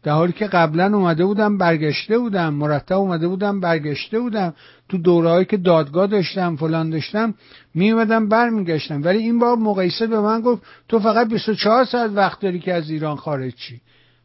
در 0.03 0.11
حالی 0.11 0.33
که 0.33 0.47
قبلا 0.47 0.97
اومده 0.97 1.25
بودم 1.25 1.57
برگشته 1.57 2.19
بودم 2.19 2.53
مرتب 2.53 2.95
اومده 2.95 3.27
بودم 3.27 3.59
برگشته 3.59 4.19
بودم 4.19 4.53
تو 4.89 4.97
دورهایی 4.97 5.45
که 5.45 5.57
دادگاه 5.57 6.07
داشتم 6.07 6.55
فلان 6.55 6.89
داشتم 6.89 7.33
می 7.73 7.91
اومدم 7.91 8.29
برمیگشتم. 8.29 9.03
ولی 9.03 9.17
این 9.17 9.39
بار 9.39 9.57
مقایسه 9.57 10.07
به 10.07 10.19
من 10.19 10.41
گفت 10.41 10.63
تو 10.87 10.99
فقط 10.99 11.27
24 11.27 11.85
ساعت 11.85 12.11
وقت 12.15 12.39
داری 12.39 12.59
که 12.59 12.73
از 12.73 12.89
ایران 12.89 13.15
خارج 13.15 13.55
چی 13.55 13.81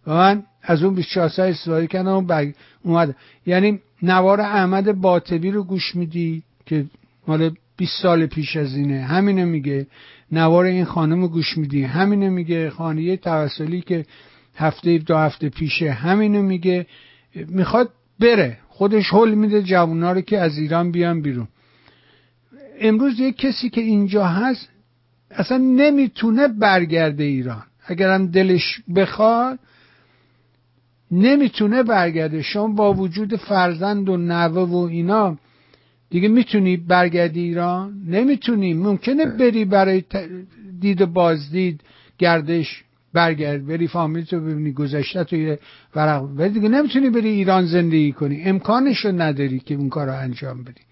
و 0.06 0.14
من 0.14 0.42
از 0.62 0.82
اون 0.82 0.94
24 0.94 1.28
ساعت 1.28 1.54
استفاده 1.54 1.86
کردم 1.86 2.12
و 2.12 2.20
برگ... 2.20 2.54
اومدم 2.82 3.14
یعنی 3.46 3.80
نوار 4.02 4.40
احمد 4.40 5.00
باطبی 5.00 5.50
رو 5.50 5.64
گوش 5.64 5.94
میدی 5.94 6.42
که 6.66 6.84
مال 7.28 7.50
20 7.76 8.02
سال 8.02 8.26
پیش 8.26 8.56
از 8.56 8.76
اینه. 8.76 9.00
همینه 9.00 9.44
میگه. 9.44 9.86
نوار 10.32 10.64
این 10.64 10.84
خانم 10.84 11.26
گوش 11.26 11.58
میدی. 11.58 11.82
همینه 11.82 12.28
میگه. 12.28 12.70
خانیه 12.70 13.16
توسلی 13.16 13.80
که 13.80 14.04
هفته 14.57 14.98
دو 14.98 15.16
هفته 15.16 15.48
پیشه 15.48 15.90
همینو 15.90 16.42
میگه 16.42 16.86
می‌خواد 17.34 17.90
بره. 18.20 18.59
خودش 18.68 19.11
حل 19.11 19.34
میده 19.34 19.62
جوونا 19.62 20.12
رو 20.12 20.20
که 20.20 20.38
از 20.38 20.59
ایران 20.59 20.90
بیان 20.90 21.22
بیرون. 21.22 21.48
امروز 22.80 23.20
یک 23.20 23.36
کسی 23.36 23.70
که 23.70 23.80
اینجا 23.80 24.26
هست 24.26 24.68
اصلا 25.30 25.59
نمی‌تونه 25.59 26.48
برگرده 26.48 27.24
ایران. 27.24 27.62
اگرم 27.86 28.26
دلش 28.26 28.80
بخواد 28.96 29.59
نمی‌تونه 31.11 31.82
برگرده. 31.82 32.42
شما 32.42 32.66
با 32.68 32.92
وجود 32.92 33.36
فرزند 33.36 34.09
و 34.09 34.16
نوه 34.16 34.62
و 34.62 34.76
اینا 34.76 35.38
دیگه 36.11 36.28
می‌تونی 36.28 36.76
برگردی 36.76 37.40
ایران؟ 37.40 38.02
نمی‌تونی. 38.07 38.74
ممکنه 38.74 39.26
بری 39.26 39.64
برای 39.64 40.04
دید 40.80 41.04
بازدید 41.04 41.80
گردش. 42.18 42.84
برگرد 43.16 43.66
بری 43.66 43.88
فامیل 43.88 44.24
تو 44.24 44.40
ببینی 44.40 44.72
گذشته 44.72 45.24
تو 45.24 45.36
یه 45.36 45.58
ورق. 45.94 46.22
ولی 46.22 46.48
دیگه 46.48 46.68
نمی‌تونی 46.68 47.10
بری 47.10 47.28
ایران 47.28 47.66
زندگی 47.66 48.12
کنی. 48.12 48.42
امکانش 48.42 49.04
رو 49.04 49.12
نداری 49.12 49.58
که 49.58 49.74
اون 49.74 49.88
کار 49.88 50.06
رو 50.06 50.18
انجام 50.18 50.64
بدی. 50.64 50.82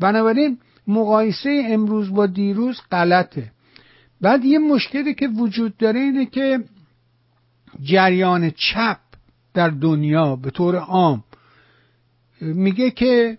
بنابراین 0.00 0.58
مقایسه 0.86 1.62
امروز 1.66 2.14
با 2.14 2.26
دیروز 2.26 2.80
غلطه. 2.92 3.50
بعد 4.20 4.44
یه 4.44 4.58
مشکلی 4.58 5.14
که 5.14 5.28
وجود 5.28 5.76
داره 5.76 6.00
اینه 6.00 6.26
که 6.26 6.60
جریان 7.82 8.50
چپ 8.50 8.98
در 9.54 9.68
دنیا 9.68 10.36
به 10.36 10.50
طور 10.50 10.76
عام 10.76 11.24
میگه 12.40 12.90
که 12.90 13.38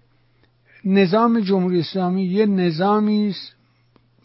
نظام 0.86 1.40
جمهوری 1.40 1.80
اسلامی 1.80 2.24
یه 2.24 2.46
نظامی 2.46 3.28
است 3.28 3.56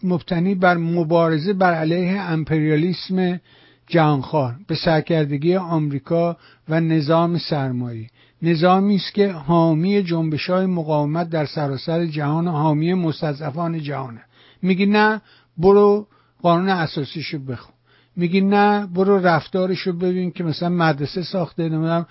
مبتنی 0.03 0.55
بر 0.55 0.77
مبارزه 0.77 1.53
بر 1.53 1.75
علیه 1.75 2.21
امپریالیسم 2.21 3.41
جهانخوار 3.89 4.55
به 4.67 4.75
سرکردگی 4.75 5.57
آمریکا 5.57 6.37
و 6.69 6.81
نظام 6.81 7.39
سرمایه 7.39 8.07
نظامی 8.43 8.97
است 8.97 9.15
که 9.15 9.33
حامی 9.33 10.03
جنبش 10.03 10.51
های 10.51 10.67
مقاومت 10.67 11.31
در 11.31 11.47
سراسر 11.47 12.07
جهان 12.07 12.49
و 12.49 12.51
حامی 12.51 12.95
مستضعفان 12.95 13.83
جهانه 13.83 14.21
میگی 14.63 14.87
نه 14.87 15.21
برو 15.59 16.07
قانون 16.43 16.69
اساسیشو 16.69 17.39
بخون. 17.39 17.75
میگی 18.17 18.41
نه 18.41 18.87
برو 18.87 19.19
رفتارشو 19.19 19.93
ببین 19.93 20.31
که 20.31 20.45
مثلا 20.45 20.69
مدرسه 20.69 21.23
ساخته 21.23 21.63
نمی‌دونم 21.63 22.07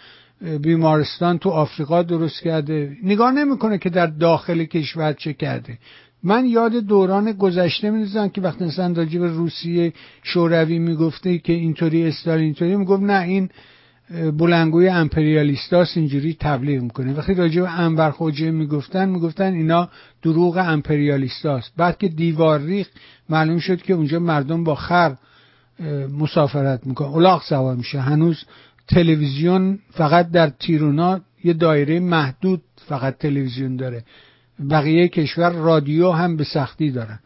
بیمارستان 0.62 1.38
تو 1.38 1.50
آفریقا 1.50 2.04
درست 2.04 2.42
کرده. 2.42 2.98
نگاه 3.04 3.32
نمی‌کنه 3.32 3.78
که 3.78 3.90
در 3.90 4.08
داخل 4.08 4.64
کشور 4.64 5.14
چه 5.14 5.34
کرده. 5.34 5.78
من 6.24 6.46
یاد 6.46 6.76
دوران 6.76 7.32
گذشته 7.32 7.90
می‌دونم 7.90 8.30
که 8.30 8.42
وقتی 8.42 8.66
مثلا 8.66 8.94
راجع 8.94 9.20
به 9.20 9.28
روسیه 9.28 9.94
شوروی 10.24 10.80
می‌گفته 10.80 11.38
که 11.38 11.54
اینطوری 11.54 12.08
استال 12.08 12.40
اینطوری 12.40 12.76
می‌گفت 12.76 13.04
نه 13.04 13.22
این 13.22 13.50
بلنگوی 14.38 14.90
امپریالیستاس 14.90 15.98
اینجوری 15.98 16.38
تبلیغ 16.40 16.82
می‌کنه. 16.82 17.14
وقتی 17.14 17.34
راجع 17.34 17.62
به 17.62 17.80
انور 17.80 18.12
خوجه 18.12 18.52
می‌گفتن 18.52 19.10
می‌گفتن 19.10 19.54
اینا 19.54 19.90
دروغ 20.22 20.58
امپریالیستاست. 20.58 21.72
بعد 21.78 21.98
که 21.98 22.08
دیوار 22.08 22.60
ریخ 22.60 22.88
معلوم 23.30 23.60
شد 23.60 23.82
که 23.82 23.94
اونجا 23.94 24.20
مردم 24.20 24.64
با 24.64 24.76
خر 24.76 25.16
مسافرت 26.20 26.88
می‌کنن. 26.88 27.08
الاغ 27.08 27.44
سوار 27.44 27.76
میشه. 27.76 28.00
هنوز 28.00 28.44
تلویزیون 28.88 29.80
فقط 29.92 30.32
در 30.32 30.50
تیرونا 30.50 31.20
یه 31.44 31.54
دایره 31.54 32.00
محدود 32.00 32.62
فقط 32.76 33.18
تلویزیون 33.18 33.76
داره. 33.76 34.04
بقیه 34.70 35.08
کشور 35.08 35.52
رادیو 35.52 36.12
هم 36.12 36.38
به 36.38 36.44
سختی 36.44 36.92
دارن 36.92 37.20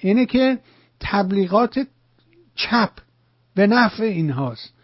اینه 0.00 0.26
که 0.26 0.58
تبلیغات 1.00 1.86
چپ 2.54 2.90
به 3.54 3.66
نفع 3.66 4.02
این 4.04 4.30
هاست. 4.30 4.74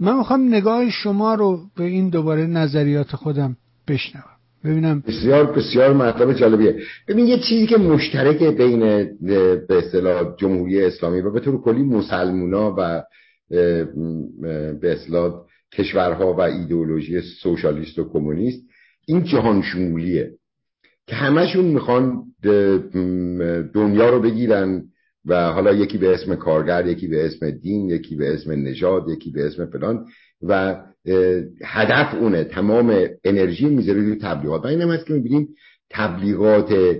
من 0.00 0.16
می‌خوام 0.16 0.48
نگاه 0.54 0.90
شما 0.90 1.34
رو 1.34 1.60
به 1.76 1.84
این 1.84 2.08
دوباره 2.08 2.46
نظریات 2.46 3.16
خودم 3.16 3.56
بشنوم. 3.88 4.24
ببینم 4.64 5.00
بسیار 5.00 5.52
بسیار 5.52 5.92
مطلب 5.92 6.32
جالبیه. 6.32 6.82
ببین 7.08 7.26
یه 7.26 7.38
چیزی 7.38 7.66
که 7.66 7.76
مشترک 7.76 8.42
بین 8.42 8.80
به 9.20 9.66
اصطلاح 9.70 10.36
جمهوری 10.36 10.84
اسلامی 10.84 11.20
و 11.20 11.30
به 11.30 11.40
طور 11.40 11.62
کلی 11.62 11.82
مسلمونا 11.82 12.74
و 12.78 13.02
به 14.80 14.92
اصطلاح 14.92 15.32
کشورها 15.72 16.34
و 16.34 16.40
ایدئولوژی 16.40 17.20
سوشالیست 17.20 17.98
و 17.98 18.12
کمونیست 18.12 18.62
این 19.06 19.24
جهان 19.24 19.62
شمولیه. 19.62 20.30
که 21.10 21.16
همشون 21.16 21.64
می‌خوان 21.64 22.22
دنیا 23.74 24.10
رو 24.10 24.20
بگیرن 24.20 24.82
و 25.26 25.52
حالا 25.52 25.72
یکی 25.72 25.98
به 25.98 26.14
اسم 26.14 26.34
کارگر 26.34 26.86
یکی 26.86 27.08
به 27.08 27.26
اسم 27.26 27.50
دین 27.50 27.90
یکی 27.90 28.16
به 28.16 28.34
اسم 28.34 28.52
نژاد 28.52 29.08
یکی 29.08 29.30
به 29.30 29.46
اسم 29.46 29.66
فلان 29.66 30.06
و 30.42 30.76
هدف 31.64 32.14
اونه 32.14 32.44
تمام 32.44 33.06
انرژی 33.24 33.66
می‌ذاره 33.66 34.00
روی 34.00 34.16
تبلیغات. 34.16 34.64
و 34.64 34.66
این 34.66 34.80
هم 34.80 34.90
هست 34.90 35.06
که 35.06 35.12
می‌بینیم 35.12 35.48
تبلیغات 35.90 36.96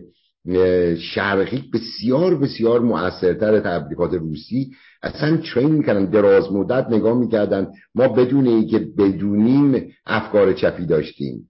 شرقی 0.99 1.65
بسیار 1.75 2.35
بسیار 2.35 2.81
مؤثرتر 2.81 3.61
تبلیغات 3.61 4.15
روسی. 4.15 4.71
اصلا 5.03 5.37
ترین 5.37 5.71
می‌کردن 5.71 6.05
دراز 6.05 6.53
مدت 6.53 6.87
نگاه 6.91 7.19
می‌کردن. 7.19 7.67
ما 7.95 8.09
بدون 8.09 8.47
ای 8.47 8.67
که 8.67 8.79
بدونیم 8.79 9.93
افکار 10.07 10.53
چپی 10.53 10.87
داشتیم. 10.87 11.50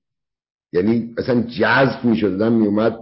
یعنی 0.72 1.14
اصلا 1.18 1.42
جذب 1.42 2.04
می‌شد. 2.04 2.42
می 2.42 2.50
میومد 2.50 2.96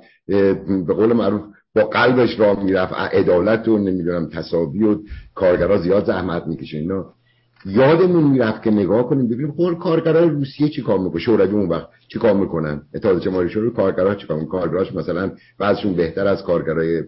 به 0.87 0.95
قول 0.95 1.13
معروف 1.13 1.43
با 1.75 1.85
قلبش 1.85 2.41
راه 2.41 2.65
می‌رفت. 2.65 2.93
عدالت 2.93 3.69
و 3.69 3.79
نمی‌دونم 3.79 4.29
تصاوی 4.29 4.85
و 4.85 4.99
کارگرها 5.35 5.79
زیاد 5.79 6.07
زحمت 6.07 6.47
می‌کشه 6.47 6.79
اینا 6.79 7.15
یادمون 7.67 8.25
می‌رفت 8.25 8.63
که 8.63 8.71
نگاه 8.71 9.09
کنیم 9.09 9.29
ببینیم 9.29 9.53
خور 9.53 9.79
کارگرای 9.79 10.29
روسیه 10.29 10.69
چی 10.69 10.83
کار 10.83 10.99
می‌کنه 10.99 11.21
شوروی 11.21 11.55
اون 11.55 11.69
وقت 11.69 11.89
چی 12.09 12.19
کار 12.19 12.35
می‌کنن؟ 12.35 12.83
اتحاد 12.95 13.21
جماهیر 13.21 13.49
شوروی 13.49 13.71
کارگرها 13.71 14.15
چی 14.15 14.27
کار 14.27 14.45
کارگراش 14.45 14.95
مثلا 14.95 15.31
بعضشون 15.59 15.95
بهتر 15.95 16.27
از 16.27 16.43
کارگرای 16.43 17.03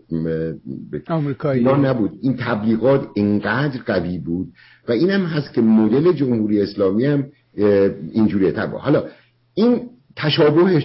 آمریکایی. 1.08 1.68
اینا 1.68 1.76
نبود. 1.76 2.10
این 2.22 2.36
تبلیغات 2.36 3.06
اینقدر 3.14 3.80
قوی 3.86 4.18
بود 4.18 4.48
و 4.88 4.92
اینم 4.92 5.24
هست 5.24 5.54
که 5.54 5.60
مدل 5.60 6.12
جمهوری 6.12 6.62
اسلامی 6.62 7.06
هم 7.06 7.26
اینجوریه. 8.12 8.60
حالا 8.60 9.04
این 9.54 9.80
تشابهش 10.16 10.84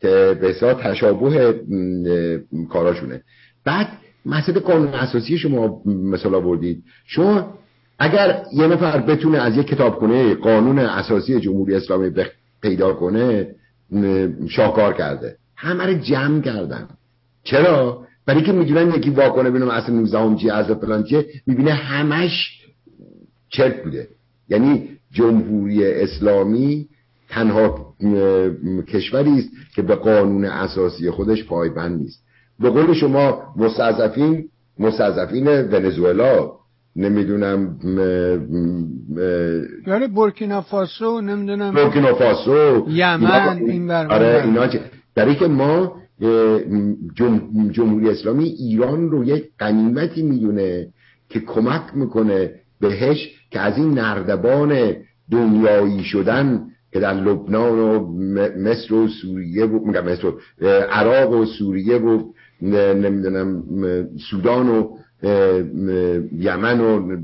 به 0.00 0.54
تشابه 0.82 1.60
کاراشونه 2.70 3.22
بعد 3.64 3.88
مسئله 4.26 4.60
قانون 4.60 4.88
اساسی 4.88 5.38
شما 5.38 5.82
مثال 5.86 6.34
آوردید. 6.34 6.82
شما 7.06 7.58
اگر 7.98 8.42
یه 8.52 8.66
نفر 8.66 8.98
بتونه 8.98 9.38
از 9.38 9.56
یک 9.56 9.66
کتابخونه 9.66 10.34
قانون 10.34 10.78
اساسی 10.78 11.40
جمهوری 11.40 11.74
اسلامی 11.74 12.10
پیدا 12.62 12.92
کنه 12.92 13.54
شاکار 14.48 14.94
کرده. 14.94 15.36
همه 15.56 15.86
رو 15.86 15.94
جمع 15.94 16.40
کردن. 16.40 16.88
چرا؟ 17.44 18.06
برای 18.26 18.42
که 18.42 18.52
می‌دونن 18.52 18.94
یکی 18.94 19.10
واکنه 19.10 19.50
بینم 19.50 19.68
اصل 19.68 19.92
19 19.92 20.36
چی 20.36 20.50
از 20.50 20.70
فلان 20.70 21.04
چیه 21.04 21.26
می‌بینه 21.46 21.72
همش 21.72 22.64
چرت 23.48 23.84
بوده. 23.84 24.08
یعنی 24.48 24.88
جمهوری 25.12 25.86
اسلامی 25.86 26.88
تنها 27.28 27.94
کشوری 28.88 29.38
است 29.38 29.48
که 29.74 29.82
به 29.82 29.94
قانون 29.94 30.44
اساسی 30.44 31.10
خودش 31.10 31.44
پایبند 31.44 32.00
نیست. 32.00 32.24
به 32.60 32.70
قول 32.70 32.94
شما 32.94 33.54
مستضعفین 33.56 34.48
مستضعفین 34.78 35.48
ونزوئلا 35.48 36.50
نمی‌دونم 36.96 37.78
یعنی 39.86 40.06
بورکینافاسو 40.06 41.20
نمی‌دونم 41.20 41.74
بورکینافاسو 41.74 42.86
یمن 42.88 43.58
این 43.66 43.90
آره 43.90 44.42
اینا 44.44 44.66
در 45.14 45.34
که 45.34 45.46
ما 45.46 45.96
جمهوری 47.72 48.10
اسلامی 48.10 48.44
ایران 48.44 49.10
رو 49.10 49.24
یک 49.24 49.44
قنیمتی 49.58 50.22
می‌دونه 50.22 50.88
که 51.28 51.40
کمک 51.40 51.82
می‌کنه 51.94 52.50
بهش 52.80 53.28
که 53.50 53.60
از 53.60 53.78
این 53.78 53.90
نردبان 53.90 54.96
دنیایی 55.30 56.04
شدن 56.04 56.66
که 56.92 57.00
در 57.00 57.14
لبنان 57.14 57.78
و 57.78 58.12
مصر 58.58 58.94
و 58.94 59.08
سوریه 59.08 59.64
و 59.66 59.86
میگم 59.86 60.04
مصر 60.04 60.32
عراق 60.90 61.30
و 61.30 61.44
سوریه 61.44 61.98
و 61.98 62.22
نمی‌دونم 62.62 63.62
سودان 64.30 64.68
و 64.68 64.88
یمن 66.32 66.80
و 66.80 67.16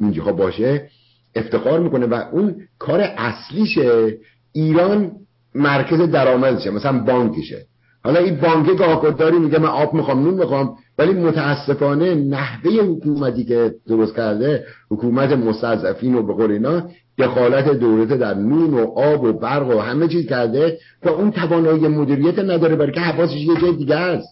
اینجاها 0.00 0.32
باشه 0.32 0.88
افتخار 1.34 1.80
می‌کنه 1.80 2.06
و 2.06 2.14
اون 2.14 2.56
کار 2.78 3.00
اصلیشه. 3.00 4.18
ایران 4.52 5.12
مرکز 5.54 5.98
درآمدشه 5.98 6.70
مثلا 6.70 6.98
بانکشه. 6.98 7.66
حالا 8.04 8.20
این 8.20 8.36
بانک 8.36 8.78
گاهگداری 8.78 9.38
میگه 9.38 9.58
من 9.58 9.68
آب 9.68 9.94
می‌خوام 9.94 10.24
نون 10.24 10.34
می‌خوام 10.34 10.76
ولی 10.98 11.12
متاسفانه 11.12 12.14
نحوه 12.14 12.72
حکومتی 12.72 13.44
که 13.44 13.74
درست 13.88 14.16
کرده 14.16 14.64
حکومت 14.90 15.32
مستضعفین 15.32 16.14
و 16.14 16.22
به 16.22 16.32
قول 16.32 16.50
اینا 16.50 16.82
دخالت 17.18 17.68
دولت 17.68 18.08
در 18.08 18.34
نون 18.34 18.74
و 18.74 18.86
آب 18.96 19.24
و 19.24 19.32
برق 19.32 19.76
و 19.76 19.80
همه 19.80 20.08
چیز 20.08 20.26
کرده 20.26 20.78
و 21.04 21.08
اون 21.08 21.30
توانایی 21.30 21.88
مدیریت 21.88 22.38
نداره 22.38 22.76
برای 22.76 22.92
که 22.92 23.00
حواسش 23.00 23.36
یه 23.36 23.60
جای 23.60 23.72
دیگه 23.72 23.96
است. 23.96 24.28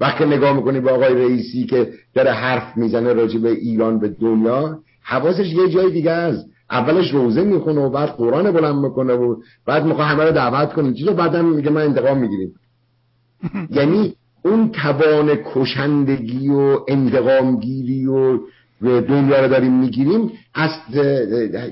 وقتی 0.00 0.24
نگاه 0.24 0.56
می‌کنی 0.56 0.80
به 0.80 0.90
آقای 0.90 1.14
رئیسی 1.14 1.66
که 1.66 1.88
داره 2.14 2.30
حرف 2.30 2.76
می‌زنه 2.76 3.12
راجع 3.12 3.38
به 3.38 3.50
ایران 3.50 3.98
به 3.98 4.08
دنیا 4.08 4.78
حواسش 5.02 5.46
یه 5.46 5.68
جای 5.68 5.90
دیگه 5.90 6.10
است. 6.10 6.46
اولش 6.70 7.10
روزه 7.10 7.44
می‌خونه 7.44 7.80
و 7.80 7.90
بعد 7.90 8.08
قرآن 8.08 8.50
بلند 8.50 8.84
می‌کنه 8.84 9.12
و 9.14 9.36
بعد 9.66 9.84
می‌خواه 9.84 10.06
همه 10.08 10.24
رو 10.24 10.32
دعوت 10.32 10.72
کنه. 10.72 10.92
چیزو 10.92 11.12
بعدم 11.14 11.44
میگه 11.44 11.70
من 11.70 11.82
انتقام 11.82 12.18
می‌گیریم 12.18 12.54
یعنی 13.76 14.14
اون 14.42 14.70
توان 14.70 15.38
کشندگی 15.54 16.48
و 16.48 16.78
انتقامگیری 16.88 18.06
و 18.06 18.38
دنیا 18.82 19.40
رو 19.40 19.48
داریم 19.48 19.72
می‌گیریم 19.72 20.32
از 20.54 20.70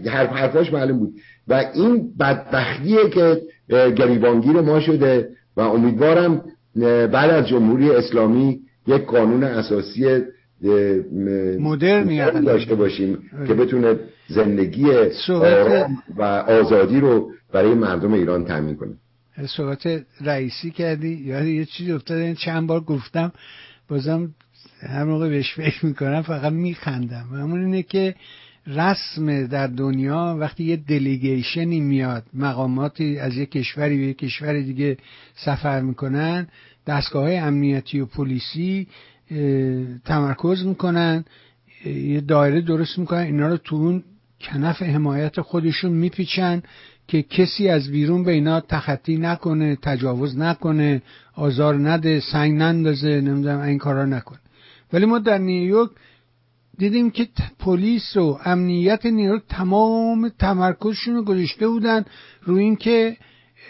حرف 0.06 0.30
حرفاش 0.30 0.72
معلوم 0.72 0.98
بود. 0.98 1.14
و 1.48 1.64
این 1.74 2.10
بدبختیه 2.20 3.10
که 3.10 3.42
گریبانگیر 3.68 4.60
ما 4.60 4.80
شده 4.80 5.28
و 5.56 5.60
امیدوارم 5.60 6.42
بعد 7.12 7.30
از 7.30 7.48
جمهوری 7.48 7.90
اسلامی 7.90 8.60
یک 8.86 9.04
قانون 9.04 9.44
اساسی 9.44 10.22
مدرن 11.58 12.44
داشته 12.44 12.74
باشیم 12.74 13.18
که 13.46 13.54
بتونه 13.54 13.96
زندگی 14.28 14.86
و 16.16 16.22
آزادی 16.22 17.00
رو 17.00 17.30
برای 17.52 17.74
مردم 17.74 18.12
ایران 18.12 18.44
تامین 18.44 18.76
کنه. 18.76 18.94
صحبت 19.46 20.04
رئیسی 20.20 20.70
کردی؟ 20.70 21.08
یاد 21.08 21.46
یه 21.46 21.64
چیزی 21.64 21.92
افتاده 21.92 22.34
چند 22.34 22.66
بار 22.66 22.80
گفتم 22.80 23.32
بازم 23.88 24.34
هر 24.80 25.04
موقع 25.04 25.28
بهش 25.28 25.54
فکر 25.54 25.86
می‌کنم 25.86 26.22
فقط 26.22 26.52
میخندم. 26.52 27.28
همون 27.32 27.64
اینه 27.64 27.82
که 27.82 28.14
رسم 28.66 29.46
در 29.46 29.66
دنیا 29.66 30.36
وقتی 30.40 30.64
یه 30.64 30.76
دلیگیشنی 30.76 31.80
میاد 31.80 32.24
مقاماتی 32.34 33.18
از 33.18 33.36
یه 33.36 33.46
کشوری 33.46 33.96
به 33.96 34.06
یه 34.06 34.14
کشور 34.14 34.60
دیگه 34.60 34.96
سفر 35.34 35.80
می‌کنن 35.80 36.48
دستگاه 36.86 37.22
های 37.22 37.36
امنیتی 37.36 38.00
و 38.00 38.06
پلیسی 38.06 38.86
تمرکز 40.04 40.64
می‌کنن 40.64 41.24
یه 41.84 42.20
دایره 42.20 42.60
درست 42.60 42.98
می‌کنن 42.98 43.20
اینا 43.20 43.48
رو 43.48 43.56
تو 43.56 43.76
اون 43.76 44.02
کنف 44.40 44.82
حمایت 44.82 45.40
خودشون 45.40 45.92
میپیچن. 45.92 46.62
که 47.08 47.22
کسی 47.22 47.68
از 47.68 47.90
بیرون 47.90 48.24
به 48.24 48.32
اینا 48.32 48.60
تخطی 48.60 49.16
نکنه 49.16 49.76
تجاوز 49.82 50.38
نکنه 50.38 51.02
آزار 51.34 51.74
نده 51.74 52.20
سنگ 52.20 52.58
نندازه 52.58 53.20
نمی‌دونم 53.20 53.60
این 53.60 53.78
کارا 53.78 54.04
نکنه 54.04 54.38
ولی 54.92 55.06
ما 55.06 55.18
در 55.18 55.38
نیویورک 55.38 55.90
دیدیم 56.78 57.10
که 57.10 57.28
پلیس 57.58 58.16
و 58.16 58.38
امنیت 58.44 59.06
نیویورک 59.06 59.42
تمام 59.48 60.28
تمرکزشون 60.28 61.14
رو 61.14 61.24
گذاشته 61.24 61.68
بودن 61.68 62.04
روی 62.42 62.62
اینکه 62.62 63.16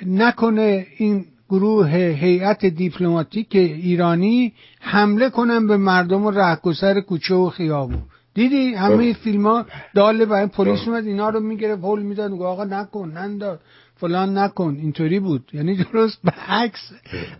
نکنه 0.07 0.87
این 0.97 1.25
گروه 1.49 1.89
هیئت 1.91 2.67
دیپلماتیک 2.67 3.57
ایرانی 3.57 4.53
حمله 4.81 5.31
کنن 5.31 5.67
به 5.67 5.77
مردم 5.77 6.25
و 6.25 6.31
رهگذر 6.31 7.01
کوچه 7.01 7.35
و 7.35 7.51
خیابون. 7.51 8.03
دیدی 8.35 8.75
همه 8.75 9.13
خب. 9.13 9.19
فیلم 9.21 9.47
ها 9.47 9.67
داله 9.95 10.25
برای 10.25 10.47
پلیس 10.47 10.79
خب. 10.79 10.89
اومد 10.89 11.07
اینا 11.07 11.29
رو 11.29 11.41
می‌گیره 11.41 11.77
پول 11.77 12.03
می‌داد 12.03 12.33
آقا 12.33 12.65
نکن 12.65 13.11
ننداز. 13.11 13.59
فلان 13.97 14.39
نکن. 14.39 14.77
اینطوری 14.81 15.21
بود. 15.21 15.51
یعنی 15.53 15.77
درست 15.77 16.19
به 16.25 16.33
عکس 16.49 16.93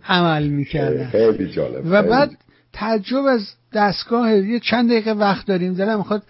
عمل 0.07 0.47
می‌کردن. 0.47 1.05
خیلی 1.09 1.51
جالب. 1.51 1.81
و 1.85 2.03
بعد 2.03 2.37
تعجب 2.73 3.25
از 3.25 3.53
دستگاه 3.73 4.37
یه 4.37 4.59
چند 4.59 4.89
دقیقه 4.89 5.11
وقت 5.11 5.47
داریم. 5.47 5.73
دلم 5.73 5.97
می‌خواد 5.97 6.23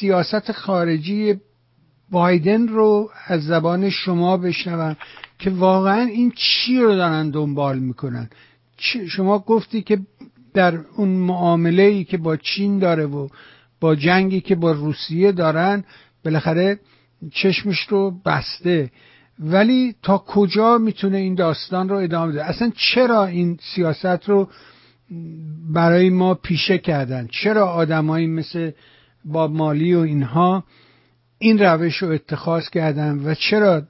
سیاست 0.00 0.52
خارجی 0.52 1.34
بایدن 2.10 2.68
رو 2.68 3.10
از 3.26 3.44
زبان 3.44 3.90
شما 3.90 4.36
بشنوم 4.36 4.96
که 5.38 5.50
واقعا 5.50 6.00
این 6.00 6.32
چی 6.36 6.78
رو 6.78 6.94
دارن 6.94 7.30
دنبال 7.30 7.78
می‌کنن. 7.78 8.30
شما 9.08 9.38
گفتی 9.38 9.82
که 9.82 9.98
در 10.54 10.78
اون 10.96 11.08
معامله 11.08 11.82
ای 11.82 12.04
که 12.04 12.16
با 12.16 12.36
چین 12.36 12.78
داره 12.78 13.06
و 13.06 13.28
با 13.80 13.94
جنگی 13.94 14.40
که 14.40 14.54
با 14.54 14.72
روسیه 14.72 15.32
دارن 15.32 15.84
بالاخره 16.24 16.78
چشمش 17.32 17.86
رو 17.88 18.20
بسته. 18.24 18.90
ولی 19.38 19.94
تا 20.02 20.18
کجا 20.18 20.78
می‌تونه 20.78 21.16
این 21.16 21.34
داستان 21.34 21.88
رو 21.88 21.96
ادامه 21.96 22.32
بده؟ 22.32 22.44
اصلا 22.44 22.72
چرا 22.76 23.26
این 23.26 23.58
سیاست 23.74 24.28
رو 24.28 24.48
برای 25.74 26.10
ما 26.10 26.34
پیشه 26.34 26.78
کردن؟ 26.78 27.28
چرا 27.42 27.66
آدمایی 27.66 28.26
مثل 28.26 28.70
با 29.24 29.48
مالی 29.48 29.94
و 29.94 29.98
اینها 29.98 30.64
این 31.38 31.58
روش 31.58 31.96
رو 31.96 32.08
اتخاذ 32.08 32.68
کردن 32.68 33.18
و 33.18 33.34
چرا 33.34 33.82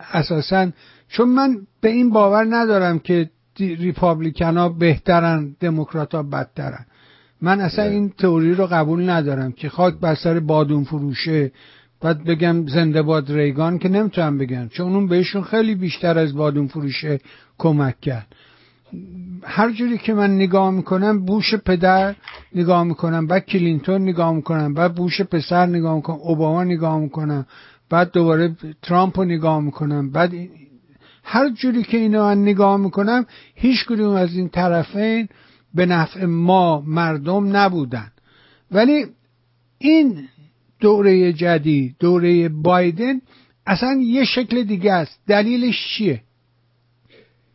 اساسا؟ 0.00 0.70
چون 1.08 1.28
من 1.28 1.56
به 1.80 1.88
این 1.88 2.10
باور 2.10 2.46
ندارم 2.50 2.98
که 2.98 3.30
ریپابلیکن 3.58 4.56
ها 4.56 4.68
بهترن 4.68 5.56
دموکرات 5.60 6.14
ها 6.14 6.22
بدترن. 6.22 6.86
من 7.44 7.60
اصلا 7.60 7.84
این 7.84 8.12
تئوری 8.18 8.54
رو 8.54 8.66
قبول 8.66 9.10
ندارم 9.10 9.52
که 9.52 9.68
خاک 9.68 9.94
بر 9.94 10.14
سر 10.14 10.40
بادون 10.40 10.84
فروشه 10.84 11.52
بعد 12.00 12.24
بگم 12.24 12.66
زنده 12.66 13.02
باد 13.02 13.32
ریگان 13.32 13.78
که 13.78 13.88
نمی‌تونم 13.88 14.38
بگم 14.38 14.68
چون 14.68 14.94
اون 14.94 15.06
بهشون 15.06 15.42
خیلی 15.42 15.74
بیشتر 15.74 16.18
از 16.18 16.34
بادون 16.34 16.66
فروشه 16.66 17.20
کمک 17.58 18.00
کرد. 18.00 18.26
هر 19.42 19.70
جوری 19.70 19.98
که 19.98 20.14
من 20.14 20.34
نگاه 20.34 20.70
می‌کنم 20.70 21.24
بوش 21.24 21.54
پدر 21.54 22.14
نگاه 22.54 22.84
می‌کنم 22.84 23.26
بعد 23.26 23.46
کلینتون 23.46 24.02
نگاه 24.02 24.32
می‌کنم 24.32 24.74
بعد 24.74 24.94
بوش 24.94 25.20
پسر 25.20 25.66
نگاه 25.66 25.96
می‌کنم 25.96 26.16
اوباما 26.16 26.64
نگاه 26.64 26.98
می‌کنم 26.98 27.46
بعد 27.90 28.12
دوباره 28.12 28.56
ترامپ 28.82 29.18
رو 29.18 29.24
نگاه 29.24 29.60
می‌کنم 29.60 30.10
بعد 30.10 30.32
هر 31.24 31.48
جوری 31.48 31.82
که 31.82 31.96
اینا 31.96 32.24
من 32.24 32.42
نگاه 32.42 32.76
می‌کنم 32.76 33.26
هیچ 33.54 33.86
کدوم 33.86 34.14
از 34.14 34.36
این 34.36 34.48
طرفین 34.48 35.28
به 35.74 35.86
نفع 35.86 36.24
ما 36.24 36.84
مردم 36.86 37.56
نبودن. 37.56 38.10
ولی 38.70 39.06
این 39.78 40.28
دوره 40.80 41.32
جدید 41.32 41.96
دوره 41.98 42.48
بایدن 42.48 43.20
اصلا 43.66 44.00
یه 44.02 44.24
شکل 44.24 44.62
دیگه 44.62 44.92
است. 44.92 45.20
دلیلش 45.28 45.76
چیه؟ 45.96 46.20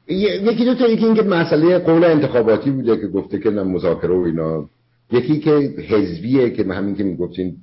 یکی 0.08 0.66
دو 0.66 0.76
تا 0.76 0.88
یکی 0.88 1.06
اینکه 1.06 1.22
مسئله 1.22 1.80
قول 1.80 2.04
انتخاباتی 2.04 2.72
بوده 2.72 2.98
که 2.98 3.08
گفته 3.08 3.40
که 3.40 3.50
مذاکره 3.50 4.16
و 4.16 4.22
اینا. 4.22 4.70
یکی 5.12 5.40
که 5.40 5.52
حزبیه 5.90 6.50
که 6.50 6.64
همین 6.64 6.96
که 6.96 7.04
می‌گفتین 7.04 7.58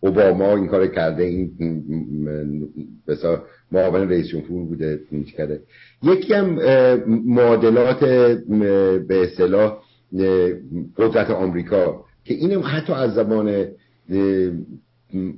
اوباما 0.00 0.56
این 0.56 0.66
کار 0.66 0.86
کرده 0.86 1.22
این 1.22 1.50
معاون 3.72 4.10
رئیس 4.10 4.26
جمهور 4.26 4.64
بوده 4.64 5.00
کرده. 5.36 5.60
یکی 6.02 6.34
هم 6.34 6.58
معادلات 7.26 8.04
به 9.08 9.22
اصطلاح 9.22 9.78
قدرت 10.96 11.30
آمریکا 11.30 12.04
که 12.24 12.34
اینم 12.34 12.62
حتی 12.64 12.92
از 12.92 13.14
زبان 13.14 13.66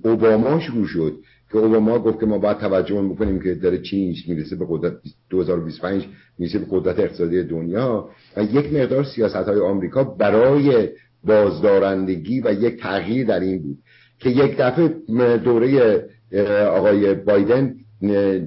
اوباما 0.05 0.61
شروع 0.61 0.87
شد 0.87 1.17
که 1.53 1.59
اوباما 1.59 1.99
گفت 1.99 2.21
که 2.21 2.27
ما 2.27 2.39
باید 2.39 2.59
توجه 2.59 3.03
بکنیم 3.03 3.41
که 3.41 3.55
داره 3.55 3.79
چین 3.79 4.15
می‌رسه 4.29 4.57
به 4.57 4.67
قدرت 4.69 4.93
2025 5.31 6.07
می‌رسه 6.39 6.59
به 6.59 6.67
قدرت 6.71 6.99
اقتصادی 6.99 7.43
دنیا. 7.43 8.09
و 8.37 8.43
یک 8.43 8.73
مقدار 8.73 9.05
سیاست 9.05 9.37
های 9.37 9.61
آمریکا 9.61 10.05
برای 10.05 10.89
بازدارندگی 11.25 12.41
و 12.41 12.53
یک 12.53 12.81
تغییر 12.81 13.27
در 13.27 13.41
این 13.41 13.63
بود. 13.63 13.79
که 14.19 14.31
یک 14.31 14.57
دفعه 14.59 14.89
دوره 15.37 16.03
آقای 16.71 17.15
بایدن 17.15 17.75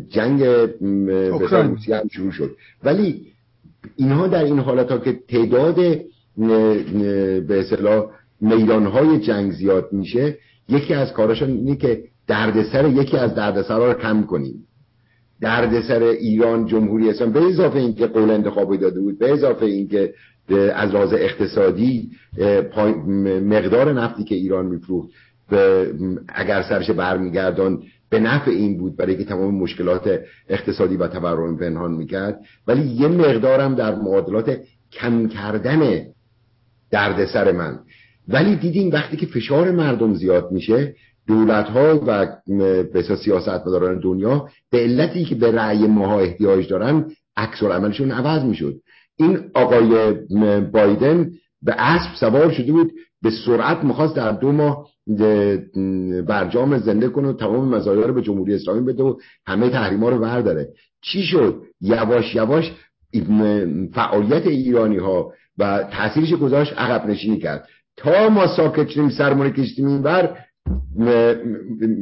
جنگ 0.10 0.44
روسیه 1.52 1.96
هم 1.96 2.08
شروع 2.12 2.32
شد. 2.32 2.56
ولی 2.84 3.28
اینها 3.96 4.28
در 4.28 4.44
این 4.44 4.60
حالت 4.60 4.92
ها 4.92 4.98
که 4.98 5.20
تعداد 5.28 5.76
به 7.48 7.60
اصطلاح 7.60 8.06
میدانهای 8.42 9.20
جنگ 9.20 9.52
زیاد 9.52 9.90
میشه 9.92 10.38
یکی 10.70 10.94
از 10.94 11.14
کارشان 11.14 11.50
اینه 11.50 11.76
که 11.76 12.04
دردسر 12.28 12.90
یکی 12.90 13.18
از 13.18 13.36
دردسرها 13.36 13.92
رو 13.92 13.94
کم 13.94 14.24
کنیم. 14.24 14.64
دردسر 15.42 16.04
ایران 16.04 16.66
جمهوری 16.66 17.10
اسلامی 17.10 17.34
به 17.34 17.46
اضافه 17.46 17.80
اینکه 17.80 18.08
قول 18.08 18.32
انتخابی 18.32 18.78
داده 18.78 19.00
بود 19.00 19.20
به 19.20 19.34
اضافه 19.34 19.66
اینکه 19.66 20.14
از 20.76 20.92
لحاظ 20.92 21.14
اقتصادی 21.14 22.12
مقدار 23.46 23.94
نفتی 23.94 24.24
که 24.24 24.36
ایران 24.36 24.66
میفروخت 24.66 25.10
اگر 26.28 26.62
سرش 26.70 26.92
برمیگردان 26.92 27.84
به 28.10 28.20
نفع 28.20 28.52
این 28.52 28.78
بود 28.78 28.98
برای 28.98 29.18
که 29.18 29.24
تمام 29.24 29.56
مشکلات 29.56 30.20
اقتصادی 30.50 30.98
و 30.98 31.08
تورم 31.08 31.58
پنهان 31.58 31.92
می‌کرد 31.92 32.40
ولی 32.68 32.88
یه 32.88 33.08
مقدارم 33.08 33.76
در 33.76 33.96
معادلات 33.96 34.58
کم 34.92 35.28
کردن 35.28 36.04
دردسر 36.92 37.52
من. 37.52 37.80
ولی 38.28 38.56
دیدیم 38.56 38.92
وقتی 38.92 39.18
که 39.18 39.26
فشار 39.26 39.72
مردم 39.72 40.14
زیاد 40.14 40.52
میشه 40.52 40.96
دولت 41.28 41.66
ها 41.66 42.04
و 42.08 42.28
بسیار 42.94 43.18
سیاست 43.18 43.68
مداران 43.68 44.00
دنیا 44.00 44.50
به 44.72 44.78
علتی 44.78 45.26
که 45.26 45.36
به 45.36 45.52
رأی 45.52 45.88
ماها 45.88 46.20
احتیاج 46.20 46.70
دارن 46.70 47.06
عکس 47.38 47.64
عملشون 47.64 48.12
عوض 48.12 48.44
می‌شد. 48.44 48.76
این 49.18 49.40
آقای 49.54 50.14
بایدن 50.62 51.32
به 51.62 51.76
اسب 51.78 52.16
سوار 52.20 52.52
شده 52.52 52.72
بود 52.72 52.92
به 53.22 53.32
سرعت 53.46 53.84
می‌خواست 53.84 54.16
در 54.16 54.32
دو 54.32 54.52
ماه 54.52 54.88
برجام 56.28 56.78
زنده 56.78 57.10
کنه 57.10 57.28
و 57.28 57.34
تمام 57.34 57.76
مزایا 57.76 58.06
رو 58.06 58.14
به 58.14 58.22
جمهوری 58.22 58.56
اسلامی 58.56 58.82
بده 58.82 59.04
و 59.04 59.16
همه 59.46 59.70
تحریما 59.70 60.10
رو 60.10 60.20
برداره. 60.20 60.68
چی 61.02 61.24
شد؟ 61.24 61.62
یواش 61.82 62.36
یواش 62.36 62.74
فعالیت 63.94 64.48
ایرانی 64.48 64.98
ها 64.98 65.32
و 65.58 65.84
تاثیرش 65.92 66.34
گذاشت 66.34 66.74
عقب 66.78 67.10
نشینی 67.10 67.40
کرد. 67.40 67.68
تا 67.98 68.30
ما 68.30 68.48
ساکت 68.48 68.88
شدیم 68.90 69.10
سرمون 69.10 69.50
کشتیم 69.50 69.88
این 69.88 70.02
بر 70.02 70.38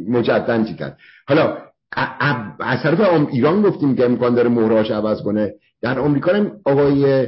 مجدن 0.07 0.65
چی 0.65 0.75
کرد؟ 0.75 0.97
حالا 1.27 1.57
از 2.59 2.83
طرف 2.83 3.29
ایران 3.31 3.61
گفتیم 3.61 3.95
که 3.95 4.05
امکان 4.05 4.35
داره 4.35 4.49
مهراش 4.49 4.91
عوض 4.91 5.21
کنه. 5.21 5.53
در 5.81 5.99
آمریکا 5.99 6.33
هم 6.33 6.51
آقای 6.65 7.27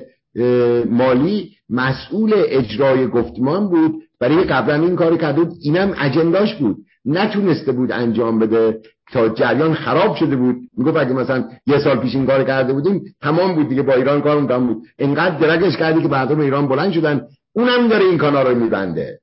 مالی 0.89 1.56
مسئول 1.69 2.33
اجرای 2.35 3.07
گفتمان 3.07 3.69
بود. 3.69 4.03
برای 4.19 4.43
قبلا 4.43 4.75
این 4.75 4.95
کاری 4.95 5.17
کرده 5.17 5.43
بود. 5.43 5.53
اینم 5.61 5.93
اجنداش 5.99 6.55
بود. 6.55 6.77
نتونسته 7.05 7.71
بود 7.71 7.91
انجام 7.91 8.39
بده 8.39 8.79
تا 9.11 9.29
جریان 9.29 9.73
خراب 9.73 10.15
شده 10.15 10.35
بود. 10.35 10.55
می‌گفت 10.77 10.97
اگه 10.97 11.13
مثلا 11.13 11.43
یه 11.67 11.79
سال 11.79 11.99
پیش 11.99 12.15
این 12.15 12.25
کار 12.25 12.43
کرده 12.43 12.73
بودیم 12.73 13.01
تمام 13.21 13.55
بود 13.55 13.69
دیگه 13.69 13.81
با 13.81 13.93
ایران 13.93 14.21
کار 14.21 14.47
تمام 14.47 14.67
بود. 14.67 14.83
انقدر 14.99 15.37
درگش 15.37 15.77
کردی 15.77 16.01
که 16.01 16.07
مردم 16.07 16.39
ایران 16.39 16.67
بلند 16.67 16.91
شدن. 16.91 17.21
اونم 17.53 17.87
داره 17.87 18.05
این 18.05 18.17
کانال 18.17 18.47
رو 18.47 18.55
میبنده. 18.55 19.19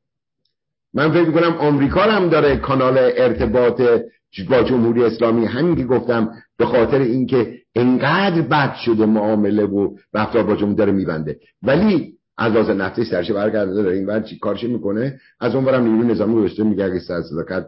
من 0.95 1.13
فکر 1.13 1.31
کنم 1.31 1.53
آمریکا 1.59 2.01
هم 2.01 2.29
داره 2.29 2.57
کانال 2.57 2.99
ارتباط 2.99 3.83
با 4.51 4.63
جمهوری 4.63 5.05
اسلامی. 5.05 5.47
همین 5.47 5.77
که 5.77 5.85
گفتم 5.85 6.31
به 6.59 6.67
خاطر 6.67 6.99
اینکه 6.99 7.55
انقدر 7.75 8.43
بد 8.43 8.75
شده 8.75 9.07
معامله 9.07 9.65
و 9.65 9.97
رفتار 10.15 10.43
با 10.43 10.57
جمهوری 10.57 10.77
داره 10.77 10.93
میبنده. 10.93 11.37
ولی 11.63 12.13
از 12.39 12.53
لحاظ 12.53 12.71
نفتی 12.71 13.05
سرش 13.05 13.31
برگرده 13.31 13.75
داره. 13.75 13.97
این 13.97 14.23
چی 14.23 14.39
کارش 14.39 14.65
می‌کنه؟ 14.65 15.21
از 15.41 15.55
اون 15.55 15.65
برم 15.65 15.85
نیروی 15.85 16.13
نظامی 16.13 16.35
گذاشته 16.35 16.65
میگه 16.65 16.85
اگه 16.85 16.99
سر 16.99 17.23
صداقت 17.23 17.67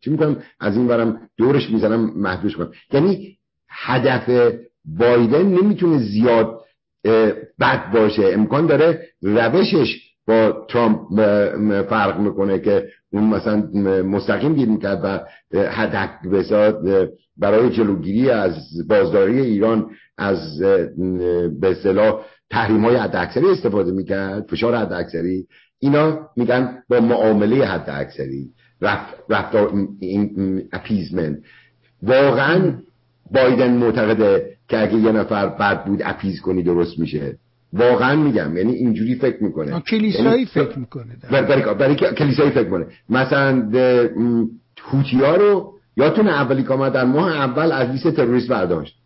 چی 0.00 0.10
می‌کنم؟ 0.10 0.36
از 0.60 0.76
این 0.76 0.86
برم 0.86 1.20
دورش 1.36 1.70
می‌زنم 1.70 2.12
محدود 2.16 2.54
کنم 2.54 2.70
یعنی 2.92 3.38
هدف 3.68 4.54
بایدن 4.84 5.42
نمی‌تونه 5.42 5.98
زیاد 5.98 6.60
بد 7.60 7.92
باشه. 7.94 8.22
امکان 8.24 8.66
داره 8.66 9.02
روشش 9.22 10.00
با 10.26 10.66
ترامپ 10.68 11.20
فرق 11.82 12.20
می‌کنه 12.20 12.58
که 12.58 12.88
اون 13.12 13.24
مثلا 13.24 13.56
مستقیم 14.02 14.54
گیر 14.54 14.68
می‌کرد 14.68 15.00
و 15.04 15.20
هدف 15.54 16.10
برای 17.36 17.70
جلوگیری 17.70 18.30
از 18.30 18.54
بازداری 18.88 19.40
ایران 19.40 19.90
از 20.18 20.60
به 21.60 21.74
تحریم 22.50 22.84
های 22.84 22.96
حد 22.96 23.16
اکثری 23.16 23.46
استفاده 23.46 23.92
می‌کرد 23.92 24.46
فشار 24.46 24.76
حد 24.76 24.92
اکثری 24.92 25.46
اینا 25.78 26.18
میگن 26.36 26.82
با 26.88 27.00
معامله 27.00 27.66
حد 27.66 27.90
اکثری 27.90 28.46
رفتار 29.30 29.72
این 30.00 30.62
اپیزمنت. 30.72 31.38
واقعا 32.02 32.72
بایدن 33.30 33.72
معتقده 33.72 34.56
که 34.68 34.82
اگه 34.82 34.94
یه 34.94 35.12
نفر 35.12 35.46
بد 35.46 35.84
بود 35.84 36.02
اپیز 36.04 36.40
کنی 36.40 36.62
درست 36.62 36.98
میشه. 36.98 37.36
واقعا 37.72 38.16
میگم 38.16 38.56
یعنی 38.56 38.72
اینجوری 38.72 39.14
فکر 39.14 39.44
می‌کنه. 39.44 39.80
کلیسایی 39.80 40.24
یعنی 40.24 40.46
فکر 40.46 40.78
می‌کنه 40.78 41.16
برای, 41.30 41.74
برای, 41.74 41.94
کلیسایی 41.94 42.50
فکر 42.50 42.64
می‌کنه. 42.64 42.86
مثلا 43.08 43.70
هوتی 44.82 45.16
ها 45.16 45.36
رو 45.36 45.72
یادتون 45.96 46.28
اولی 46.28 46.62
که 46.62 46.68
در 46.68 47.04
ماه 47.04 47.36
اول 47.36 47.72
از 47.72 47.90
لیست 47.90 48.10
تروریست 48.16 48.48
برداشت. 48.48 48.97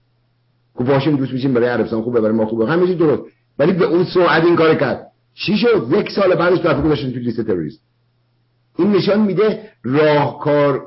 خب 0.74 0.84
باشیم 0.84 1.16
دوست 1.16 1.32
میشیم 1.32 1.54
برای 1.54 1.68
عربستان 1.68 2.02
خوبه 2.02 2.20
برای 2.20 2.34
ما 2.34 2.46
خوبه. 2.46 2.66
همه 2.66 2.94
درست. 2.94 3.22
ولی 3.58 3.72
به 3.72 3.84
اون 3.84 4.04
سرعت 4.04 4.44
این 4.44 4.56
کار 4.56 4.74
کرد. 4.74 5.06
چی 5.34 5.56
شد؟ 5.56 5.86
یک 5.90 6.10
سال 6.10 6.34
بعدش 6.34 6.58
دفعه 6.58 6.82
گذاشتن 6.82 7.10
تو 7.10 7.18
لیست 7.18 7.40
تروریست. 7.40 7.80
این 8.78 8.92
نشان 8.92 9.20
میده 9.20 9.70
راهکار 9.82 10.86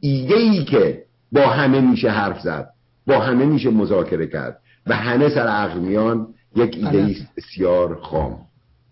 ایده 0.00 0.34
ای 0.34 0.64
که 0.64 1.02
با 1.32 1.46
همه 1.46 1.80
میشه 1.80 2.10
حرف 2.10 2.40
زد 2.40 2.68
با 3.06 3.20
همه 3.20 3.44
میشه 3.44 3.70
مذاکره 3.70 4.26
کرد 4.26 4.58
و 4.86 4.94
همه 4.94 5.28
سر 5.28 5.46
عقل 5.46 5.78
میان 5.78 6.26
یک 6.56 6.76
ایده 6.76 7.16
بسیار 7.36 8.00
خام. 8.00 8.38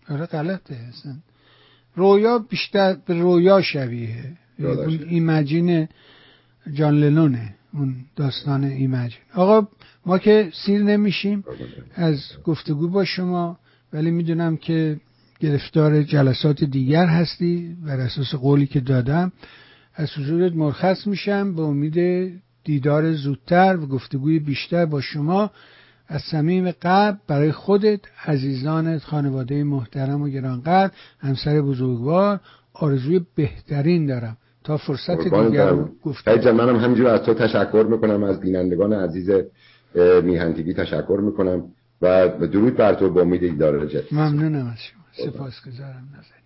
آره 0.09 0.25
غلطه 0.25 0.75
اصلا. 0.89 1.13
رویا 1.95 2.39
بیشتر 2.39 2.97
به 3.05 3.13
رویا 3.21 3.61
شبیه. 3.61 4.37
ایمجین 5.09 5.87
جان 6.73 6.99
لنونه. 6.99 7.55
اون 7.73 7.95
داستان 8.15 8.63
ایمجین 8.63 9.21
آقا 9.33 9.67
ما 10.05 10.17
که 10.17 10.51
سیر 10.65 10.83
نمیشیم 10.83 11.43
از 11.95 12.21
گفتگو 12.43 12.87
با 12.87 13.05
شما 13.05 13.59
ولی 13.93 14.11
می‌دونم 14.11 14.57
که 14.57 14.99
گرفتار 15.39 16.03
جلسات 16.03 16.63
دیگر 16.63 17.05
هستی 17.05 17.77
بر 17.85 17.99
اساس 17.99 18.35
قولی 18.35 18.67
که 18.67 18.79
دادم. 18.79 19.31
از 19.95 20.09
حضورت 20.17 20.53
مرخص 20.53 21.07
میشم 21.07 21.55
به 21.55 21.61
امید 21.61 22.31
دیدار 22.63 23.13
زودتر 23.13 23.77
و 23.77 23.87
گفتگوی 23.87 24.39
بیشتر 24.39 24.85
با 24.85 25.01
شما. 25.01 25.51
از 26.07 26.21
صمیم 26.21 26.71
قلب 26.71 27.19
برای 27.27 27.51
خودت 27.51 27.99
عزیزانت 28.25 29.03
خانواده 29.03 29.63
محترم 29.63 30.21
و 30.21 30.29
گرانقدر 30.29 30.93
همسر 31.19 31.61
بزرگوار 31.61 32.39
آرزوی 32.73 33.21
بهترین 33.35 34.05
دارم. 34.05 34.37
تا 34.63 34.77
فرصت 34.77 35.21
دیگر 35.21 35.75
گفت 36.03 36.27
منم 36.27 36.75
همینجور 36.75 37.07
از 37.07 37.23
تو 37.23 37.33
تشکر 37.33 37.87
می‌کنم 37.89 38.23
از 38.23 38.39
بینندگان 38.39 38.93
عزیز 38.93 39.29
میهنتیگی 40.23 40.73
تشکر 40.73 41.19
می‌کنم 41.23 41.63
و 42.01 42.29
درود 42.47 42.75
بر 42.75 42.93
تو 42.93 43.09
با 43.09 43.21
امید 43.21 43.41
دیدار 43.41 43.85
جدید. 43.85 44.07
ممنونم 44.11 44.67
از 44.67 44.77
شما. 44.77 45.31
سپاسگزارم. 45.31 46.07
نظرین 46.11 46.43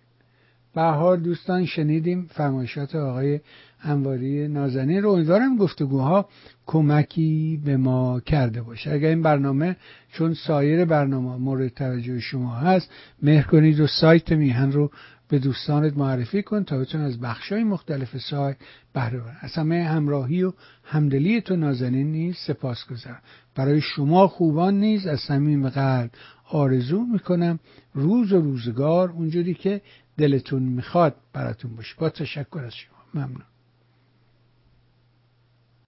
بهار 0.74 1.16
دوستان 1.16 1.64
شنیدیم 1.66 2.26
فرمایشات 2.30 2.94
آقای 2.94 3.40
انواری 3.82 4.48
نازنین 4.48 5.02
رو. 5.02 5.10
امیدوارم 5.10 5.56
گفتگوها 5.56 6.28
کمکی 6.66 7.60
به 7.64 7.76
ما 7.76 8.20
کرده 8.20 8.62
باشه. 8.62 8.92
اگر 8.92 9.08
این 9.08 9.22
برنامه 9.22 9.76
چون 10.12 10.34
سایر 10.34 10.84
برنامه 10.84 11.36
مورد 11.36 11.68
توجه 11.68 12.20
شما 12.20 12.54
هست 12.54 12.90
مهر 13.22 13.46
کنید 13.46 13.80
و 13.80 13.86
سایت 13.86 14.32
میهن 14.32 14.72
رو 14.72 14.90
به 15.28 15.38
دوستانت 15.38 15.96
معرفی 15.96 16.42
کن 16.42 16.64
تا 16.64 16.78
بتون 16.78 17.00
از 17.00 17.20
بخشای 17.20 17.64
مختلف 17.64 18.18
سایت 18.18 18.56
بهره 18.92 19.20
برن. 19.20 19.36
از 19.40 19.52
همه 19.52 19.84
همراهی 19.84 20.42
و 20.42 20.52
همدلی 20.84 21.40
تو 21.40 21.56
نازنین 21.56 22.12
نیز 22.12 22.36
سپاس 22.36 22.86
گذارم 22.90 23.22
برای 23.54 23.80
شما 23.80 24.28
خوبان 24.28 24.80
نیز 24.80 25.06
از 25.06 25.20
صمیم 25.20 25.68
قلب 25.68 26.10
آرزو 26.50 27.04
می‌کنم 27.12 27.58
روز 27.94 28.32
و 28.32 28.40
روزگار 28.40 29.10
اونجوری 29.10 29.54
که 29.54 29.80
دلتون 30.18 30.62
می‌خواد 30.62 31.14
براتون 31.32 31.76
باشه. 31.76 31.94
با 31.98 32.10
تشکر 32.10 32.58
از 32.58 32.74
شما. 32.74 32.98
ممنون. 33.14 33.42